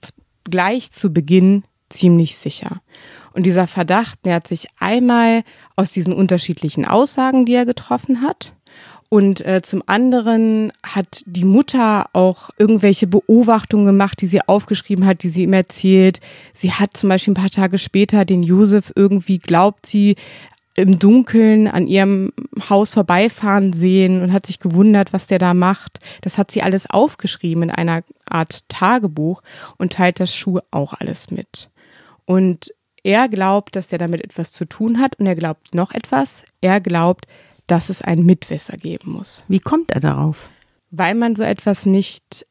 gleich 0.44 0.90
zu 0.90 1.12
Beginn 1.12 1.62
ziemlich 1.92 2.36
sicher. 2.36 2.80
Und 3.32 3.44
dieser 3.44 3.66
Verdacht 3.66 4.24
nährt 4.24 4.46
sich 4.46 4.68
einmal 4.78 5.42
aus 5.76 5.92
diesen 5.92 6.12
unterschiedlichen 6.12 6.84
Aussagen, 6.84 7.46
die 7.46 7.54
er 7.54 7.66
getroffen 7.66 8.22
hat. 8.22 8.52
Und 9.08 9.44
äh, 9.44 9.60
zum 9.60 9.82
anderen 9.84 10.72
hat 10.82 11.22
die 11.26 11.44
Mutter 11.44 12.06
auch 12.14 12.48
irgendwelche 12.56 13.06
Beobachtungen 13.06 13.84
gemacht, 13.84 14.22
die 14.22 14.26
sie 14.26 14.40
aufgeschrieben 14.40 15.04
hat, 15.04 15.22
die 15.22 15.28
sie 15.28 15.42
ihm 15.42 15.52
erzählt. 15.52 16.20
Sie 16.54 16.72
hat 16.72 16.96
zum 16.96 17.10
Beispiel 17.10 17.32
ein 17.32 17.36
paar 17.42 17.50
Tage 17.50 17.76
später 17.76 18.24
den 18.24 18.42
Josef 18.42 18.90
irgendwie, 18.96 19.38
glaubt 19.38 19.84
sie, 19.84 20.16
im 20.74 20.98
Dunkeln 20.98 21.68
an 21.68 21.86
ihrem 21.86 22.32
Haus 22.70 22.94
vorbeifahren 22.94 23.74
sehen 23.74 24.22
und 24.22 24.32
hat 24.32 24.46
sich 24.46 24.58
gewundert, 24.58 25.12
was 25.12 25.26
der 25.26 25.38
da 25.38 25.52
macht. 25.52 25.98
Das 26.22 26.38
hat 26.38 26.50
sie 26.50 26.62
alles 26.62 26.88
aufgeschrieben 26.88 27.64
in 27.64 27.70
einer 27.70 28.02
Art 28.24 28.66
Tagebuch 28.68 29.42
und 29.76 29.92
teilt 29.92 30.20
das 30.20 30.34
Schuh 30.34 30.60
auch 30.70 30.94
alles 30.94 31.30
mit. 31.30 31.68
Und 32.32 32.72
er 33.04 33.28
glaubt, 33.28 33.76
dass 33.76 33.92
er 33.92 33.98
damit 33.98 34.24
etwas 34.24 34.52
zu 34.52 34.64
tun 34.64 34.98
hat 34.98 35.18
und 35.18 35.26
er 35.26 35.36
glaubt 35.36 35.74
noch 35.74 35.92
etwas. 35.92 36.44
Er 36.62 36.80
glaubt, 36.80 37.26
dass 37.66 37.90
es 37.90 38.00
einen 38.00 38.24
Mitwisser 38.24 38.78
geben 38.78 39.12
muss. 39.12 39.44
Wie 39.48 39.58
kommt 39.58 39.90
er 39.90 40.00
darauf? 40.00 40.48
Weil 40.90 41.14
man 41.14 41.36
so 41.36 41.42
etwas 41.42 41.84
nicht 41.84 42.46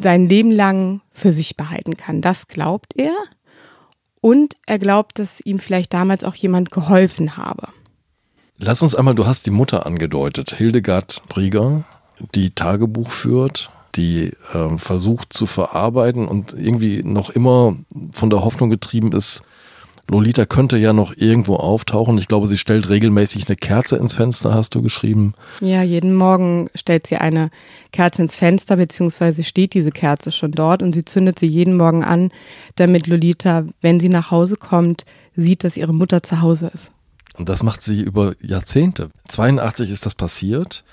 sein 0.00 0.28
Leben 0.28 0.52
lang 0.52 1.00
für 1.10 1.32
sich 1.32 1.56
behalten 1.56 1.96
kann. 1.96 2.22
Das 2.22 2.46
glaubt 2.46 2.94
er. 2.96 3.16
Und 4.20 4.54
er 4.66 4.78
glaubt, 4.78 5.18
dass 5.18 5.40
ihm 5.40 5.58
vielleicht 5.58 5.92
damals 5.92 6.22
auch 6.22 6.36
jemand 6.36 6.70
geholfen 6.70 7.36
habe. 7.36 7.68
Lass 8.58 8.82
uns 8.82 8.94
einmal, 8.94 9.16
du 9.16 9.26
hast 9.26 9.46
die 9.46 9.50
Mutter 9.50 9.84
angedeutet, 9.84 10.54
Hildegard 10.54 11.22
Brieger, 11.28 11.84
die 12.36 12.54
Tagebuch 12.54 13.10
führt, 13.10 13.72
die 13.96 14.32
äh, 14.52 14.78
versucht 14.78 15.32
zu 15.32 15.46
verarbeiten 15.46 16.28
und 16.28 16.52
irgendwie 16.52 17.02
noch 17.02 17.30
immer 17.30 17.76
von 18.12 18.30
der 18.30 18.44
Hoffnung 18.44 18.70
getrieben 18.70 19.12
ist, 19.12 19.44
Lolita 20.08 20.46
könnte 20.46 20.76
ja 20.76 20.92
noch 20.92 21.16
irgendwo 21.16 21.56
auftauchen. 21.56 22.16
Ich 22.18 22.28
glaube, 22.28 22.46
sie 22.46 22.58
stellt 22.58 22.88
regelmäßig 22.88 23.48
eine 23.48 23.56
Kerze 23.56 23.96
ins 23.96 24.14
Fenster, 24.14 24.54
hast 24.54 24.74
du 24.74 24.82
geschrieben. 24.82 25.34
Ja, 25.60 25.82
jeden 25.82 26.14
Morgen 26.14 26.70
stellt 26.76 27.08
sie 27.08 27.16
eine 27.16 27.50
Kerze 27.90 28.22
ins 28.22 28.36
Fenster, 28.36 28.76
beziehungsweise 28.76 29.42
steht 29.42 29.74
diese 29.74 29.90
Kerze 29.90 30.30
schon 30.30 30.52
dort 30.52 30.82
und 30.82 30.94
sie 30.94 31.04
zündet 31.04 31.40
sie 31.40 31.48
jeden 31.48 31.76
Morgen 31.76 32.04
an, 32.04 32.30
damit 32.76 33.08
Lolita, 33.08 33.64
wenn 33.80 33.98
sie 33.98 34.08
nach 34.08 34.30
Hause 34.30 34.56
kommt, 34.56 35.04
sieht, 35.34 35.64
dass 35.64 35.76
ihre 35.76 35.92
Mutter 35.92 36.22
zu 36.22 36.40
Hause 36.40 36.70
ist. 36.72 36.92
Und 37.34 37.48
das 37.48 37.62
macht 37.62 37.82
sie 37.82 38.00
über 38.00 38.34
Jahrzehnte. 38.40 39.10
82 39.28 39.90
ist 39.90 40.06
das 40.06 40.14
passiert. 40.14 40.84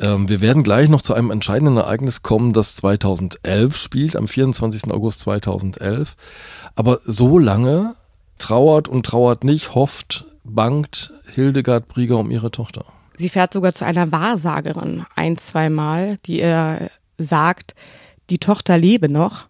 Ähm, 0.00 0.28
wir 0.28 0.40
werden 0.40 0.62
gleich 0.62 0.88
noch 0.88 1.02
zu 1.02 1.14
einem 1.14 1.30
entscheidenden 1.30 1.76
Ereignis 1.76 2.22
kommen, 2.22 2.52
das 2.52 2.74
2011 2.76 3.76
spielt, 3.76 4.16
am 4.16 4.26
24. 4.26 4.90
August 4.90 5.20
2011. 5.20 6.16
Aber 6.74 6.98
so 7.04 7.38
lange 7.38 7.94
trauert 8.38 8.88
und 8.88 9.04
trauert 9.04 9.44
nicht, 9.44 9.74
hofft, 9.74 10.24
bangt 10.44 11.12
Hildegard 11.26 11.86
Brieger 11.88 12.18
um 12.18 12.30
ihre 12.30 12.50
Tochter. 12.50 12.84
Sie 13.16 13.28
fährt 13.28 13.52
sogar 13.52 13.74
zu 13.74 13.84
einer 13.84 14.10
Wahrsagerin 14.12 15.04
ein, 15.14 15.36
zweimal, 15.36 16.16
die 16.24 16.40
ihr 16.40 16.90
sagt, 17.18 17.74
die 18.30 18.38
Tochter 18.38 18.78
lebe 18.78 19.10
noch 19.10 19.46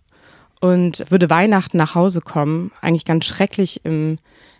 und 0.60 1.08
würde 1.10 1.30
Weihnachten 1.30 1.76
nach 1.76 1.94
Hause 1.94 2.20
kommen. 2.20 2.72
Eigentlich 2.80 3.04
ganz 3.04 3.26
schrecklich 3.26 3.84
im 3.84 4.16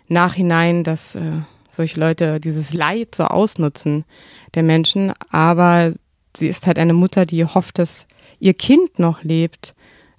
Nachhinein, 0.07 0.85
dass 0.85 1.15
äh, 1.15 1.41
solche 1.71 1.99
Leute 1.99 2.39
dieses 2.39 2.73
Leid 2.73 3.15
so 3.15 3.23
ausnutzen 3.25 4.05
der 4.53 4.63
Menschen. 4.63 5.13
Aber 5.29 5.93
sie 6.35 6.47
ist 6.47 6.67
halt 6.67 6.77
eine 6.77 6.93
Mutter, 6.93 7.25
die 7.25 7.45
hofft, 7.45 7.79
dass 7.79 8.07
ihr 8.39 8.53
Kind 8.53 8.99
noch 8.99 9.23
lebt 9.23 9.73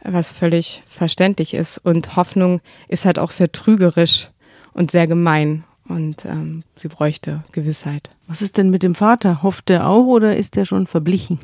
was 0.05 0.33
völlig 0.33 0.83
verständlich 0.87 1.55
ist. 1.55 1.79
Und 1.79 2.17
Hoffnung 2.17 2.61
ist 2.89 3.05
halt 3.05 3.19
auch 3.19 3.31
sehr 3.31 3.53
trügerisch 3.53 4.31
und 4.73 4.91
sehr 4.91 5.07
gemein. 5.07 5.65
Und 5.89 6.25
ähm, 6.25 6.63
sie 6.75 6.89
bräuchte 6.89 7.43
Gewissheit. 7.53 8.11
Was 8.27 8.43
ist 8.43 8.57
denn 8.57 8.71
mit 8.71 8.83
dem 8.83 8.95
Vater? 8.95 9.43
Hofft 9.43 9.69
er 9.71 9.89
auch 9.89 10.07
oder 10.07 10.37
ist 10.37 10.57
er 10.57 10.65
schon 10.65 10.87
verblichen? 10.87 11.41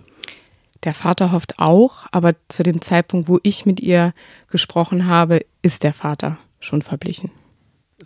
Der 0.85 0.95
Vater 0.95 1.33
hofft 1.33 1.59
auch, 1.59 2.07
aber 2.13 2.35
zu 2.49 2.63
dem 2.63 2.81
Zeitpunkt, 2.81 3.29
wo 3.29 3.41
ich 3.43 3.67
mit 3.67 3.81
ihr 3.81 4.15
gesprochen 4.49 5.07
habe, 5.07 5.41
ist 5.61 5.83
der 5.83 5.93
Vater 5.93 6.39
schon 6.61 6.83
verblichen. 6.83 7.31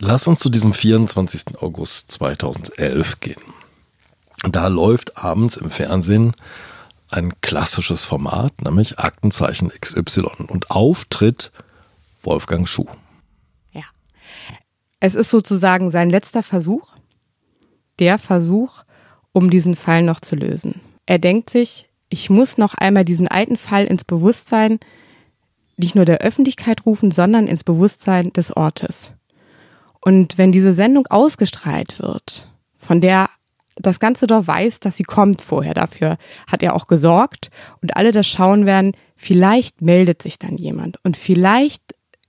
Lass 0.04 0.26
uns 0.26 0.40
zu 0.40 0.50
diesem 0.50 0.72
24. 0.72 1.62
August 1.62 2.10
2011 2.10 3.20
gehen. 3.20 3.40
Da 4.42 4.66
läuft 4.66 5.16
abends 5.16 5.56
im 5.56 5.70
Fernsehen 5.70 6.32
ein 7.08 7.40
klassisches 7.40 8.04
Format, 8.04 8.62
nämlich 8.62 8.98
Aktenzeichen 8.98 9.68
XY 9.68 10.48
und 10.48 10.72
Auftritt 10.72 11.52
Wolfgang 12.24 12.66
Schuh. 12.66 12.88
Ja. 13.70 13.84
Es 14.98 15.14
ist 15.14 15.30
sozusagen 15.30 15.92
sein 15.92 16.10
letzter 16.10 16.42
Versuch, 16.42 16.94
der 18.00 18.18
Versuch, 18.18 18.82
um 19.30 19.50
diesen 19.50 19.76
Fall 19.76 20.02
noch 20.02 20.18
zu 20.18 20.34
lösen. 20.34 20.80
Er 21.06 21.20
denkt 21.20 21.48
sich, 21.48 21.88
ich 22.08 22.28
muss 22.28 22.58
noch 22.58 22.74
einmal 22.74 23.04
diesen 23.04 23.28
alten 23.28 23.56
Fall 23.56 23.84
ins 23.84 24.02
Bewusstsein 24.02 24.80
nicht 25.76 25.94
nur 25.94 26.06
der 26.06 26.22
Öffentlichkeit 26.22 26.86
rufen, 26.86 27.12
sondern 27.12 27.46
ins 27.46 27.62
Bewusstsein 27.62 28.32
des 28.32 28.56
Ortes. 28.56 29.12
Und 30.04 30.36
wenn 30.36 30.52
diese 30.52 30.72
Sendung 30.74 31.06
ausgestrahlt 31.06 32.00
wird, 32.00 32.48
von 32.76 33.00
der 33.00 33.28
das 33.76 34.00
ganze 34.00 34.26
Dorf 34.26 34.46
weiß, 34.46 34.80
dass 34.80 34.96
sie 34.96 35.02
kommt 35.04 35.40
vorher. 35.40 35.74
Dafür 35.74 36.18
hat 36.46 36.62
er 36.62 36.74
auch 36.74 36.86
gesorgt. 36.86 37.50
Und 37.80 37.96
alle 37.96 38.12
das 38.12 38.26
schauen 38.26 38.66
werden, 38.66 38.92
vielleicht 39.16 39.80
meldet 39.80 40.20
sich 40.20 40.38
dann 40.38 40.56
jemand. 40.56 40.98
Und 41.04 41.16
vielleicht 41.16 41.82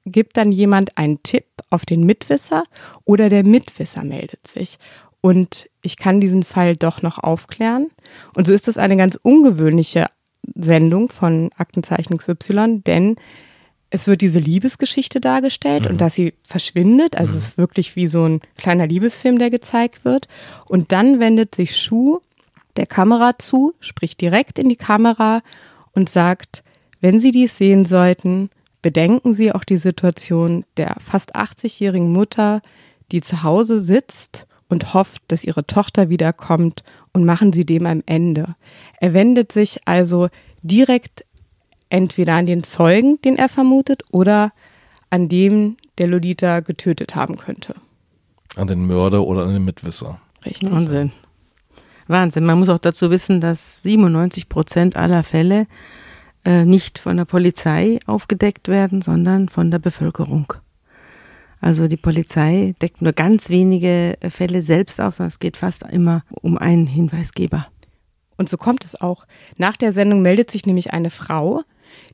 gibt 0.06 0.38
dann 0.38 0.52
jemand 0.52 0.98
einen 0.98 1.22
Tipp 1.24 1.46
auf 1.70 1.86
den 1.86 2.06
Mitwisser 2.06 2.64
oder 3.06 3.30
der 3.30 3.44
Mitwisser 3.44 4.04
meldet 4.04 4.48
sich. 4.48 4.78
Und 5.22 5.70
ich 5.82 5.98
kann 5.98 6.20
diesen 6.20 6.44
Fall 6.44 6.76
doch 6.76 7.02
noch 7.02 7.18
aufklären. 7.18 7.88
Und 8.36 8.48
so 8.48 8.54
ist 8.54 8.68
es 8.68 8.78
eine 8.78 8.98
ganz 8.98 9.18
ungewöhnliche 9.22 10.08
Sendung 10.56 11.10
von 11.10 11.50
Aktenzeichen 11.58 12.18
XY, 12.18 12.82
denn 12.86 13.16
es 13.94 14.08
wird 14.08 14.22
diese 14.22 14.40
Liebesgeschichte 14.40 15.22
dargestellt 15.22 15.84
mhm. 15.86 15.92
und 15.92 16.02
dass 16.02 16.16
sie 16.16 16.34
verschwindet. 16.42 17.16
Also 17.16 17.34
mhm. 17.34 17.38
es 17.38 17.46
ist 17.46 17.58
wirklich 17.60 17.96
wie 17.96 18.08
so 18.08 18.26
ein 18.26 18.40
kleiner 18.58 18.88
Liebesfilm, 18.88 19.38
der 19.38 19.52
gezeigt 19.52 20.04
wird. 20.04 20.28
Und 20.66 20.92
dann 20.92 21.20
wendet 21.20 21.54
sich 21.54 21.78
Schuh 21.78 22.20
der 22.76 22.88
Kamera 22.88 23.38
zu, 23.38 23.76
spricht 23.80 24.20
direkt 24.20 24.58
in 24.58 24.68
die 24.68 24.78
Kamera 24.78 25.44
und 25.92 26.10
sagt, 26.10 26.64
wenn 27.02 27.20
Sie 27.20 27.30
dies 27.30 27.56
sehen 27.56 27.86
sollten, 27.86 28.50
bedenken 28.82 29.36
Sie 29.36 29.52
auch 29.52 29.64
die 29.64 29.78
Situation 29.78 30.66
der 30.78 30.96
fast 31.00 31.36
80-jährigen 31.36 32.12
Mutter, 32.12 32.64
die 33.12 33.22
zu 33.22 33.44
Hause 33.44 33.78
sitzt 33.78 34.48
und 34.70 34.96
hofft, 34.96 35.22
dass 35.28 35.44
ihre 35.44 35.68
Tochter 35.68 36.10
wiederkommt 36.10 36.84
und 37.12 37.26
machen 37.26 37.54
Sie 37.54 37.64
dem 37.64 37.86
ein 37.86 38.02
Ende. 38.08 38.56
Er 39.00 39.14
wendet 39.14 39.52
sich 39.52 39.82
also 39.86 40.30
direkt 40.64 41.26
entweder 41.94 42.34
an 42.34 42.48
den 42.48 42.64
Zeugen, 42.64 43.22
den 43.22 43.38
er 43.38 43.50
vermutet, 43.50 44.04
oder 44.12 44.52
an 45.12 45.30
dem, 45.30 45.78
der 46.00 46.08
Lolita 46.08 46.62
getötet 46.62 47.16
haben 47.16 47.38
könnte. 47.38 47.76
An 48.56 48.66
den 48.66 48.88
Mörder 48.88 49.28
oder 49.28 49.44
an 49.44 49.54
den 49.54 49.64
Mitwisser. 49.64 50.20
Richtig. 50.44 50.72
Wahnsinn. 50.72 51.12
Wahnsinn. 52.08 52.46
Man 52.46 52.58
muss 52.58 52.70
auch 52.70 52.80
dazu 52.80 53.12
wissen, 53.12 53.40
dass 53.40 53.84
97 53.84 54.50
Prozent 54.50 54.98
aller 54.98 55.22
Fälle 55.22 55.68
äh, 56.44 56.66
nicht 56.66 56.98
von 56.98 57.16
der 57.16 57.26
Polizei 57.26 58.00
aufgedeckt 58.08 58.70
werden, 58.70 59.04
sondern 59.04 59.48
von 59.48 59.70
der 59.70 59.80
Bevölkerung. 59.80 60.52
Also 61.62 61.88
die 61.88 61.96
Polizei 61.96 62.74
deckt 62.82 63.04
nur 63.04 63.14
ganz 63.14 63.50
wenige 63.50 64.18
Fälle 64.30 64.64
selbst 64.64 65.00
auf, 65.00 65.14
sondern 65.14 65.30
es 65.30 65.40
geht 65.40 65.58
fast 65.58 65.84
immer 65.84 66.24
um 66.42 66.58
einen 66.58 66.88
Hinweisgeber. 66.88 67.68
Und 68.36 68.50
so 68.50 68.58
kommt 68.58 68.84
es 68.84 69.00
auch. 69.00 69.26
Nach 69.58 69.78
der 69.78 69.94
Sendung 69.94 70.24
meldet 70.24 70.50
sich 70.50 70.66
nämlich 70.66 70.92
eine 70.92 71.12
Frau, 71.12 71.62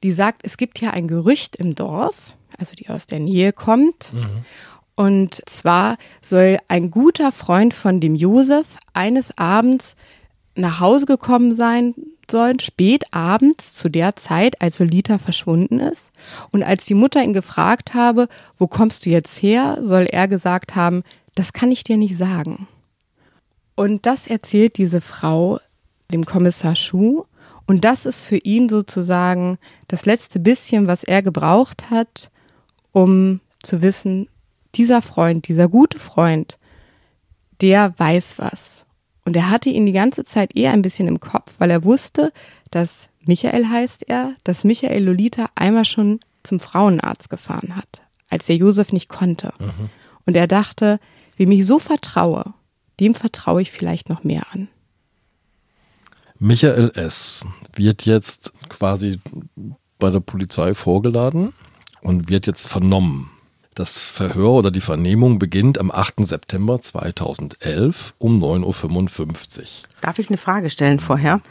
die 0.03 0.11
sagt, 0.11 0.41
es 0.43 0.57
gibt 0.57 0.79
hier 0.79 0.93
ein 0.93 1.07
Gerücht 1.07 1.55
im 1.55 1.75
Dorf, 1.75 2.35
also 2.57 2.73
die 2.75 2.89
aus 2.89 3.07
der 3.07 3.19
Nähe 3.19 3.53
kommt. 3.53 4.13
Mhm. 4.13 4.45
Und 4.95 5.41
zwar 5.45 5.95
soll 6.21 6.57
ein 6.67 6.91
guter 6.91 7.31
Freund 7.31 7.73
von 7.73 7.99
dem 7.99 8.15
Josef 8.15 8.67
eines 8.93 9.37
Abends 9.37 9.95
nach 10.55 10.79
Hause 10.79 11.05
gekommen 11.05 11.55
sein 11.55 11.95
sollen, 12.29 12.59
spät 12.59 13.05
abends 13.11 13.73
zu 13.73 13.89
der 13.89 14.15
Zeit, 14.15 14.61
als 14.61 14.79
Lolita 14.79 15.17
verschwunden 15.17 15.79
ist. 15.79 16.11
Und 16.51 16.63
als 16.63 16.85
die 16.85 16.93
Mutter 16.93 17.23
ihn 17.23 17.33
gefragt 17.33 17.93
habe, 17.93 18.27
wo 18.57 18.67
kommst 18.67 19.05
du 19.05 19.09
jetzt 19.09 19.41
her, 19.41 19.79
soll 19.81 20.03
er 20.03 20.27
gesagt 20.27 20.75
haben, 20.75 21.03
das 21.35 21.53
kann 21.53 21.71
ich 21.71 21.83
dir 21.83 21.97
nicht 21.97 22.17
sagen. 22.17 22.67
Und 23.75 24.05
das 24.05 24.27
erzählt 24.27 24.77
diese 24.77 25.01
Frau 25.01 25.59
dem 26.11 26.25
Kommissar 26.25 26.75
Schuh 26.75 27.23
und 27.69 27.85
das 27.85 28.07
ist 28.07 28.21
für 28.21 28.37
ihn 28.37 28.67
sozusagen 28.67 29.59
das 29.87 30.07
letzte 30.07 30.39
bisschen, 30.39 30.87
was 30.87 31.03
er 31.03 31.21
gebraucht 31.21 31.91
hat, 31.91 32.31
um 32.93 33.41
zu 33.61 33.83
wissen, 33.83 34.27
dieser 34.73 35.03
Freund, 35.03 35.47
dieser 35.47 35.67
gute 35.67 35.99
Freund, 35.99 36.57
der 37.61 37.93
weiß 37.95 38.39
was. 38.39 38.87
Und 39.23 39.35
er 39.35 39.51
hatte 39.51 39.69
ihn 39.69 39.85
die 39.85 39.91
ganze 39.91 40.23
Zeit 40.23 40.55
eher 40.55 40.71
ein 40.71 40.81
bisschen 40.81 41.07
im 41.07 41.19
Kopf, 41.19 41.53
weil 41.59 41.69
er 41.69 41.83
wusste, 41.83 42.33
dass 42.71 43.09
Michael 43.21 43.69
heißt 43.69 44.09
er, 44.09 44.33
dass 44.43 44.63
Michael 44.63 45.03
Lolita 45.03 45.45
einmal 45.53 45.85
schon 45.85 46.21
zum 46.41 46.59
Frauenarzt 46.59 47.29
gefahren 47.29 47.75
hat, 47.75 48.01
als 48.29 48.47
der 48.47 48.55
Josef 48.55 48.93
nicht 48.93 49.09
konnte. 49.09 49.53
Mhm. 49.59 49.91
Und 50.25 50.35
er 50.35 50.47
dachte, 50.47 50.99
wem 51.37 51.51
ich 51.51 51.67
so 51.67 51.77
vertraue, 51.77 52.55
dem 52.99 53.13
vertraue 53.13 53.61
ich 53.61 53.69
vielleicht 53.69 54.09
noch 54.09 54.23
mehr 54.23 54.47
an. 54.53 54.69
Michael 56.39 56.91
S. 56.95 57.43
wird 57.75 58.05
jetzt 58.05 58.53
quasi 58.69 59.19
bei 59.99 60.09
der 60.09 60.21
Polizei 60.21 60.73
vorgeladen 60.73 61.53
und 62.01 62.29
wird 62.29 62.47
jetzt 62.47 62.65
vernommen. 62.65 63.29
Das 63.75 63.97
Verhör 63.97 64.51
oder 64.51 64.71
die 64.71 64.81
Vernehmung 64.81 65.37
beginnt 65.37 65.77
am 65.77 65.91
8. 65.91 66.25
September 66.25 66.81
2011 66.81 68.13
um 68.17 68.41
9.55 68.41 69.59
Uhr. 69.59 69.65
Darf 70.01 70.19
ich 70.19 70.29
eine 70.29 70.37
Frage 70.37 70.69
stellen 70.69 70.99
vorher? 70.99 71.41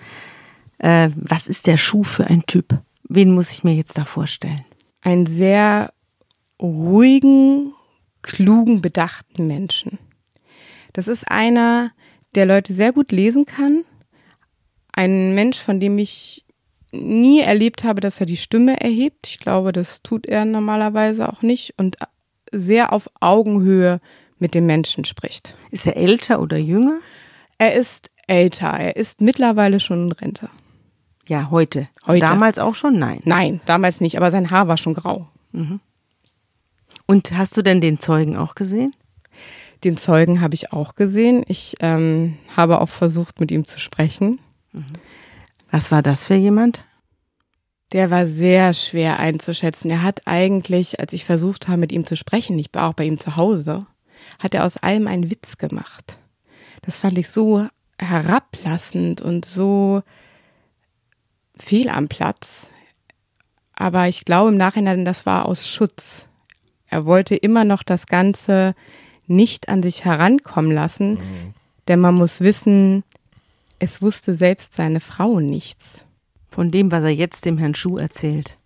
Äh, 0.79 1.11
was 1.16 1.48
ist 1.48 1.66
der 1.66 1.77
Schuh 1.77 2.05
für 2.05 2.27
ein 2.27 2.46
Typ? 2.46 2.79
Wen 3.09 3.35
muss 3.35 3.51
ich 3.51 3.64
mir 3.64 3.74
jetzt 3.74 3.98
da 3.98 4.05
vorstellen? 4.05 4.64
Einen 5.03 5.27
sehr 5.27 5.92
ruhigen, 6.61 7.74
klugen, 8.22 8.81
bedachten 8.81 9.46
Menschen. 9.46 9.98
Das 10.94 11.09
ist 11.09 11.31
einer, 11.31 11.90
der 12.35 12.46
Leute 12.46 12.72
sehr 12.72 12.92
gut 12.92 13.12
lesen 13.12 13.46
kann, 13.46 13.85
ein 14.92 15.35
Mensch, 15.35 15.59
von 15.59 15.81
dem 15.81 15.98
ich 15.98 16.44
nie 16.92 17.40
erlebt 17.40 17.85
habe, 17.85 18.01
dass 18.01 18.20
er 18.20 18.27
die 18.27 18.37
Stimme 18.37 18.81
erhebt. 18.81 19.27
Ich 19.27 19.38
glaube, 19.38 19.72
das 19.72 20.03
tut 20.03 20.27
er 20.27 20.44
normalerweise 20.44 21.29
auch 21.29 21.42
nicht 21.42 21.74
und 21.77 21.96
sehr 22.51 22.92
auf 22.92 23.09
Augenhöhe 23.20 24.01
mit 24.38 24.55
den 24.55 24.66
Menschen 24.66 25.05
spricht. 25.05 25.55
Ist 25.70 25.87
er 25.87 25.96
älter 25.96 26.40
oder 26.40 26.57
jünger? 26.57 26.98
Er 27.59 27.74
ist 27.74 28.11
älter. 28.27 28.68
Er 28.68 28.96
ist 28.96 29.20
mittlerweile 29.20 29.81
schon 29.81 30.07
in 30.07 30.12
Rente. 30.12 30.48
Ja, 31.27 31.51
heute. 31.51 31.88
Heute. 32.07 32.24
Damals 32.24 32.59
auch 32.59 32.74
schon? 32.74 32.98
Nein. 32.98 33.20
Nein, 33.24 33.61
damals 33.66 34.01
nicht, 34.01 34.16
aber 34.16 34.31
sein 34.31 34.51
Haar 34.51 34.68
war 34.68 34.79
schon 34.79 34.94
grau. 34.94 35.29
Und 37.07 37.37
hast 37.37 37.57
du 37.57 37.62
denn 37.62 37.81
den 37.81 37.98
Zeugen 37.98 38.37
auch 38.37 38.55
gesehen? 38.55 38.92
Den 39.85 39.96
Zeugen 39.96 40.40
habe 40.40 40.55
ich 40.55 40.72
auch 40.72 40.94
gesehen. 40.94 41.44
Ich 41.46 41.77
ähm, 41.81 42.37
habe 42.57 42.81
auch 42.81 42.88
versucht, 42.88 43.40
mit 43.40 43.51
ihm 43.51 43.64
zu 43.64 43.79
sprechen. 43.79 44.40
Was 45.70 45.90
war 45.90 46.02
das 46.02 46.22
für 46.22 46.35
jemand? 46.35 46.85
Der 47.92 48.11
war 48.11 48.26
sehr 48.26 48.74
schwer 48.74 49.18
einzuschätzen. 49.18 49.90
Er 49.90 50.02
hat 50.02 50.22
eigentlich, 50.26 51.00
als 51.00 51.12
ich 51.12 51.24
versucht 51.24 51.68
habe, 51.68 51.78
mit 51.78 51.92
ihm 51.92 52.07
zu 52.07 52.16
sprechen, 52.16 52.59
ich 52.59 52.68
war 52.72 52.88
auch 52.88 52.94
bei 52.94 53.04
ihm 53.04 53.18
zu 53.18 53.37
Hause, 53.37 53.87
hat 54.38 54.54
er 54.54 54.66
aus 54.66 54.76
allem 54.76 55.07
einen 55.07 55.31
Witz 55.31 55.57
gemacht. 55.57 56.18
Das 56.83 56.98
fand 56.98 57.16
ich 57.18 57.31
so 57.31 57.66
herablassend 57.98 59.20
und 59.20 59.44
so 59.44 60.02
fehl 61.57 61.88
am 61.88 62.09
Platz. 62.09 62.70
Aber 63.74 64.09
ich 64.09 64.24
glaube 64.24 64.50
im 64.50 64.57
Nachhinein, 64.57 65.04
das 65.04 65.24
war 65.24 65.46
aus 65.46 65.68
Schutz. 65.68 66.28
Er 66.87 67.07
wollte 67.07 67.37
immer 67.37 67.64
noch 67.64 67.83
das 67.83 68.07
Ganze 68.07 68.74
nicht 69.26 69.68
an 69.68 69.83
sich 69.83 70.04
herankommen 70.04 70.72
lassen, 70.72 71.18
denn 71.87 72.00
man 72.00 72.14
muss 72.14 72.40
wissen, 72.40 73.04
es 73.78 74.02
wusste 74.02 74.34
selbst 74.34 74.72
seine 74.72 75.00
Frau 75.00 75.40
nichts. 75.40 76.04
Von 76.50 76.70
dem, 76.70 76.90
was 76.90 77.02
er 77.02 77.10
jetzt 77.10 77.44
dem 77.44 77.58
Herrn 77.58 77.74
Schuh 77.74 77.98
erzählt. 77.98 78.56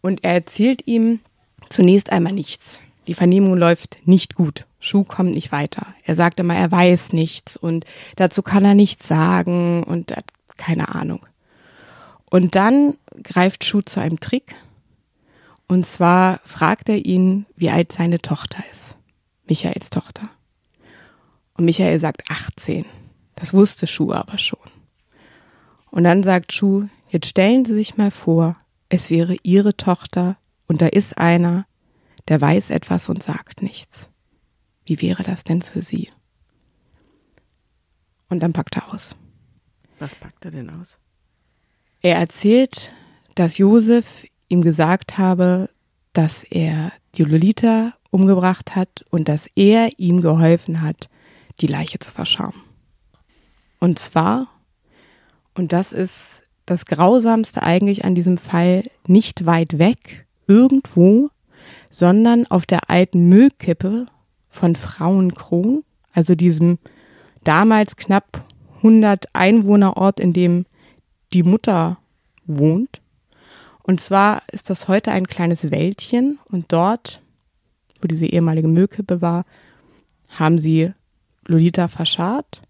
Und 0.00 0.24
er 0.24 0.34
erzählt 0.34 0.86
ihm 0.86 1.20
zunächst 1.68 2.10
einmal 2.12 2.32
nichts. 2.32 2.80
Die 3.06 3.14
Vernehmung 3.14 3.56
läuft 3.56 3.98
nicht 4.04 4.34
gut. 4.34 4.66
Schuh 4.80 5.02
kommt 5.02 5.34
nicht 5.34 5.50
weiter. 5.50 5.86
Er 6.04 6.14
sagt 6.14 6.38
immer, 6.38 6.54
er 6.54 6.70
weiß 6.70 7.12
nichts 7.12 7.56
und 7.56 7.84
dazu 8.16 8.42
kann 8.42 8.64
er 8.64 8.74
nichts 8.74 9.08
sagen 9.08 9.82
und 9.82 10.16
hat 10.16 10.26
keine 10.56 10.94
Ahnung. 10.94 11.20
Und 12.30 12.54
dann 12.54 12.96
greift 13.22 13.64
Schuh 13.64 13.80
zu 13.80 14.00
einem 14.00 14.20
Trick. 14.20 14.54
Und 15.66 15.84
zwar 15.84 16.40
fragt 16.44 16.88
er 16.88 17.04
ihn, 17.04 17.46
wie 17.56 17.70
alt 17.70 17.92
seine 17.92 18.20
Tochter 18.20 18.62
ist. 18.72 18.96
Michaels 19.48 19.90
Tochter. 19.90 20.28
Und 21.54 21.64
Michael 21.64 21.98
sagt 21.98 22.22
18. 22.30 22.84
Das 23.38 23.54
wusste 23.54 23.86
Schuh 23.86 24.12
aber 24.12 24.36
schon. 24.36 24.58
Und 25.90 26.04
dann 26.04 26.24
sagt 26.24 26.52
Schuh, 26.52 26.88
jetzt 27.10 27.28
stellen 27.28 27.64
Sie 27.64 27.72
sich 27.72 27.96
mal 27.96 28.10
vor, 28.10 28.56
es 28.88 29.10
wäre 29.10 29.36
Ihre 29.44 29.76
Tochter 29.76 30.36
und 30.66 30.82
da 30.82 30.88
ist 30.88 31.18
einer, 31.18 31.66
der 32.26 32.40
weiß 32.40 32.70
etwas 32.70 33.08
und 33.08 33.22
sagt 33.22 33.62
nichts. 33.62 34.10
Wie 34.84 35.00
wäre 35.00 35.22
das 35.22 35.44
denn 35.44 35.62
für 35.62 35.82
Sie? 35.82 36.10
Und 38.28 38.42
dann 38.42 38.52
packt 38.52 38.76
er 38.76 38.92
aus. 38.92 39.14
Was 40.00 40.16
packt 40.16 40.44
er 40.44 40.50
denn 40.50 40.70
aus? 40.70 40.98
Er 42.00 42.16
erzählt, 42.16 42.92
dass 43.36 43.58
Josef 43.58 44.26
ihm 44.48 44.62
gesagt 44.62 45.16
habe, 45.16 45.70
dass 46.12 46.42
er 46.42 46.92
die 47.14 47.24
Lolita 47.24 47.94
umgebracht 48.10 48.74
hat 48.74 49.04
und 49.10 49.28
dass 49.28 49.48
er 49.54 49.90
ihm 49.98 50.20
geholfen 50.22 50.82
hat, 50.82 51.08
die 51.60 51.66
Leiche 51.66 52.00
zu 52.00 52.10
verscharren. 52.10 52.67
Und 53.78 53.98
zwar, 53.98 54.48
und 55.54 55.72
das 55.72 55.92
ist 55.92 56.44
das 56.66 56.84
Grausamste 56.86 57.62
eigentlich 57.62 58.04
an 58.04 58.14
diesem 58.14 58.36
Fall, 58.36 58.84
nicht 59.06 59.46
weit 59.46 59.78
weg, 59.78 60.26
irgendwo, 60.46 61.30
sondern 61.90 62.46
auf 62.46 62.66
der 62.66 62.90
alten 62.90 63.28
Müllkippe 63.28 64.06
von 64.50 64.76
Frauenkron, 64.76 65.84
also 66.12 66.34
diesem 66.34 66.78
damals 67.44 67.96
knapp 67.96 68.44
100 68.78 69.34
Einwohnerort, 69.34 70.20
in 70.20 70.32
dem 70.32 70.66
die 71.32 71.42
Mutter 71.42 71.98
wohnt. 72.46 73.00
Und 73.82 74.00
zwar 74.00 74.42
ist 74.52 74.70
das 74.70 74.88
heute 74.88 75.12
ein 75.12 75.26
kleines 75.26 75.70
Wäldchen 75.70 76.38
und 76.50 76.72
dort, 76.72 77.22
wo 78.00 78.06
diese 78.06 78.26
ehemalige 78.26 78.68
Müllkippe 78.68 79.22
war, 79.22 79.44
haben 80.28 80.58
sie 80.58 80.92
Lolita 81.46 81.88
verscharrt. 81.88 82.62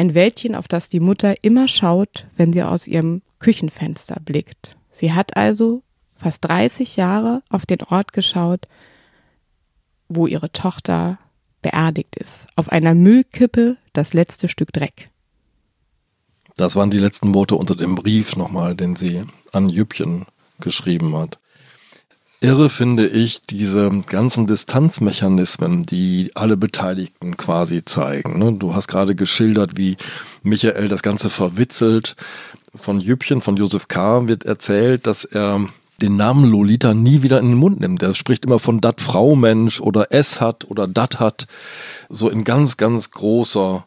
Ein 0.00 0.14
Wäldchen, 0.14 0.54
auf 0.54 0.66
das 0.66 0.88
die 0.88 0.98
Mutter 0.98 1.44
immer 1.44 1.68
schaut, 1.68 2.26
wenn 2.38 2.54
sie 2.54 2.62
aus 2.62 2.86
ihrem 2.86 3.20
Küchenfenster 3.38 4.16
blickt. 4.24 4.78
Sie 4.92 5.12
hat 5.12 5.36
also 5.36 5.82
fast 6.16 6.42
30 6.46 6.96
Jahre 6.96 7.42
auf 7.50 7.66
den 7.66 7.82
Ort 7.82 8.14
geschaut, 8.14 8.66
wo 10.08 10.26
ihre 10.26 10.52
Tochter 10.52 11.18
beerdigt 11.60 12.16
ist. 12.16 12.46
Auf 12.56 12.72
einer 12.72 12.94
Müllkippe 12.94 13.76
das 13.92 14.14
letzte 14.14 14.48
Stück 14.48 14.72
Dreck. 14.72 15.10
Das 16.56 16.76
waren 16.76 16.90
die 16.90 16.96
letzten 16.96 17.34
Worte 17.34 17.56
unter 17.56 17.76
dem 17.76 17.94
Brief 17.94 18.36
nochmal, 18.36 18.74
den 18.74 18.96
sie 18.96 19.24
an 19.52 19.68
Jüppchen 19.68 20.24
geschrieben 20.60 21.14
hat. 21.14 21.38
Irre 22.42 22.70
finde 22.70 23.06
ich 23.06 23.42
diese 23.50 23.90
ganzen 24.06 24.46
Distanzmechanismen, 24.46 25.84
die 25.84 26.30
alle 26.34 26.56
Beteiligten 26.56 27.36
quasi 27.36 27.84
zeigen. 27.84 28.38
ne? 28.38 28.54
Du 28.54 28.74
hast 28.74 28.88
gerade 28.88 29.14
geschildert, 29.14 29.76
wie 29.76 29.98
Michael 30.42 30.88
das 30.88 31.02
Ganze 31.02 31.28
verwitzelt. 31.28 32.16
Von 32.74 32.98
Jüppchen, 32.98 33.42
von 33.42 33.58
Josef 33.58 33.88
K. 33.88 34.26
wird 34.26 34.44
erzählt, 34.44 35.06
dass 35.06 35.24
er 35.24 35.66
den 36.00 36.16
Namen 36.16 36.50
Lolita 36.50 36.94
nie 36.94 37.20
wieder 37.20 37.40
in 37.40 37.50
den 37.50 37.58
Mund 37.58 37.80
nimmt. 37.80 38.02
Er 38.02 38.14
spricht 38.14 38.46
immer 38.46 38.58
von 38.58 38.80
dat 38.80 39.02
Frau 39.02 39.36
Mensch 39.36 39.78
oder 39.78 40.06
es 40.10 40.40
hat 40.40 40.64
oder 40.64 40.86
dat 40.86 41.20
hat. 41.20 41.46
So 42.08 42.30
in 42.30 42.44
ganz, 42.44 42.78
ganz 42.78 43.10
großer 43.10 43.86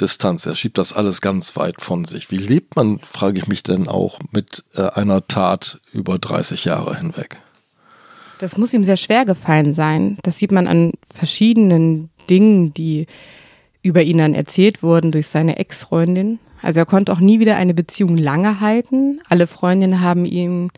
Distanz. 0.00 0.44
Er 0.44 0.56
schiebt 0.56 0.76
das 0.76 0.92
alles 0.92 1.20
ganz 1.20 1.54
weit 1.56 1.80
von 1.80 2.04
sich. 2.04 2.32
Wie 2.32 2.38
lebt 2.38 2.74
man, 2.74 2.98
frage 2.98 3.38
ich 3.38 3.46
mich 3.46 3.62
denn 3.62 3.86
auch, 3.86 4.18
mit 4.32 4.64
äh, 4.74 4.88
einer 4.88 5.28
Tat 5.28 5.78
über 5.92 6.18
30 6.18 6.64
Jahre 6.64 6.96
hinweg? 6.96 7.40
Das 8.40 8.56
muss 8.56 8.72
ihm 8.72 8.84
sehr 8.84 8.96
schwer 8.96 9.26
gefallen 9.26 9.74
sein. 9.74 10.16
Das 10.22 10.38
sieht 10.38 10.50
man 10.50 10.66
an 10.66 10.92
verschiedenen 11.12 12.08
Dingen, 12.30 12.72
die 12.72 13.06
über 13.82 14.02
ihn 14.02 14.16
dann 14.16 14.34
erzählt 14.34 14.82
wurden 14.82 15.12
durch 15.12 15.28
seine 15.28 15.58
Ex-Freundin. 15.58 16.38
Also 16.62 16.80
er 16.80 16.86
konnte 16.86 17.12
auch 17.12 17.20
nie 17.20 17.38
wieder 17.38 17.56
eine 17.56 17.74
Beziehung 17.74 18.16
lange 18.16 18.60
halten. 18.60 19.20
Alle 19.28 19.46
Freundinnen 19.46 20.00
haben 20.00 20.24
ihn 20.24 20.70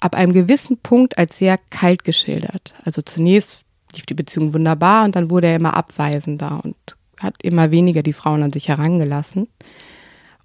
ab 0.00 0.14
einem 0.14 0.32
gewissen 0.32 0.78
Punkt 0.78 1.18
als 1.18 1.36
sehr 1.36 1.58
kalt 1.68 2.02
geschildert. 2.02 2.74
Also 2.82 3.02
zunächst 3.02 3.60
lief 3.94 4.06
die 4.06 4.14
Beziehung 4.14 4.54
wunderbar 4.54 5.04
und 5.04 5.16
dann 5.16 5.30
wurde 5.30 5.48
er 5.48 5.56
immer 5.56 5.76
abweisender 5.76 6.62
und 6.64 6.76
hat 7.18 7.34
immer 7.42 7.70
weniger 7.72 8.02
die 8.02 8.14
Frauen 8.14 8.42
an 8.42 8.54
sich 8.54 8.68
herangelassen 8.68 9.48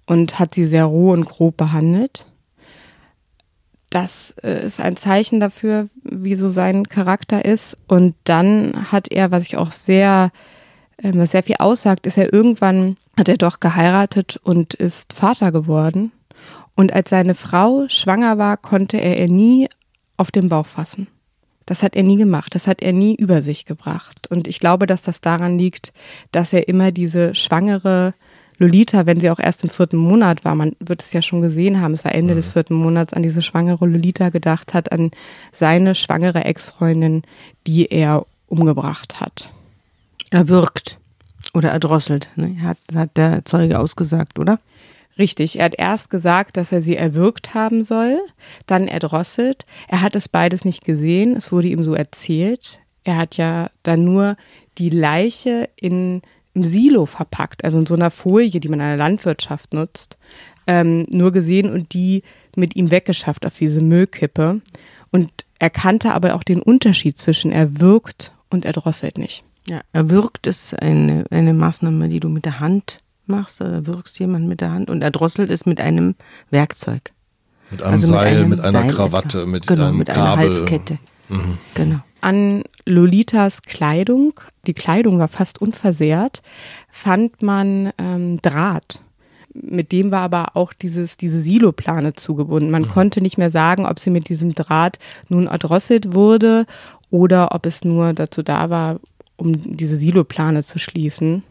und 0.04 0.38
hat 0.38 0.54
sie 0.54 0.66
sehr 0.66 0.84
roh 0.84 1.12
und 1.12 1.24
grob 1.24 1.56
behandelt. 1.56 2.26
Das 3.92 4.34
äh, 4.42 4.64
ist 4.66 4.80
ein 4.80 4.96
Zeichen 4.96 5.38
dafür, 5.38 5.90
wie 6.02 6.34
so 6.36 6.48
sein 6.48 6.88
Charakter 6.88 7.44
ist. 7.44 7.76
Und 7.88 8.14
dann 8.24 8.90
hat 8.90 9.12
er, 9.12 9.30
was 9.30 9.44
ich 9.44 9.58
auch 9.58 9.70
sehr, 9.70 10.32
ähm, 11.02 11.18
was 11.18 11.32
sehr 11.32 11.42
viel 11.42 11.56
aussagt, 11.58 12.06
ist 12.06 12.16
er 12.16 12.32
irgendwann, 12.32 12.96
hat 13.18 13.28
er 13.28 13.36
doch 13.36 13.60
geheiratet 13.60 14.40
und 14.42 14.72
ist 14.72 15.12
Vater 15.12 15.52
geworden. 15.52 16.10
Und 16.74 16.94
als 16.94 17.10
seine 17.10 17.34
Frau 17.34 17.84
schwanger 17.88 18.38
war, 18.38 18.56
konnte 18.56 18.96
er 18.96 19.20
ihr 19.20 19.28
nie 19.28 19.68
auf 20.16 20.30
den 20.30 20.48
Bauch 20.48 20.66
fassen. 20.66 21.08
Das 21.66 21.82
hat 21.82 21.94
er 21.94 22.02
nie 22.02 22.16
gemacht, 22.16 22.54
das 22.54 22.66
hat 22.66 22.80
er 22.80 22.94
nie 22.94 23.14
über 23.14 23.42
sich 23.42 23.66
gebracht. 23.66 24.26
Und 24.30 24.48
ich 24.48 24.58
glaube, 24.58 24.86
dass 24.86 25.02
das 25.02 25.20
daran 25.20 25.58
liegt, 25.58 25.92
dass 26.32 26.54
er 26.54 26.66
immer 26.66 26.92
diese 26.92 27.34
schwangere 27.34 28.14
Lolita, 28.62 29.06
wenn 29.06 29.18
sie 29.18 29.28
auch 29.28 29.40
erst 29.40 29.64
im 29.64 29.70
vierten 29.70 29.96
Monat 29.96 30.44
war, 30.44 30.54
man 30.54 30.76
wird 30.78 31.02
es 31.02 31.12
ja 31.12 31.20
schon 31.20 31.42
gesehen 31.42 31.80
haben, 31.80 31.94
es 31.94 32.04
war 32.04 32.14
Ende 32.14 32.34
des 32.34 32.52
vierten 32.52 32.74
Monats, 32.74 33.12
an 33.12 33.22
diese 33.22 33.42
schwangere 33.42 33.86
Lolita 33.86 34.28
gedacht 34.28 34.72
hat, 34.72 34.92
an 34.92 35.10
seine 35.52 35.94
schwangere 35.94 36.44
Ex-Freundin, 36.44 37.22
die 37.66 37.86
er 37.86 38.24
umgebracht 38.46 39.20
hat. 39.20 39.50
Er 40.30 40.48
wirkt 40.48 40.98
oder 41.54 41.70
erdrosselt. 41.70 42.30
Ne? 42.36 42.56
Hat, 42.62 42.78
hat 42.94 43.16
der 43.16 43.44
Zeuge 43.44 43.78
ausgesagt, 43.78 44.38
oder? 44.38 44.58
Richtig, 45.18 45.58
er 45.58 45.66
hat 45.66 45.74
erst 45.76 46.08
gesagt, 46.08 46.56
dass 46.56 46.72
er 46.72 46.80
sie 46.80 46.96
erwürgt 46.96 47.52
haben 47.52 47.84
soll, 47.84 48.18
dann 48.66 48.88
erdrosselt. 48.88 49.66
Er 49.88 50.00
hat 50.00 50.16
es 50.16 50.28
beides 50.28 50.64
nicht 50.64 50.84
gesehen, 50.84 51.36
es 51.36 51.52
wurde 51.52 51.68
ihm 51.68 51.82
so 51.82 51.94
erzählt. 51.94 52.78
Er 53.04 53.18
hat 53.18 53.36
ja 53.36 53.68
dann 53.82 54.04
nur 54.04 54.36
die 54.78 54.88
Leiche 54.88 55.68
in 55.76 56.22
im 56.54 56.64
Silo 56.64 57.06
verpackt, 57.06 57.64
also 57.64 57.78
in 57.78 57.86
so 57.86 57.94
einer 57.94 58.10
Folie, 58.10 58.60
die 58.60 58.68
man 58.68 58.80
in 58.80 58.86
der 58.86 58.96
Landwirtschaft 58.96 59.72
nutzt, 59.72 60.18
ähm, 60.66 61.06
nur 61.10 61.32
gesehen 61.32 61.70
und 61.72 61.92
die 61.94 62.22
mit 62.56 62.76
ihm 62.76 62.90
weggeschafft 62.90 63.46
auf 63.46 63.54
diese 63.58 63.80
Müllkippe. 63.80 64.60
Und 65.10 65.30
er 65.58 65.70
kannte 65.70 66.12
aber 66.14 66.34
auch 66.34 66.42
den 66.42 66.60
Unterschied 66.60 67.18
zwischen 67.18 67.52
erwürgt 67.52 68.32
und 68.50 68.64
erdrosselt 68.64 69.18
nicht. 69.18 69.44
Ja, 69.68 69.80
erwürgt 69.92 70.46
ist 70.46 70.74
eine, 70.80 71.24
eine 71.30 71.54
Maßnahme, 71.54 72.08
die 72.08 72.20
du 72.20 72.28
mit 72.28 72.44
der 72.44 72.60
Hand 72.60 73.00
machst. 73.26 73.60
Oder 73.60 73.86
wirkst 73.86 74.18
jemand 74.18 74.48
mit 74.48 74.60
der 74.60 74.72
Hand 74.72 74.90
und 74.90 75.02
erdrosselt 75.02 75.50
ist 75.50 75.66
mit 75.66 75.80
einem 75.80 76.14
Werkzeug. 76.50 77.12
Mit 77.70 77.82
einem 77.82 77.92
Also 77.92 78.06
mit 78.06 78.14
Seil, 78.14 78.36
einem 78.38 78.48
mit 78.50 78.60
einer 78.60 78.70
Seil 78.72 78.90
Krawatte, 78.90 79.38
etwa. 79.40 79.50
mit 79.50 79.66
genau, 79.66 79.86
einem 79.88 79.98
mit 79.98 80.08
Kabel. 80.08 80.22
einer 80.22 80.36
Halskette. 80.36 80.98
Mhm. 81.28 81.58
Genau. 81.74 82.00
An 82.20 82.62
Lolitas 82.84 83.62
Kleidung, 83.62 84.34
die 84.66 84.74
Kleidung 84.74 85.18
war 85.18 85.28
fast 85.28 85.60
unversehrt, 85.60 86.42
fand 86.90 87.42
man 87.42 87.92
ähm, 87.98 88.40
Draht. 88.42 89.00
Mit 89.54 89.92
dem 89.92 90.10
war 90.10 90.22
aber 90.22 90.56
auch 90.56 90.72
dieses, 90.72 91.16
diese 91.16 91.40
Siloplane 91.40 92.14
zugebunden. 92.14 92.70
Man 92.70 92.82
mhm. 92.82 92.88
konnte 92.88 93.20
nicht 93.20 93.38
mehr 93.38 93.50
sagen, 93.50 93.86
ob 93.86 93.98
sie 93.98 94.10
mit 94.10 94.28
diesem 94.28 94.54
Draht 94.54 94.98
nun 95.28 95.46
erdrosselt 95.46 96.14
wurde 96.14 96.66
oder 97.10 97.54
ob 97.54 97.66
es 97.66 97.84
nur 97.84 98.14
dazu 98.14 98.42
da 98.42 98.70
war, 98.70 98.98
um 99.36 99.76
diese 99.76 99.96
Siloplane 99.96 100.62
zu 100.62 100.78
schließen. 100.78 101.42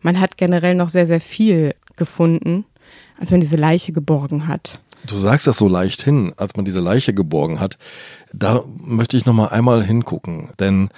Man 0.00 0.18
hat 0.18 0.36
generell 0.36 0.74
noch 0.74 0.88
sehr, 0.88 1.06
sehr 1.06 1.20
viel 1.20 1.74
gefunden, 1.96 2.64
als 3.18 3.30
man 3.30 3.40
diese 3.40 3.56
Leiche 3.56 3.92
geborgen 3.92 4.48
hat. 4.48 4.80
Du 5.06 5.16
sagst 5.16 5.46
das 5.46 5.58
so 5.58 5.68
leicht 5.68 6.02
hin, 6.02 6.32
als 6.36 6.56
man 6.56 6.64
diese 6.64 6.80
Leiche 6.80 7.12
geborgen 7.12 7.60
hat. 7.60 7.78
Da 8.32 8.62
möchte 8.78 9.16
ich 9.16 9.26
noch 9.26 9.34
mal 9.34 9.48
einmal 9.48 9.82
hingucken, 9.82 10.50
denn 10.60 10.90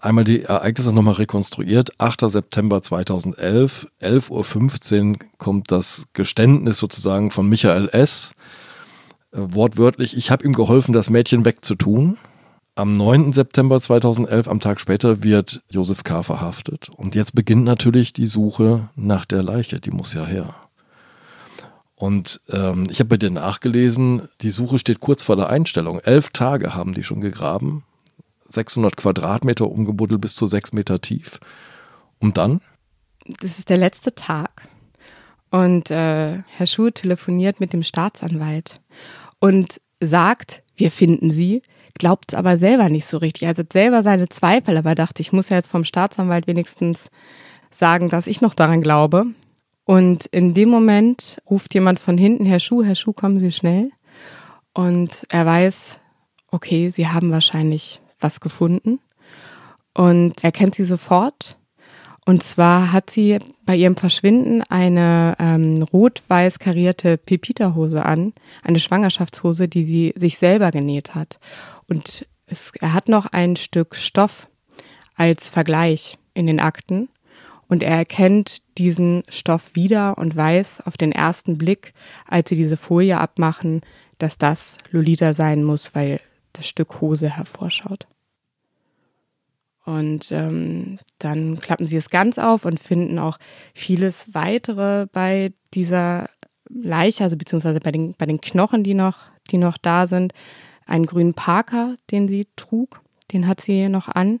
einmal 0.00 0.24
die 0.24 0.42
Ereignisse 0.42 0.92
noch 0.92 1.02
mal 1.02 1.12
rekonstruiert. 1.12 1.98
8. 1.98 2.28
September 2.28 2.82
2011, 2.82 3.88
11.15 4.02 5.10
Uhr 5.10 5.18
kommt 5.38 5.70
das 5.70 6.08
Geständnis 6.12 6.78
sozusagen 6.78 7.30
von 7.30 7.48
Michael 7.48 7.88
S. 7.92 8.34
Äh, 9.32 9.38
wortwörtlich, 9.38 10.16
ich 10.16 10.30
habe 10.30 10.44
ihm 10.44 10.52
geholfen, 10.52 10.92
das 10.92 11.10
Mädchen 11.10 11.44
wegzutun. 11.44 12.18
Am 12.76 12.96
9. 12.96 13.32
September 13.32 13.80
2011, 13.80 14.48
am 14.48 14.58
Tag 14.58 14.80
später, 14.80 15.22
wird 15.22 15.62
Josef 15.70 16.02
K. 16.02 16.24
verhaftet. 16.24 16.90
Und 16.96 17.14
jetzt 17.14 17.34
beginnt 17.34 17.64
natürlich 17.64 18.12
die 18.12 18.26
Suche 18.26 18.88
nach 18.96 19.24
der 19.24 19.44
Leiche. 19.44 19.78
Die 19.78 19.92
muss 19.92 20.12
ja 20.12 20.26
her. 20.26 20.54
Und 22.04 22.42
ähm, 22.50 22.86
ich 22.90 22.98
habe 22.98 23.08
bei 23.08 23.16
dir 23.16 23.30
nachgelesen, 23.30 24.28
die 24.42 24.50
Suche 24.50 24.78
steht 24.78 25.00
kurz 25.00 25.22
vor 25.22 25.36
der 25.36 25.48
Einstellung. 25.48 26.00
Elf 26.00 26.28
Tage 26.28 26.74
haben 26.74 26.92
die 26.92 27.02
schon 27.02 27.22
gegraben. 27.22 27.82
600 28.50 28.94
Quadratmeter 28.94 29.70
umgebuddelt 29.70 30.20
bis 30.20 30.34
zu 30.34 30.46
sechs 30.46 30.74
Meter 30.74 31.00
tief. 31.00 31.40
Und 32.18 32.36
dann? 32.36 32.60
Das 33.40 33.58
ist 33.58 33.70
der 33.70 33.78
letzte 33.78 34.14
Tag. 34.14 34.68
Und 35.50 35.90
äh, 35.90 36.42
Herr 36.46 36.66
Schuh 36.66 36.90
telefoniert 36.90 37.58
mit 37.58 37.72
dem 37.72 37.82
Staatsanwalt 37.82 38.82
und 39.38 39.80
sagt, 39.98 40.62
wir 40.76 40.90
finden 40.90 41.30
sie 41.30 41.62
glaubt 41.96 42.32
es 42.32 42.34
aber 42.34 42.58
selber 42.58 42.88
nicht 42.88 43.06
so 43.06 43.18
richtig. 43.18 43.44
Er 43.44 43.50
hat 43.50 43.72
selber 43.72 44.02
seine 44.02 44.28
Zweifel, 44.28 44.76
aber 44.76 44.96
dachte, 44.96 45.22
ich 45.22 45.32
muss 45.32 45.48
ja 45.48 45.56
jetzt 45.56 45.70
vom 45.70 45.84
Staatsanwalt 45.84 46.48
wenigstens 46.48 47.08
sagen, 47.70 48.08
dass 48.08 48.26
ich 48.26 48.40
noch 48.40 48.54
daran 48.54 48.82
glaube. 48.82 49.26
Und 49.84 50.26
in 50.26 50.54
dem 50.54 50.70
Moment 50.70 51.40
ruft 51.48 51.74
jemand 51.74 51.98
von 51.98 52.16
hinten, 52.16 52.46
Herr 52.46 52.60
Schuh, 52.60 52.82
Herr 52.82 52.94
Schuh, 52.94 53.12
kommen 53.12 53.40
Sie 53.40 53.52
schnell. 53.52 53.90
Und 54.72 55.24
er 55.28 55.44
weiß, 55.44 55.98
okay, 56.50 56.90
Sie 56.90 57.08
haben 57.08 57.30
wahrscheinlich 57.30 58.00
was 58.18 58.40
gefunden. 58.40 59.00
Und 59.94 60.42
er 60.42 60.52
kennt 60.52 60.74
sie 60.74 60.84
sofort. 60.84 61.56
Und 62.26 62.42
zwar 62.42 62.92
hat 62.92 63.10
sie 63.10 63.38
bei 63.64 63.76
ihrem 63.76 63.96
Verschwinden 63.96 64.62
eine 64.62 65.36
ähm, 65.38 65.82
rot-weiß 65.82 66.58
karierte 66.58 67.18
Pepita-Hose 67.18 68.04
an, 68.04 68.32
eine 68.62 68.80
Schwangerschaftshose, 68.80 69.68
die 69.68 69.84
sie 69.84 70.14
sich 70.16 70.38
selber 70.38 70.70
genäht 70.70 71.14
hat. 71.14 71.38
Und 71.86 72.26
es, 72.46 72.72
er 72.80 72.94
hat 72.94 73.08
noch 73.08 73.26
ein 73.26 73.56
Stück 73.56 73.94
Stoff 73.94 74.48
als 75.14 75.48
Vergleich 75.50 76.18
in 76.32 76.46
den 76.46 76.60
Akten. 76.60 77.08
Und 77.68 77.82
er 77.82 77.96
erkennt 77.96 78.58
diesen 78.78 79.22
Stoff 79.28 79.74
wieder 79.74 80.18
und 80.18 80.36
weiß 80.36 80.82
auf 80.86 80.96
den 80.96 81.12
ersten 81.12 81.58
Blick, 81.58 81.94
als 82.26 82.48
sie 82.48 82.56
diese 82.56 82.76
Folie 82.76 83.18
abmachen, 83.18 83.80
dass 84.18 84.38
das 84.38 84.78
Lolita 84.90 85.34
sein 85.34 85.64
muss, 85.64 85.94
weil 85.94 86.20
das 86.52 86.68
Stück 86.68 87.00
Hose 87.00 87.28
hervorschaut. 87.28 88.06
Und 89.84 90.32
ähm, 90.32 90.98
dann 91.18 91.60
klappen 91.60 91.86
sie 91.86 91.96
es 91.96 92.08
ganz 92.08 92.38
auf 92.38 92.64
und 92.64 92.80
finden 92.80 93.18
auch 93.18 93.38
vieles 93.74 94.32
weitere 94.32 95.06
bei 95.12 95.52
dieser 95.74 96.30
Leiche, 96.70 97.24
also 97.24 97.36
beziehungsweise 97.36 97.80
bei 97.80 97.92
den, 97.92 98.14
bei 98.16 98.24
den 98.24 98.40
Knochen, 98.40 98.82
die 98.82 98.94
noch, 98.94 99.18
die 99.50 99.58
noch 99.58 99.76
da 99.76 100.06
sind 100.06 100.32
einen 100.86 101.06
grünen 101.06 101.34
Parker, 101.34 101.96
den 102.10 102.28
sie 102.28 102.46
trug. 102.56 103.00
Den 103.32 103.46
hat 103.46 103.60
sie 103.60 103.88
noch 103.88 104.08
an. 104.08 104.40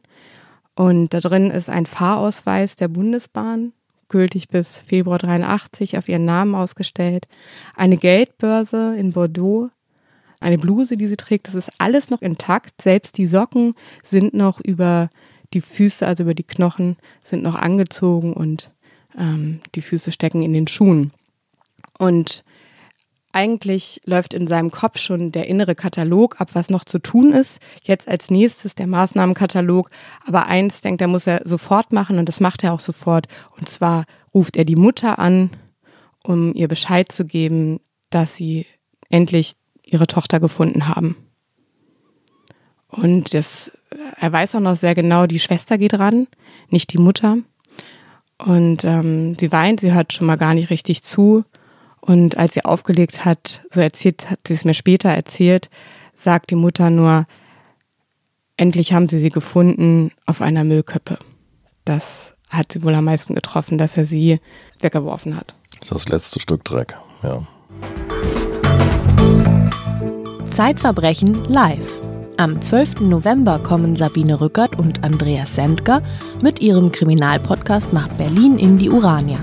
Und 0.74 1.14
da 1.14 1.20
drin 1.20 1.50
ist 1.50 1.70
ein 1.70 1.86
Fahrausweis 1.86 2.76
der 2.76 2.88
Bundesbahn, 2.88 3.72
gültig 4.08 4.48
bis 4.48 4.78
Februar 4.78 5.18
83, 5.18 5.98
auf 5.98 6.08
ihren 6.08 6.24
Namen 6.24 6.54
ausgestellt. 6.54 7.26
Eine 7.76 7.96
Geldbörse 7.96 8.96
in 8.96 9.12
Bordeaux, 9.12 9.70
eine 10.40 10.58
Bluse, 10.58 10.96
die 10.96 11.06
sie 11.06 11.16
trägt. 11.16 11.48
Das 11.48 11.54
ist 11.54 11.70
alles 11.78 12.10
noch 12.10 12.22
intakt. 12.22 12.82
Selbst 12.82 13.18
die 13.18 13.26
Socken 13.26 13.74
sind 14.02 14.34
noch 14.34 14.60
über 14.60 15.10
die 15.54 15.60
Füße, 15.60 16.06
also 16.06 16.24
über 16.24 16.34
die 16.34 16.42
Knochen, 16.42 16.96
sind 17.22 17.42
noch 17.42 17.54
angezogen 17.54 18.34
und 18.34 18.70
ähm, 19.16 19.60
die 19.74 19.82
Füße 19.82 20.10
stecken 20.10 20.42
in 20.42 20.52
den 20.52 20.66
Schuhen. 20.66 21.12
Und 21.98 22.43
eigentlich 23.34 24.00
läuft 24.04 24.32
in 24.32 24.46
seinem 24.46 24.70
Kopf 24.70 24.98
schon 24.98 25.32
der 25.32 25.48
innere 25.48 25.74
Katalog 25.74 26.40
ab, 26.40 26.50
was 26.52 26.70
noch 26.70 26.84
zu 26.84 26.98
tun 26.98 27.32
ist. 27.32 27.60
Jetzt 27.82 28.08
als 28.08 28.30
nächstes 28.30 28.74
der 28.74 28.86
Maßnahmenkatalog. 28.86 29.90
Aber 30.26 30.46
eins 30.46 30.80
denkt 30.80 31.00
er, 31.00 31.08
muss 31.08 31.26
er 31.26 31.42
sofort 31.44 31.92
machen 31.92 32.18
und 32.18 32.28
das 32.28 32.40
macht 32.40 32.62
er 32.62 32.72
auch 32.72 32.80
sofort. 32.80 33.26
Und 33.58 33.68
zwar 33.68 34.04
ruft 34.32 34.56
er 34.56 34.64
die 34.64 34.76
Mutter 34.76 35.18
an, 35.18 35.50
um 36.22 36.54
ihr 36.54 36.68
Bescheid 36.68 37.10
zu 37.10 37.24
geben, 37.24 37.80
dass 38.10 38.36
sie 38.36 38.66
endlich 39.10 39.56
ihre 39.84 40.06
Tochter 40.06 40.40
gefunden 40.40 40.88
haben. 40.88 41.16
Und 42.88 43.34
das, 43.34 43.72
er 44.20 44.32
weiß 44.32 44.54
auch 44.54 44.60
noch 44.60 44.76
sehr 44.76 44.94
genau, 44.94 45.26
die 45.26 45.40
Schwester 45.40 45.78
geht 45.78 45.94
ran, 45.94 46.28
nicht 46.70 46.92
die 46.92 46.98
Mutter. 46.98 47.38
Und 48.38 48.84
ähm, 48.84 49.36
sie 49.38 49.50
weint, 49.52 49.80
sie 49.80 49.92
hört 49.92 50.12
schon 50.12 50.26
mal 50.26 50.36
gar 50.36 50.54
nicht 50.54 50.70
richtig 50.70 51.02
zu. 51.02 51.44
Und 52.06 52.36
als 52.36 52.52
sie 52.52 52.66
aufgelegt 52.66 53.24
hat, 53.24 53.62
so 53.70 53.80
erzählt, 53.80 54.30
hat 54.30 54.40
sie 54.46 54.52
es 54.52 54.66
mir 54.66 54.74
später 54.74 55.08
erzählt, 55.08 55.70
sagt 56.14 56.50
die 56.50 56.54
Mutter 56.54 56.90
nur, 56.90 57.26
endlich 58.58 58.92
haben 58.92 59.08
sie 59.08 59.18
sie 59.18 59.30
gefunden 59.30 60.10
auf 60.26 60.42
einer 60.42 60.64
Müllkippe. 60.64 61.18
Das 61.86 62.34
hat 62.50 62.72
sie 62.72 62.82
wohl 62.82 62.94
am 62.94 63.06
meisten 63.06 63.34
getroffen, 63.34 63.78
dass 63.78 63.96
er 63.96 64.04
sie 64.04 64.38
weggeworfen 64.80 65.34
hat. 65.34 65.54
Das 65.88 66.06
letzte 66.10 66.40
Stück 66.40 66.62
Dreck, 66.64 66.94
ja. 67.22 67.42
Zeitverbrechen 70.50 71.44
live. 71.46 72.00
Am 72.36 72.60
12. 72.60 73.00
November 73.00 73.58
kommen 73.60 73.96
Sabine 73.96 74.42
Rückert 74.42 74.78
und 74.78 75.02
Andreas 75.04 75.54
Sendker 75.54 76.02
mit 76.42 76.60
ihrem 76.60 76.92
Kriminalpodcast 76.92 77.94
nach 77.94 78.08
Berlin 78.18 78.58
in 78.58 78.76
die 78.76 78.90
Urania. 78.90 79.38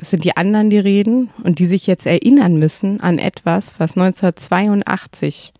Es 0.00 0.08
sind 0.08 0.24
die 0.24 0.34
anderen, 0.34 0.70
die 0.70 0.78
reden 0.78 1.28
und 1.42 1.58
die 1.58 1.66
sich 1.66 1.86
jetzt 1.86 2.06
erinnern 2.06 2.58
müssen 2.58 3.02
an 3.02 3.18
etwas, 3.18 3.78
was 3.78 3.98
1982 3.98 5.52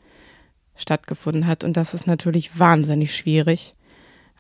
stattgefunden 0.77 1.47
hat. 1.47 1.63
Und 1.63 1.77
das 1.77 1.93
ist 1.93 2.07
natürlich 2.07 2.59
wahnsinnig 2.59 3.15
schwierig. 3.15 3.75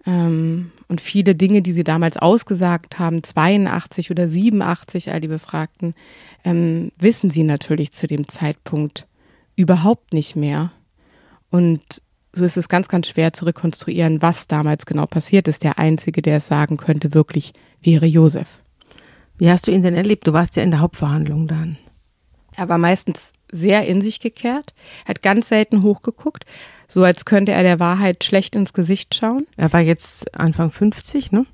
Ähm, 0.06 0.72
und 0.88 1.02
viele 1.02 1.34
Dinge, 1.34 1.60
die 1.60 1.74
sie 1.74 1.84
damals 1.84 2.16
ausgesagt 2.16 2.98
haben, 2.98 3.22
82 3.22 4.10
oder 4.10 4.26
87, 4.26 5.12
all 5.12 5.20
die 5.20 5.28
Befragten, 5.28 5.94
ähm, 6.44 6.92
wissen 6.98 7.30
sie 7.30 7.42
natürlich 7.42 7.92
zu 7.92 8.06
dem 8.06 8.26
Zeitpunkt 8.26 9.06
überhaupt 9.54 10.14
nicht 10.14 10.34
mehr. 10.34 10.72
Und 11.50 11.82
so 12.32 12.46
ist 12.46 12.56
es 12.56 12.70
ganz, 12.70 12.88
ganz 12.88 13.08
schwer 13.08 13.34
zu 13.34 13.44
rekonstruieren, 13.44 14.22
was 14.22 14.46
damals 14.46 14.86
genau 14.86 15.04
passiert 15.04 15.46
ist. 15.46 15.62
Der 15.62 15.78
Einzige, 15.78 16.22
der 16.22 16.38
es 16.38 16.46
sagen 16.46 16.78
könnte, 16.78 17.12
wirklich 17.12 17.52
wäre 17.82 18.06
Josef. 18.06 18.60
Wie 19.40 19.50
hast 19.50 19.66
du 19.66 19.70
ihn 19.70 19.80
denn 19.80 19.94
erlebt? 19.94 20.26
Du 20.26 20.34
warst 20.34 20.56
ja 20.56 20.62
in 20.62 20.70
der 20.70 20.80
Hauptverhandlung 20.80 21.48
dann. 21.48 21.78
Er 22.56 22.68
war 22.68 22.76
meistens 22.76 23.32
sehr 23.50 23.86
in 23.86 24.02
sich 24.02 24.20
gekehrt, 24.20 24.74
hat 25.08 25.22
ganz 25.22 25.48
selten 25.48 25.82
hochgeguckt, 25.82 26.44
so 26.88 27.02
als 27.02 27.24
könnte 27.24 27.52
er 27.52 27.62
der 27.62 27.80
Wahrheit 27.80 28.22
schlecht 28.22 28.54
ins 28.54 28.74
Gesicht 28.74 29.14
schauen. 29.14 29.46
Er 29.56 29.72
war 29.72 29.80
jetzt 29.80 30.38
Anfang 30.38 30.70
50, 30.70 31.32
ne? 31.32 31.46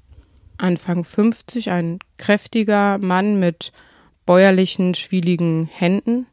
Anfang 0.59 1.05
50, 1.05 1.71
ein 1.71 2.01
kräftiger 2.19 2.99
Mann 2.99 3.39
mit 3.39 3.71
bäuerlichen, 4.27 4.97
schwieligen 4.97 5.67
Händen, 5.73 6.27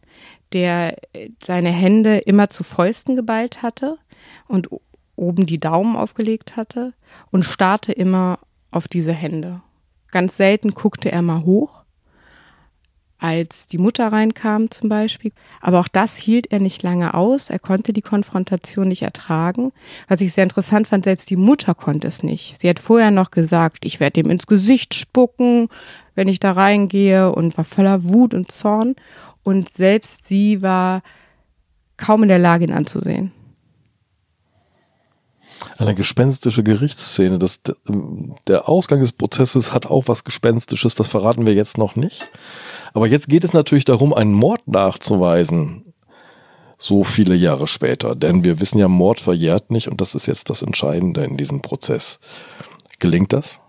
der 0.54 0.96
seine 1.44 1.70
Hände 1.70 2.18
immer 2.18 2.50
zu 2.50 2.64
Fäusten 2.64 3.16
geballt 3.16 3.62
hatte 3.62 4.00
und 4.48 4.70
oben 5.16 5.46
die 5.46 5.60
Daumen 5.60 5.98
aufgelegt 5.98 6.56
hatte 6.56 6.96
und 7.30 7.44
starrte 7.44 7.92
immer 7.92 8.40
auf 8.72 8.88
diese 8.88 9.14
Hände. 9.14 9.62
Ganz 10.14 10.38
selten 10.38 10.76
guckte 10.76 11.12
er 11.12 11.24
mal 11.24 11.44
hoch, 11.44 11.86
als 13.18 13.66
die 13.66 13.80
Mutter 13.80 14.10
reinkam 14.12 14.70
zum 14.70 14.88
Beispiel. 14.88 15.32
Aber 15.60 15.80
auch 15.80 15.88
das 15.88 16.18
hielt 16.18 16.52
er 16.52 16.60
nicht 16.60 16.84
lange 16.84 17.16
aus. 17.16 17.50
Er 17.50 17.58
konnte 17.58 17.94
die 17.94 18.04
Konfrontation 18.04 18.90
nicht 18.90 19.02
ertragen. 19.02 19.72
Was 20.08 20.22
ich 20.22 20.32
sehr 20.32 20.44
interessant 20.44 20.88
fand, 20.88 21.06
selbst 21.06 21.32
die 21.32 21.36
Mutter 21.36 21.74
konnte 21.74 22.08
es 22.08 22.22
nicht. 22.22 22.62
Sie 22.62 22.70
hat 22.70 22.78
vorher 22.78 23.10
noch 23.10 23.32
gesagt, 23.32 23.86
ich 23.86 24.00
werde 24.00 24.20
ihm 24.20 24.30
ins 24.30 24.46
Gesicht 24.46 24.94
spucken, 24.94 25.68
wenn 26.14 26.28
ich 26.28 26.40
da 26.40 26.52
reingehe 26.52 27.32
und 27.32 27.58
war 27.58 27.66
voller 27.66 28.04
Wut 28.04 28.36
und 28.36 28.52
Zorn. 28.52 28.96
Und 29.42 29.70
selbst 29.70 30.26
sie 30.26 30.62
war 30.62 31.02
kaum 31.98 32.22
in 32.22 32.30
der 32.30 32.38
Lage, 32.38 32.66
ihn 32.66 32.72
anzusehen. 32.72 33.32
Eine 35.78 35.96
gespenstische 35.96 36.64
Gerichtsszene. 36.64 37.40
Das, 37.40 37.62
der 38.48 38.70
Ausgang 38.70 39.00
des 39.00 39.12
Prozesses 39.12 39.74
hat 39.74 39.86
auch 39.86 40.08
was 40.08 40.24
Gespenstisches, 40.24 40.96
das 40.96 41.08
verraten 41.08 41.46
wir 41.46 41.54
jetzt 41.54 41.78
noch 41.78 41.96
nicht. 41.96 42.30
Aber 42.94 43.08
jetzt 43.08 43.28
geht 43.28 43.44
es 43.44 43.54
natürlich 43.54 43.86
darum, 43.86 44.14
einen 44.14 44.34
Mord 44.34 44.68
nachzuweisen, 44.68 45.94
so 46.78 47.04
viele 47.04 47.36
Jahre 47.36 47.68
später. 47.68 48.16
Denn 48.16 48.44
wir 48.44 48.60
wissen 48.60 48.78
ja, 48.78 48.88
Mord 48.88 49.20
verjährt 49.20 49.72
nicht 49.72 49.88
und 49.88 50.02
das 50.02 50.16
ist 50.16 50.28
jetzt 50.28 50.50
das 50.50 50.62
Entscheidende 50.62 51.24
in 51.24 51.38
diesem 51.38 51.62
Prozess. 51.62 52.20
Gelingt 53.00 53.34
das? 53.34 53.62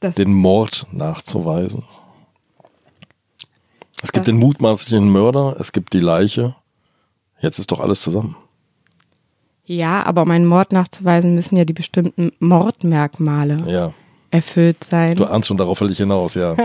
das 0.00 0.14
den 0.14 0.32
Mord 0.32 0.86
nachzuweisen? 0.92 1.84
Es 4.02 4.12
gibt 4.12 4.26
den 4.26 4.36
mutmaßlichen 4.36 5.10
Mörder, 5.10 5.56
es 5.58 5.72
gibt 5.72 5.92
die 5.92 6.00
Leiche. 6.00 6.54
Jetzt 7.40 7.58
ist 7.58 7.72
doch 7.72 7.80
alles 7.80 8.00
zusammen. 8.00 8.36
Ja, 9.66 10.04
aber 10.06 10.22
um 10.22 10.30
einen 10.30 10.46
Mord 10.46 10.72
nachzuweisen, 10.72 11.34
müssen 11.34 11.56
ja 11.56 11.64
die 11.64 11.72
bestimmten 11.72 12.30
Mordmerkmale 12.38 13.64
ja. 13.66 13.92
erfüllt 14.30 14.84
sein. 14.84 15.16
Du 15.16 15.24
ahnst 15.24 15.48
schon, 15.48 15.56
darauf 15.56 15.80
will 15.80 15.90
ich 15.90 15.98
hinaus, 15.98 16.34
ja. 16.34 16.56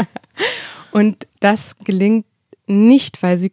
Und 0.92 1.28
das 1.40 1.78
gelingt 1.80 2.26
nicht, 2.68 3.24
weil 3.24 3.38
sie 3.38 3.52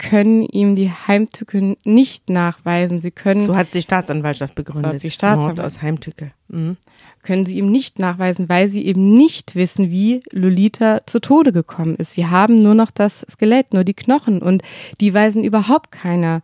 können 0.00 0.42
ihm 0.44 0.76
die 0.76 0.90
Heimtücke 0.90 1.76
nicht 1.84 2.30
nachweisen. 2.30 3.00
Sie 3.00 3.10
können. 3.10 3.44
So 3.44 3.54
hat 3.54 3.72
die 3.74 3.82
Staatsanwaltschaft 3.82 4.54
begründet. 4.54 4.84
So 4.84 4.94
hat 4.94 5.02
die 5.02 5.10
Staatsanwaltschaft. 5.10 5.58
Mord 5.58 5.66
aus 5.66 5.82
Heimtücke. 5.82 6.32
Mhm. 6.48 6.78
Können 7.22 7.44
sie 7.44 7.58
ihm 7.58 7.70
nicht 7.70 7.98
nachweisen, 7.98 8.48
weil 8.48 8.70
sie 8.70 8.86
eben 8.86 9.14
nicht 9.16 9.54
wissen, 9.56 9.90
wie 9.90 10.22
Lolita 10.32 11.06
zu 11.06 11.20
Tode 11.20 11.52
gekommen 11.52 11.96
ist. 11.96 12.14
Sie 12.14 12.26
haben 12.26 12.62
nur 12.62 12.74
noch 12.74 12.90
das 12.90 13.26
Skelett, 13.30 13.74
nur 13.74 13.84
die 13.84 13.92
Knochen 13.92 14.40
und 14.40 14.62
die 15.00 15.12
weisen 15.12 15.44
überhaupt 15.44 15.92
keine 15.92 16.40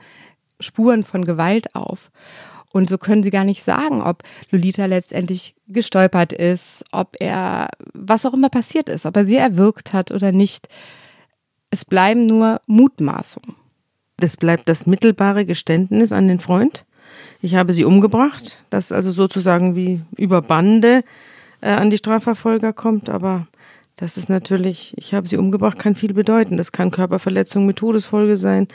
Spuren 0.61 1.03
von 1.03 1.25
Gewalt 1.25 1.75
auf. 1.75 2.11
Und 2.73 2.91
so 2.91 2.99
können 2.99 3.23
sie 3.23 3.31
gar 3.31 3.45
nicht 3.45 3.63
sagen, 3.63 4.03
ob 4.03 4.23
Lolita 4.51 4.85
letztendlich 4.85 5.55
gestolpert 5.67 6.33
ist, 6.33 6.85
ob 6.93 7.17
er, 7.21 7.71
was 7.95 8.27
auch 8.27 8.35
immer 8.35 8.51
passiert 8.51 8.89
ist, 8.89 9.07
ob 9.07 9.17
er 9.17 9.25
sie 9.25 9.37
erwürgt 9.37 9.93
hat 9.93 10.11
oder 10.11 10.31
nicht. 10.33 10.69
Es 11.71 11.85
bleiben 11.85 12.27
nur 12.27 12.61
Mutmaßungen. 12.67 13.55
Es 14.21 14.37
bleibt 14.37 14.69
das 14.69 14.87
mittelbare 14.87 15.47
Geständnis 15.47 16.13
an 16.13 16.29
den 16.29 16.41
Freund. 16.41 16.85
Ich 17.43 17.55
habe 17.55 17.73
sie 17.73 17.85
umgebracht, 17.85 18.61
das 18.71 18.93
also 18.93 19.11
sozusagen 19.11 19.77
wie 19.77 20.01
über 20.17 20.43
Bande 20.43 21.03
äh, 21.61 21.71
an 21.71 21.91
die 21.91 21.99
Strafverfolger 21.99 22.73
kommt, 22.73 23.09
aber 23.09 23.47
das 23.97 24.19
ist 24.19 24.29
natürlich, 24.29 24.93
ich 24.97 25.15
habe 25.15 25.27
sie 25.27 25.39
umgebracht, 25.39 25.79
kann 25.79 25.95
viel 25.95 26.13
bedeuten. 26.13 26.59
Das 26.59 26.73
kann 26.73 26.91
Körperverletzung 26.91 27.65
mit 27.65 27.77
Todesfolge 27.77 28.37
sein, 28.37 28.69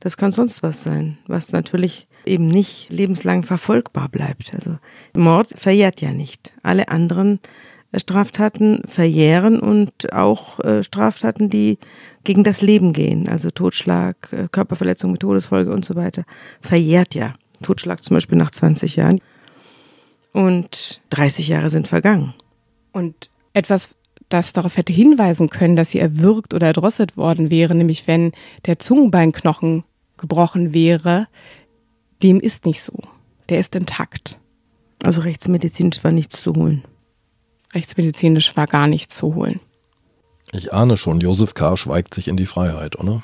das 0.00 0.16
kann 0.16 0.30
sonst 0.30 0.62
was 0.62 0.82
sein, 0.82 1.18
was 1.26 1.52
natürlich 1.52 2.08
eben 2.24 2.46
nicht 2.46 2.90
lebenslang 2.90 3.42
verfolgbar 3.42 4.08
bleibt. 4.08 4.52
Also 4.54 4.78
Mord 5.14 5.52
verjährt 5.56 6.00
ja 6.00 6.12
nicht. 6.12 6.52
Alle 6.62 6.88
anderen 6.88 7.40
äh, 7.92 7.98
Straftaten 7.98 8.82
verjähren 8.86 9.60
und 9.60 10.12
auch 10.12 10.60
äh, 10.60 10.82
Straftaten, 10.82 11.48
die 11.48 11.78
gegen 12.24 12.44
das 12.44 12.60
Leben 12.60 12.92
gehen, 12.92 13.28
also 13.28 13.50
Totschlag, 13.50 14.32
äh, 14.32 14.48
Körperverletzung 14.50 15.12
mit 15.12 15.20
Todesfolge 15.20 15.72
und 15.72 15.84
so 15.84 15.94
weiter, 15.94 16.24
verjährt 16.60 17.14
ja. 17.14 17.34
Totschlag 17.62 18.04
zum 18.04 18.14
Beispiel 18.14 18.38
nach 18.38 18.50
20 18.50 18.96
Jahren. 18.96 19.20
Und 20.32 21.00
30 21.10 21.48
Jahre 21.48 21.70
sind 21.70 21.88
vergangen. 21.88 22.34
Und 22.92 23.30
etwas, 23.54 23.94
das 24.28 24.52
darauf 24.52 24.76
hätte 24.76 24.92
hinweisen 24.92 25.50
können, 25.50 25.76
dass 25.76 25.90
sie 25.90 25.98
erwürgt 25.98 26.54
oder 26.54 26.66
erdrosselt 26.68 27.16
worden 27.16 27.50
wäre, 27.50 27.74
nämlich 27.74 28.06
wenn 28.06 28.32
der 28.66 28.78
Zungenbeinknochen 28.78 29.84
gebrochen 30.16 30.74
wäre, 30.74 31.28
dem 32.22 32.40
ist 32.40 32.66
nicht 32.66 32.82
so. 32.82 32.94
Der 33.48 33.60
ist 33.60 33.74
intakt. 33.74 34.38
Also 35.04 35.22
rechtsmedizinisch 35.22 36.02
war 36.04 36.10
nichts 36.10 36.42
zu 36.42 36.54
holen. 36.54 36.84
Rechtsmedizinisch 37.72 38.56
war 38.56 38.66
gar 38.66 38.86
nichts 38.86 39.14
zu 39.16 39.34
holen. 39.34 39.60
Ich 40.52 40.72
ahne 40.72 40.96
schon, 40.96 41.20
Josef 41.20 41.54
K. 41.54 41.76
schweigt 41.76 42.14
sich 42.14 42.28
in 42.28 42.36
die 42.36 42.46
Freiheit, 42.46 42.98
oder? 42.98 43.22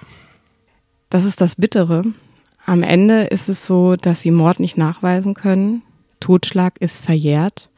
Das 1.10 1.24
ist 1.24 1.40
das 1.40 1.56
Bittere. 1.56 2.04
Am 2.66 2.82
Ende 2.82 3.24
ist 3.24 3.48
es 3.48 3.66
so, 3.66 3.96
dass 3.96 4.20
sie 4.20 4.30
Mord 4.30 4.60
nicht 4.60 4.76
nachweisen 4.76 5.34
können. 5.34 5.82
Totschlag 6.20 6.80
ist 6.80 7.04
verjährt. 7.04 7.70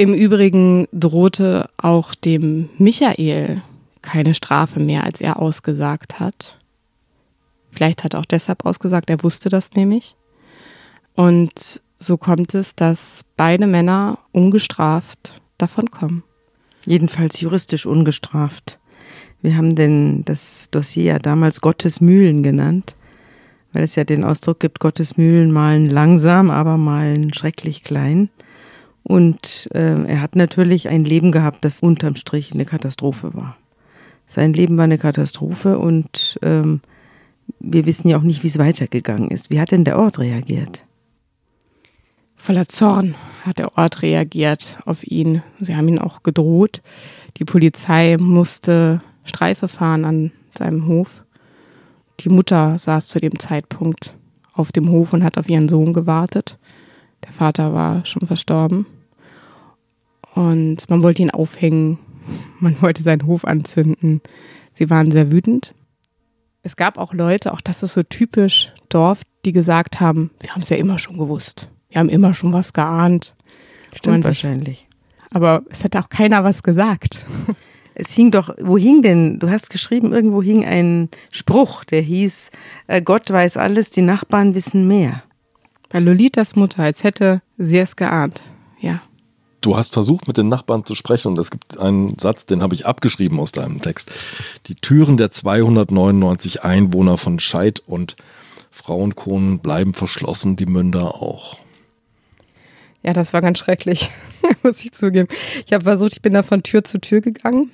Im 0.00 0.14
Übrigen 0.14 0.86
drohte 0.92 1.68
auch 1.76 2.14
dem 2.14 2.70
Michael 2.78 3.62
keine 4.00 4.32
Strafe 4.32 4.78
mehr, 4.78 5.02
als 5.02 5.20
er 5.20 5.40
ausgesagt 5.40 6.20
hat. 6.20 6.58
Vielleicht 7.72 8.04
hat 8.04 8.14
er 8.14 8.20
auch 8.20 8.24
deshalb 8.24 8.64
ausgesagt, 8.64 9.10
er 9.10 9.24
wusste 9.24 9.48
das 9.48 9.72
nämlich. 9.72 10.14
Und 11.16 11.82
so 11.98 12.16
kommt 12.16 12.54
es, 12.54 12.76
dass 12.76 13.24
beide 13.36 13.66
Männer 13.66 14.20
ungestraft 14.30 15.42
davonkommen. 15.58 16.22
Jedenfalls 16.86 17.40
juristisch 17.40 17.84
ungestraft. 17.84 18.78
Wir 19.42 19.56
haben 19.56 19.74
denn 19.74 20.24
das 20.24 20.70
Dossier 20.70 21.04
ja 21.04 21.18
damals 21.18 21.60
Gottes 21.60 22.00
Mühlen 22.00 22.44
genannt, 22.44 22.94
weil 23.72 23.82
es 23.82 23.96
ja 23.96 24.04
den 24.04 24.22
Ausdruck 24.22 24.60
gibt, 24.60 24.78
Gottes 24.78 25.16
Mühlen 25.16 25.50
malen 25.50 25.90
langsam, 25.90 26.52
aber 26.52 26.76
malen 26.76 27.34
schrecklich 27.34 27.82
klein. 27.82 28.30
Und 29.08 29.70
äh, 29.72 30.04
er 30.04 30.20
hat 30.20 30.36
natürlich 30.36 30.90
ein 30.90 31.02
Leben 31.02 31.32
gehabt, 31.32 31.64
das 31.64 31.80
unterm 31.80 32.14
Strich 32.14 32.52
eine 32.52 32.66
Katastrophe 32.66 33.34
war. 33.34 33.56
Sein 34.26 34.52
Leben 34.52 34.76
war 34.76 34.84
eine 34.84 34.98
Katastrophe 34.98 35.78
und 35.78 36.38
ähm, 36.42 36.82
wir 37.58 37.86
wissen 37.86 38.10
ja 38.10 38.18
auch 38.18 38.22
nicht, 38.22 38.42
wie 38.42 38.48
es 38.48 38.58
weitergegangen 38.58 39.30
ist. 39.30 39.48
Wie 39.48 39.58
hat 39.58 39.70
denn 39.70 39.84
der 39.84 39.98
Ort 39.98 40.18
reagiert? 40.18 40.84
Voller 42.36 42.68
Zorn 42.68 43.14
hat 43.46 43.58
der 43.58 43.78
Ort 43.78 44.02
reagiert 44.02 44.76
auf 44.84 45.06
ihn. 45.06 45.42
Sie 45.58 45.74
haben 45.74 45.88
ihn 45.88 45.98
auch 45.98 46.22
gedroht. 46.22 46.82
Die 47.38 47.46
Polizei 47.46 48.18
musste 48.20 49.00
Streife 49.24 49.68
fahren 49.68 50.04
an 50.04 50.32
seinem 50.56 50.86
Hof. 50.86 51.24
Die 52.20 52.28
Mutter 52.28 52.78
saß 52.78 53.08
zu 53.08 53.20
dem 53.20 53.38
Zeitpunkt 53.38 54.14
auf 54.52 54.70
dem 54.70 54.90
Hof 54.90 55.14
und 55.14 55.24
hat 55.24 55.38
auf 55.38 55.48
ihren 55.48 55.70
Sohn 55.70 55.94
gewartet. 55.94 56.58
Der 57.24 57.32
Vater 57.32 57.72
war 57.72 58.04
schon 58.04 58.26
verstorben. 58.26 58.84
Und 60.38 60.88
man 60.88 61.02
wollte 61.02 61.20
ihn 61.20 61.32
aufhängen. 61.32 61.98
Man 62.60 62.80
wollte 62.80 63.02
seinen 63.02 63.26
Hof 63.26 63.44
anzünden. 63.44 64.20
Sie 64.72 64.88
waren 64.88 65.10
sehr 65.10 65.32
wütend. 65.32 65.74
Es 66.62 66.76
gab 66.76 66.96
auch 66.96 67.12
Leute, 67.12 67.52
auch 67.52 67.60
das 67.60 67.82
ist 67.82 67.94
so 67.94 68.04
typisch 68.04 68.72
Dorf, 68.88 69.22
die 69.44 69.52
gesagt 69.52 69.98
haben, 69.98 70.30
wir 70.40 70.50
haben 70.50 70.62
es 70.62 70.68
ja 70.68 70.76
immer 70.76 71.00
schon 71.00 71.18
gewusst. 71.18 71.68
Wir 71.88 71.98
haben 71.98 72.08
immer 72.08 72.34
schon 72.34 72.52
was 72.52 72.72
geahnt. 72.72 73.34
Stimmt 73.92 74.22
wahrscheinlich. 74.22 74.86
Aber 75.30 75.62
es 75.70 75.82
hat 75.82 75.96
auch 75.96 76.08
keiner 76.08 76.44
was 76.44 76.62
gesagt. 76.62 77.26
Es 78.00 78.14
hing 78.14 78.30
doch, 78.30 78.54
wo 78.60 78.78
hing 78.78 79.02
denn, 79.02 79.40
du 79.40 79.50
hast 79.50 79.70
geschrieben, 79.70 80.12
irgendwo 80.12 80.40
hing 80.40 80.64
ein 80.64 81.08
Spruch, 81.32 81.82
der 81.82 82.00
hieß, 82.00 82.52
äh, 82.86 83.02
Gott 83.02 83.28
weiß 83.28 83.56
alles, 83.56 83.90
die 83.90 84.02
Nachbarn 84.02 84.54
wissen 84.54 84.86
mehr. 84.86 85.24
Bei 85.88 85.98
Lolitas 85.98 86.54
Mutter, 86.54 86.84
als 86.84 87.02
hätte 87.02 87.42
sie 87.56 87.78
es 87.78 87.96
geahnt. 87.96 88.40
Du 89.60 89.76
hast 89.76 89.92
versucht, 89.92 90.28
mit 90.28 90.36
den 90.36 90.48
Nachbarn 90.48 90.84
zu 90.84 90.94
sprechen 90.94 91.32
und 91.32 91.38
es 91.38 91.50
gibt 91.50 91.78
einen 91.78 92.16
Satz, 92.18 92.46
den 92.46 92.62
habe 92.62 92.74
ich 92.74 92.86
abgeschrieben 92.86 93.40
aus 93.40 93.50
deinem 93.50 93.82
Text. 93.82 94.12
Die 94.66 94.76
Türen 94.76 95.16
der 95.16 95.32
299 95.32 96.62
Einwohner 96.62 97.18
von 97.18 97.40
Scheid 97.40 97.82
und 97.86 98.16
Frauenkohlen 98.70 99.58
bleiben 99.58 99.94
verschlossen, 99.94 100.54
die 100.54 100.66
Münder 100.66 101.16
auch. 101.16 101.58
Ja, 103.02 103.12
das 103.12 103.32
war 103.32 103.40
ganz 103.40 103.58
schrecklich, 103.58 104.10
muss 104.62 104.84
ich 104.84 104.92
zugeben. 104.92 105.28
Ich 105.66 105.72
habe 105.72 105.84
versucht, 105.84 106.12
ich 106.12 106.22
bin 106.22 106.34
da 106.34 106.42
von 106.42 106.62
Tür 106.62 106.84
zu 106.84 107.00
Tür 107.00 107.20
gegangen. 107.20 107.70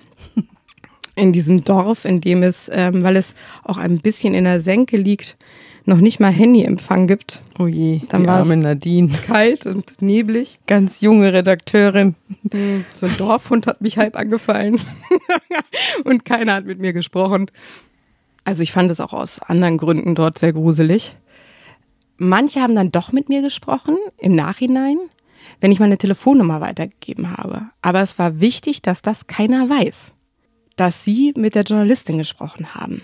In 1.17 1.33
diesem 1.33 1.63
Dorf, 1.65 2.05
in 2.05 2.21
dem 2.21 2.43
es, 2.43 2.71
ähm, 2.73 3.03
weil 3.05 3.17
es 3.17 3.35
auch 3.63 3.77
ein 3.77 4.01
bisschen 4.01 4.35
in 4.35 4.45
der 4.45 4.61
Senke 4.61 4.97
liegt, 4.97 5.37
noch 5.87 5.99
nicht 5.99 6.19
mal 6.21 6.31
Handyempfang 6.33 7.07
gibt. 7.07 7.43
Oh 7.59 7.67
je, 7.67 8.01
dann 8.09 8.27
war 8.27 8.41
es 8.41 8.49
Nadine. 8.49 9.09
kalt 9.27 9.67
und 9.67 10.01
neblig. 10.01 10.59
Ganz 10.67 11.01
junge 11.01 11.33
Redakteurin. 11.33 12.15
Hm, 12.51 12.85
so 12.95 13.07
ein 13.07 13.17
Dorfhund 13.19 13.67
hat 13.67 13.81
mich 13.81 13.99
halb 13.99 14.17
angefallen 14.17 14.81
und 16.05 16.25
keiner 16.25 16.55
hat 16.55 16.65
mit 16.65 16.81
mir 16.81 16.93
gesprochen. 16.93 17.51
Also 18.45 18.63
ich 18.63 18.73
fand 18.73 18.91
es 18.91 19.01
auch 19.01 19.13
aus 19.13 19.41
anderen 19.41 19.79
Gründen 19.79 20.15
dort 20.15 20.39
sehr 20.39 20.53
gruselig. 20.53 21.15
Manche 22.17 22.61
haben 22.61 22.75
dann 22.75 22.93
doch 22.93 23.13
mit 23.13 23.29
mir 23.29 23.43
gesprochen 23.43 23.97
im 24.19 24.35
Nachhinein. 24.35 24.99
wenn 25.61 25.73
ich 25.73 25.81
meine 25.81 25.99
Telefonnummer 25.99 26.61
weitergegeben 26.61 27.37
habe. 27.37 27.63
Aber 27.83 28.01
es 28.01 28.19
war 28.19 28.41
wichtig, 28.41 28.83
dass 28.83 29.03
das 29.03 29.27
keiner 29.27 29.69
weiß, 29.69 30.13
dass 30.77 31.05
Sie 31.05 31.35
mit 31.37 31.55
der 31.55 31.63
Journalistin 31.65 32.19
gesprochen 32.19 32.75
haben. 32.75 33.03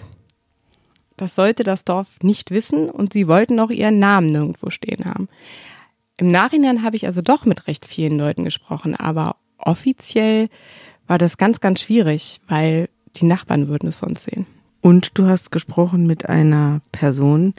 Das 1.21 1.35
sollte 1.35 1.65
das 1.65 1.85
Dorf 1.85 2.09
nicht 2.23 2.51
wissen 2.51 2.89
und 2.89 3.13
sie 3.13 3.29
wollten 3.29 3.61
auch 3.61 3.69
ihren 3.69 3.99
Namen 3.99 4.33
nirgendwo 4.33 4.71
stehen 4.71 5.05
haben. 5.05 5.29
Im 6.17 6.31
Nachhinein 6.31 6.83
habe 6.83 6.97
ich 6.97 7.07
also 7.07 7.21
doch 7.21 7.45
mit 7.45 7.67
recht 7.67 7.85
vielen 7.85 8.17
Leuten 8.17 8.43
gesprochen, 8.43 8.97
aber 8.97 9.37
offiziell 9.59 10.49
war 11.07 11.19
das 11.19 11.37
ganz, 11.37 11.61
ganz 11.61 11.83
schwierig, 11.83 12.41
weil 12.49 12.89
die 13.17 13.27
Nachbarn 13.27 13.69
würden 13.69 13.91
es 13.91 13.99
sonst 13.99 14.25
sehen. 14.25 14.47
Und 14.81 15.19
du 15.19 15.27
hast 15.27 15.53
gesprochen 15.53 16.07
mit 16.07 16.27
einer 16.27 16.81
Person, 16.91 17.53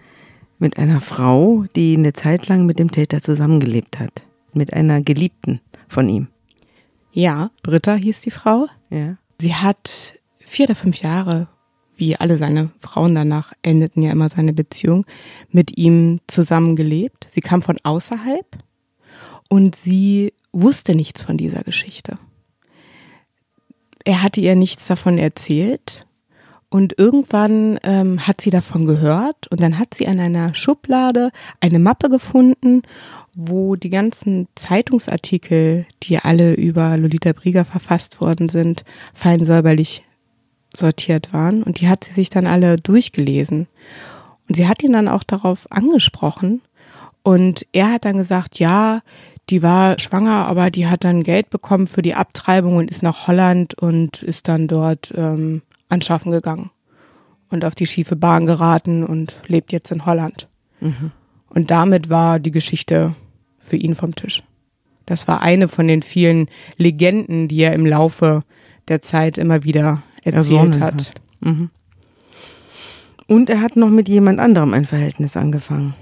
mit 0.57 0.77
einer 0.77 0.99
Frau, 0.99 1.65
die 1.75 1.95
eine 1.95 2.13
Zeit 2.13 2.47
lang 2.47 2.65
mit 2.65 2.79
dem 2.79 2.89
Täter 2.89 3.21
zusammengelebt 3.21 3.99
hat. 3.99 4.23
Mit 4.53 4.73
einer 4.73 5.01
Geliebten 5.01 5.61
von 5.87 6.09
ihm. 6.09 6.29
Ja, 7.11 7.51
Britta 7.61 7.93
hieß 7.93 8.21
die 8.21 8.31
Frau. 8.31 8.69
Ja. 8.89 9.17
Sie 9.39 9.53
hat 9.53 10.17
vier 10.39 10.65
oder 10.65 10.75
fünf 10.75 10.97
Jahre 11.03 11.47
wie 12.01 12.15
alle 12.15 12.37
seine 12.37 12.71
Frauen 12.79 13.13
danach 13.13 13.53
endeten 13.61 14.01
ja 14.01 14.11
immer 14.11 14.27
seine 14.27 14.53
Beziehung, 14.53 15.05
mit 15.51 15.77
ihm 15.77 16.19
zusammengelebt. 16.25 17.27
Sie 17.29 17.41
kam 17.41 17.61
von 17.61 17.77
außerhalb 17.83 18.57
und 19.49 19.75
sie 19.75 20.33
wusste 20.51 20.95
nichts 20.95 21.21
von 21.21 21.37
dieser 21.37 21.61
Geschichte. 21.61 22.15
Er 24.03 24.23
hatte 24.23 24.41
ihr 24.41 24.55
nichts 24.55 24.87
davon 24.87 25.19
erzählt 25.19 26.07
und 26.71 26.97
irgendwann 26.97 27.77
ähm, 27.83 28.25
hat 28.25 28.41
sie 28.41 28.49
davon 28.49 28.87
gehört 28.87 29.47
und 29.51 29.61
dann 29.61 29.77
hat 29.77 29.93
sie 29.93 30.07
an 30.07 30.19
einer 30.19 30.55
Schublade 30.55 31.29
eine 31.59 31.77
Mappe 31.77 32.09
gefunden, 32.09 32.81
wo 33.35 33.75
die 33.75 33.91
ganzen 33.91 34.47
Zeitungsartikel, 34.55 35.85
die 36.01 36.17
alle 36.17 36.55
über 36.55 36.97
Lolita 36.97 37.33
Brieger 37.33 37.63
verfasst 37.63 38.21
worden 38.21 38.49
sind, 38.49 38.85
fein 39.13 39.45
säuberlich 39.45 40.03
sortiert 40.75 41.33
waren 41.33 41.63
und 41.63 41.79
die 41.79 41.89
hat 41.89 42.03
sie 42.03 42.13
sich 42.13 42.29
dann 42.29 42.47
alle 42.47 42.77
durchgelesen. 42.77 43.67
Und 44.47 44.55
sie 44.55 44.67
hat 44.67 44.83
ihn 44.83 44.93
dann 44.93 45.07
auch 45.07 45.23
darauf 45.23 45.71
angesprochen 45.71 46.61
und 47.23 47.65
er 47.71 47.93
hat 47.93 48.05
dann 48.05 48.17
gesagt, 48.17 48.59
ja, 48.59 49.01
die 49.49 49.61
war 49.61 49.99
schwanger, 49.99 50.47
aber 50.47 50.71
die 50.71 50.87
hat 50.87 51.03
dann 51.03 51.23
Geld 51.23 51.49
bekommen 51.49 51.87
für 51.87 52.01
die 52.01 52.15
Abtreibung 52.15 52.77
und 52.77 52.89
ist 52.89 53.03
nach 53.03 53.27
Holland 53.27 53.73
und 53.75 54.23
ist 54.23 54.47
dann 54.47 54.67
dort 54.67 55.13
ähm, 55.15 55.61
anschaffen 55.89 56.31
gegangen 56.31 56.71
und 57.49 57.65
auf 57.65 57.75
die 57.75 57.87
schiefe 57.87 58.15
Bahn 58.15 58.45
geraten 58.45 59.03
und 59.03 59.35
lebt 59.47 59.71
jetzt 59.71 59.91
in 59.91 60.05
Holland. 60.05 60.47
Mhm. 60.79 61.11
Und 61.49 61.69
damit 61.69 62.09
war 62.09 62.39
die 62.39 62.51
Geschichte 62.51 63.13
für 63.59 63.75
ihn 63.75 63.93
vom 63.93 64.15
Tisch. 64.15 64.43
Das 65.05 65.27
war 65.27 65.41
eine 65.41 65.67
von 65.67 65.87
den 65.87 66.03
vielen 66.03 66.47
Legenden, 66.77 67.47
die 67.47 67.61
er 67.61 67.73
im 67.73 67.85
Laufe 67.85 68.43
der 68.87 69.01
Zeit 69.01 69.37
immer 69.37 69.63
wieder 69.63 70.01
erzählt 70.23 70.79
hat. 70.79 70.93
hat. 70.93 71.13
Mhm. 71.41 71.69
Und 73.27 73.49
er 73.49 73.61
hat 73.61 73.75
noch 73.75 73.89
mit 73.89 74.09
jemand 74.09 74.39
anderem 74.39 74.73
ein 74.73 74.85
Verhältnis 74.85 75.37
angefangen. 75.37 75.95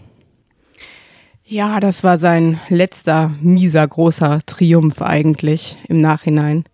Ja, 1.45 1.79
das 1.79 2.03
war 2.03 2.19
sein 2.19 2.59
letzter 2.69 3.31
mieser 3.41 3.87
großer 3.87 4.39
Triumph 4.45 5.01
eigentlich 5.01 5.77
im 5.87 5.99
Nachhinein. 6.01 6.65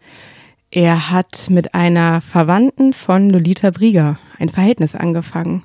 Er 0.72 1.12
hat 1.12 1.50
mit 1.50 1.74
einer 1.74 2.20
Verwandten 2.20 2.92
von 2.92 3.30
Lolita 3.30 3.72
Brieger 3.72 4.20
ein 4.38 4.50
Verhältnis 4.50 4.94
angefangen. 4.94 5.64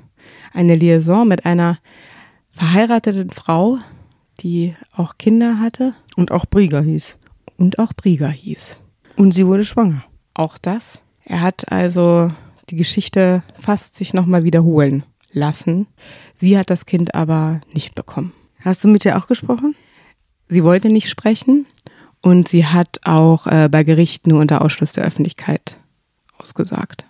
Eine 0.52 0.76
Liaison 0.76 1.26
mit 1.26 1.44
einer 1.44 1.78
verheirateten 2.52 3.30
Frau, 3.30 3.78
die 4.40 4.76
auch 4.92 5.18
Kinder 5.18 5.58
hatte. 5.58 5.94
Und 6.14 6.30
auch 6.30 6.46
Brieger 6.46 6.82
hieß. 6.82 7.18
Und 7.56 7.80
auch 7.80 7.92
Brieger 7.92 8.28
hieß. 8.28 8.78
Und 9.16 9.32
sie 9.32 9.46
wurde 9.46 9.64
schwanger. 9.64 10.04
Auch 10.34 10.58
das. 10.58 11.00
Er 11.24 11.42
hat 11.42 11.70
also 11.70 12.30
die 12.70 12.76
Geschichte 12.76 13.42
fast 13.60 13.94
sich 13.94 14.14
nochmal 14.14 14.44
wiederholen 14.44 15.04
lassen. 15.32 15.86
Sie 16.36 16.58
hat 16.58 16.70
das 16.70 16.86
Kind 16.86 17.14
aber 17.14 17.60
nicht 17.72 17.94
bekommen. 17.94 18.32
Hast 18.62 18.84
du 18.84 18.88
mit 18.88 19.04
ihr 19.04 19.18
auch 19.18 19.26
gesprochen? 19.26 19.74
Sie 20.48 20.64
wollte 20.64 20.88
nicht 20.88 21.08
sprechen 21.08 21.66
und 22.22 22.48
sie 22.48 22.66
hat 22.66 23.00
auch 23.04 23.46
äh, 23.46 23.68
bei 23.70 23.84
Gericht 23.84 24.26
nur 24.26 24.40
unter 24.40 24.62
Ausschluss 24.62 24.92
der 24.92 25.04
Öffentlichkeit 25.04 25.78
ausgesagt. 26.36 27.06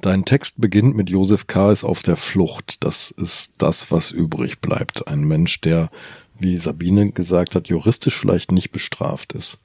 Dein 0.00 0.24
Text 0.24 0.60
beginnt 0.60 0.96
mit 0.96 1.10
Josef 1.10 1.46
K. 1.46 1.70
ist 1.70 1.84
auf 1.84 2.02
der 2.02 2.16
Flucht. 2.16 2.82
Das 2.82 3.10
ist 3.10 3.54
das, 3.58 3.92
was 3.92 4.10
übrig 4.10 4.60
bleibt. 4.60 5.06
Ein 5.06 5.24
Mensch, 5.24 5.60
der, 5.60 5.90
wie 6.38 6.56
Sabine 6.56 7.12
gesagt 7.12 7.54
hat, 7.54 7.68
juristisch 7.68 8.16
vielleicht 8.16 8.50
nicht 8.50 8.72
bestraft 8.72 9.34
ist 9.34 9.58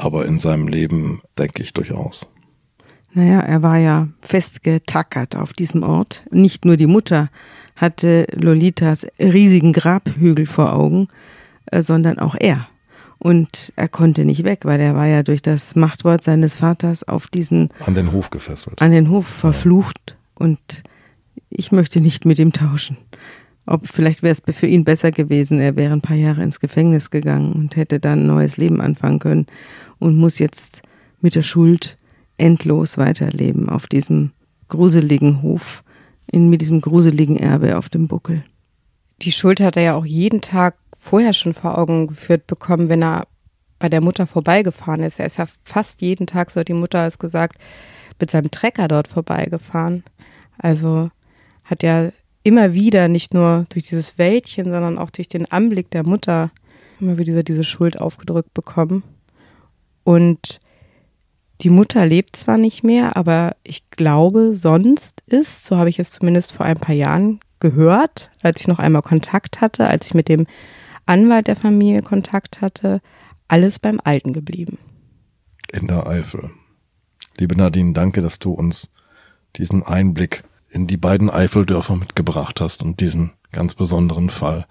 aber 0.00 0.26
in 0.26 0.38
seinem 0.38 0.68
Leben 0.68 1.20
denke 1.38 1.62
ich 1.62 1.72
durchaus. 1.72 2.28
Naja, 3.12 3.40
er 3.40 3.62
war 3.62 3.78
ja 3.78 4.08
festgetackert 4.22 5.36
auf 5.36 5.52
diesem 5.52 5.82
Ort. 5.82 6.24
Nicht 6.30 6.64
nur 6.64 6.76
die 6.76 6.86
Mutter 6.86 7.28
hatte 7.76 8.26
Lolitas 8.32 9.06
riesigen 9.18 9.72
Grabhügel 9.72 10.46
vor 10.46 10.72
Augen, 10.72 11.08
äh, 11.66 11.82
sondern 11.82 12.18
auch 12.18 12.36
er. 12.38 12.68
Und 13.18 13.72
er 13.76 13.88
konnte 13.88 14.24
nicht 14.24 14.44
weg, 14.44 14.60
weil 14.64 14.80
er 14.80 14.94
war 14.94 15.06
ja 15.06 15.22
durch 15.22 15.42
das 15.42 15.76
Machtwort 15.76 16.22
seines 16.22 16.56
Vaters 16.56 17.06
auf 17.06 17.26
diesen 17.26 17.68
an 17.84 17.94
den 17.94 18.12
Hof 18.12 18.30
gefesselt. 18.30 18.80
An 18.80 18.92
den 18.92 19.10
Hof 19.10 19.26
verflucht 19.26 20.16
und 20.34 20.58
ich 21.50 21.72
möchte 21.72 22.00
nicht 22.00 22.24
mit 22.24 22.38
ihm 22.38 22.52
tauschen. 22.52 22.96
Ob 23.70 23.86
vielleicht 23.86 24.24
wäre 24.24 24.32
es 24.32 24.42
für 24.56 24.66
ihn 24.66 24.82
besser 24.82 25.12
gewesen, 25.12 25.60
er 25.60 25.76
wäre 25.76 25.92
ein 25.92 26.00
paar 26.00 26.16
Jahre 26.16 26.42
ins 26.42 26.58
Gefängnis 26.58 27.10
gegangen 27.10 27.52
und 27.52 27.76
hätte 27.76 28.00
dann 28.00 28.24
ein 28.24 28.26
neues 28.26 28.56
Leben 28.56 28.80
anfangen 28.80 29.20
können 29.20 29.46
und 30.00 30.16
muss 30.16 30.40
jetzt 30.40 30.82
mit 31.20 31.36
der 31.36 31.42
Schuld 31.42 31.96
endlos 32.36 32.98
weiterleben 32.98 33.68
auf 33.68 33.86
diesem 33.86 34.32
gruseligen 34.66 35.42
Hof, 35.42 35.84
in, 36.26 36.50
mit 36.50 36.62
diesem 36.62 36.80
gruseligen 36.80 37.36
Erbe 37.36 37.78
auf 37.78 37.88
dem 37.88 38.08
Buckel. 38.08 38.42
Die 39.22 39.30
Schuld 39.30 39.60
hat 39.60 39.76
er 39.76 39.82
ja 39.84 39.94
auch 39.94 40.06
jeden 40.06 40.40
Tag 40.40 40.74
vorher 40.98 41.32
schon 41.32 41.54
vor 41.54 41.78
Augen 41.78 42.08
geführt 42.08 42.48
bekommen, 42.48 42.88
wenn 42.88 43.04
er 43.04 43.28
bei 43.78 43.88
der 43.88 44.00
Mutter 44.00 44.26
vorbeigefahren 44.26 45.04
ist. 45.04 45.20
Er 45.20 45.26
ist 45.26 45.38
ja 45.38 45.46
fast 45.62 46.00
jeden 46.00 46.26
Tag, 46.26 46.50
so 46.50 46.58
hat 46.58 46.66
die 46.66 46.72
Mutter 46.72 47.06
es 47.06 47.20
gesagt, 47.20 47.56
mit 48.18 48.32
seinem 48.32 48.50
Trecker 48.50 48.88
dort 48.88 49.06
vorbeigefahren. 49.06 50.02
Also 50.58 51.10
hat 51.64 51.84
er 51.84 52.12
immer 52.42 52.72
wieder, 52.72 53.08
nicht 53.08 53.34
nur 53.34 53.66
durch 53.68 53.88
dieses 53.88 54.18
Wäldchen, 54.18 54.64
sondern 54.64 54.98
auch 54.98 55.10
durch 55.10 55.28
den 55.28 55.50
Anblick 55.50 55.90
der 55.90 56.04
Mutter, 56.04 56.50
immer 57.00 57.18
wieder 57.18 57.42
diese 57.42 57.64
Schuld 57.64 58.00
aufgedrückt 58.00 58.54
bekommen. 58.54 59.02
Und 60.04 60.60
die 61.60 61.70
Mutter 61.70 62.06
lebt 62.06 62.36
zwar 62.36 62.56
nicht 62.56 62.82
mehr, 62.82 63.16
aber 63.16 63.56
ich 63.64 63.88
glaube, 63.90 64.54
sonst 64.54 65.22
ist, 65.26 65.66
so 65.66 65.76
habe 65.76 65.90
ich 65.90 65.98
es 65.98 66.10
zumindest 66.10 66.52
vor 66.52 66.64
ein 66.66 66.78
paar 66.78 66.94
Jahren 66.94 67.40
gehört, 67.60 68.30
als 68.42 68.62
ich 68.62 68.68
noch 68.68 68.78
einmal 68.78 69.02
Kontakt 69.02 69.60
hatte, 69.60 69.86
als 69.86 70.06
ich 70.06 70.14
mit 70.14 70.28
dem 70.28 70.46
Anwalt 71.04 71.48
der 71.48 71.56
Familie 71.56 72.02
Kontakt 72.02 72.60
hatte, 72.62 73.00
alles 73.48 73.78
beim 73.78 74.00
Alten 74.02 74.32
geblieben. 74.32 74.78
In 75.72 75.86
der 75.86 76.06
Eifel. 76.06 76.50
Liebe 77.36 77.56
Nadine, 77.56 77.92
danke, 77.92 78.22
dass 78.22 78.38
du 78.38 78.52
uns 78.52 78.92
diesen 79.56 79.82
Einblick 79.82 80.44
in 80.70 80.86
die 80.86 80.96
beiden 80.96 81.30
Eifeldörfer 81.30 81.96
mitgebracht 81.96 82.60
hast 82.60 82.82
und 82.82 83.00
diesen 83.00 83.32
ganz 83.52 83.74
besonderen 83.74 84.30
Fall, 84.30 84.66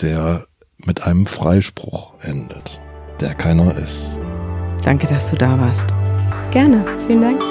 der 0.00 0.46
mit 0.78 1.02
einem 1.02 1.26
Freispruch 1.26 2.14
endet, 2.20 2.80
der 3.20 3.34
keiner 3.34 3.76
ist. 3.76 4.20
Danke, 4.84 5.06
dass 5.06 5.30
du 5.30 5.36
da 5.36 5.58
warst. 5.58 5.88
Gerne, 6.50 6.84
vielen 7.06 7.22
Dank. 7.22 7.42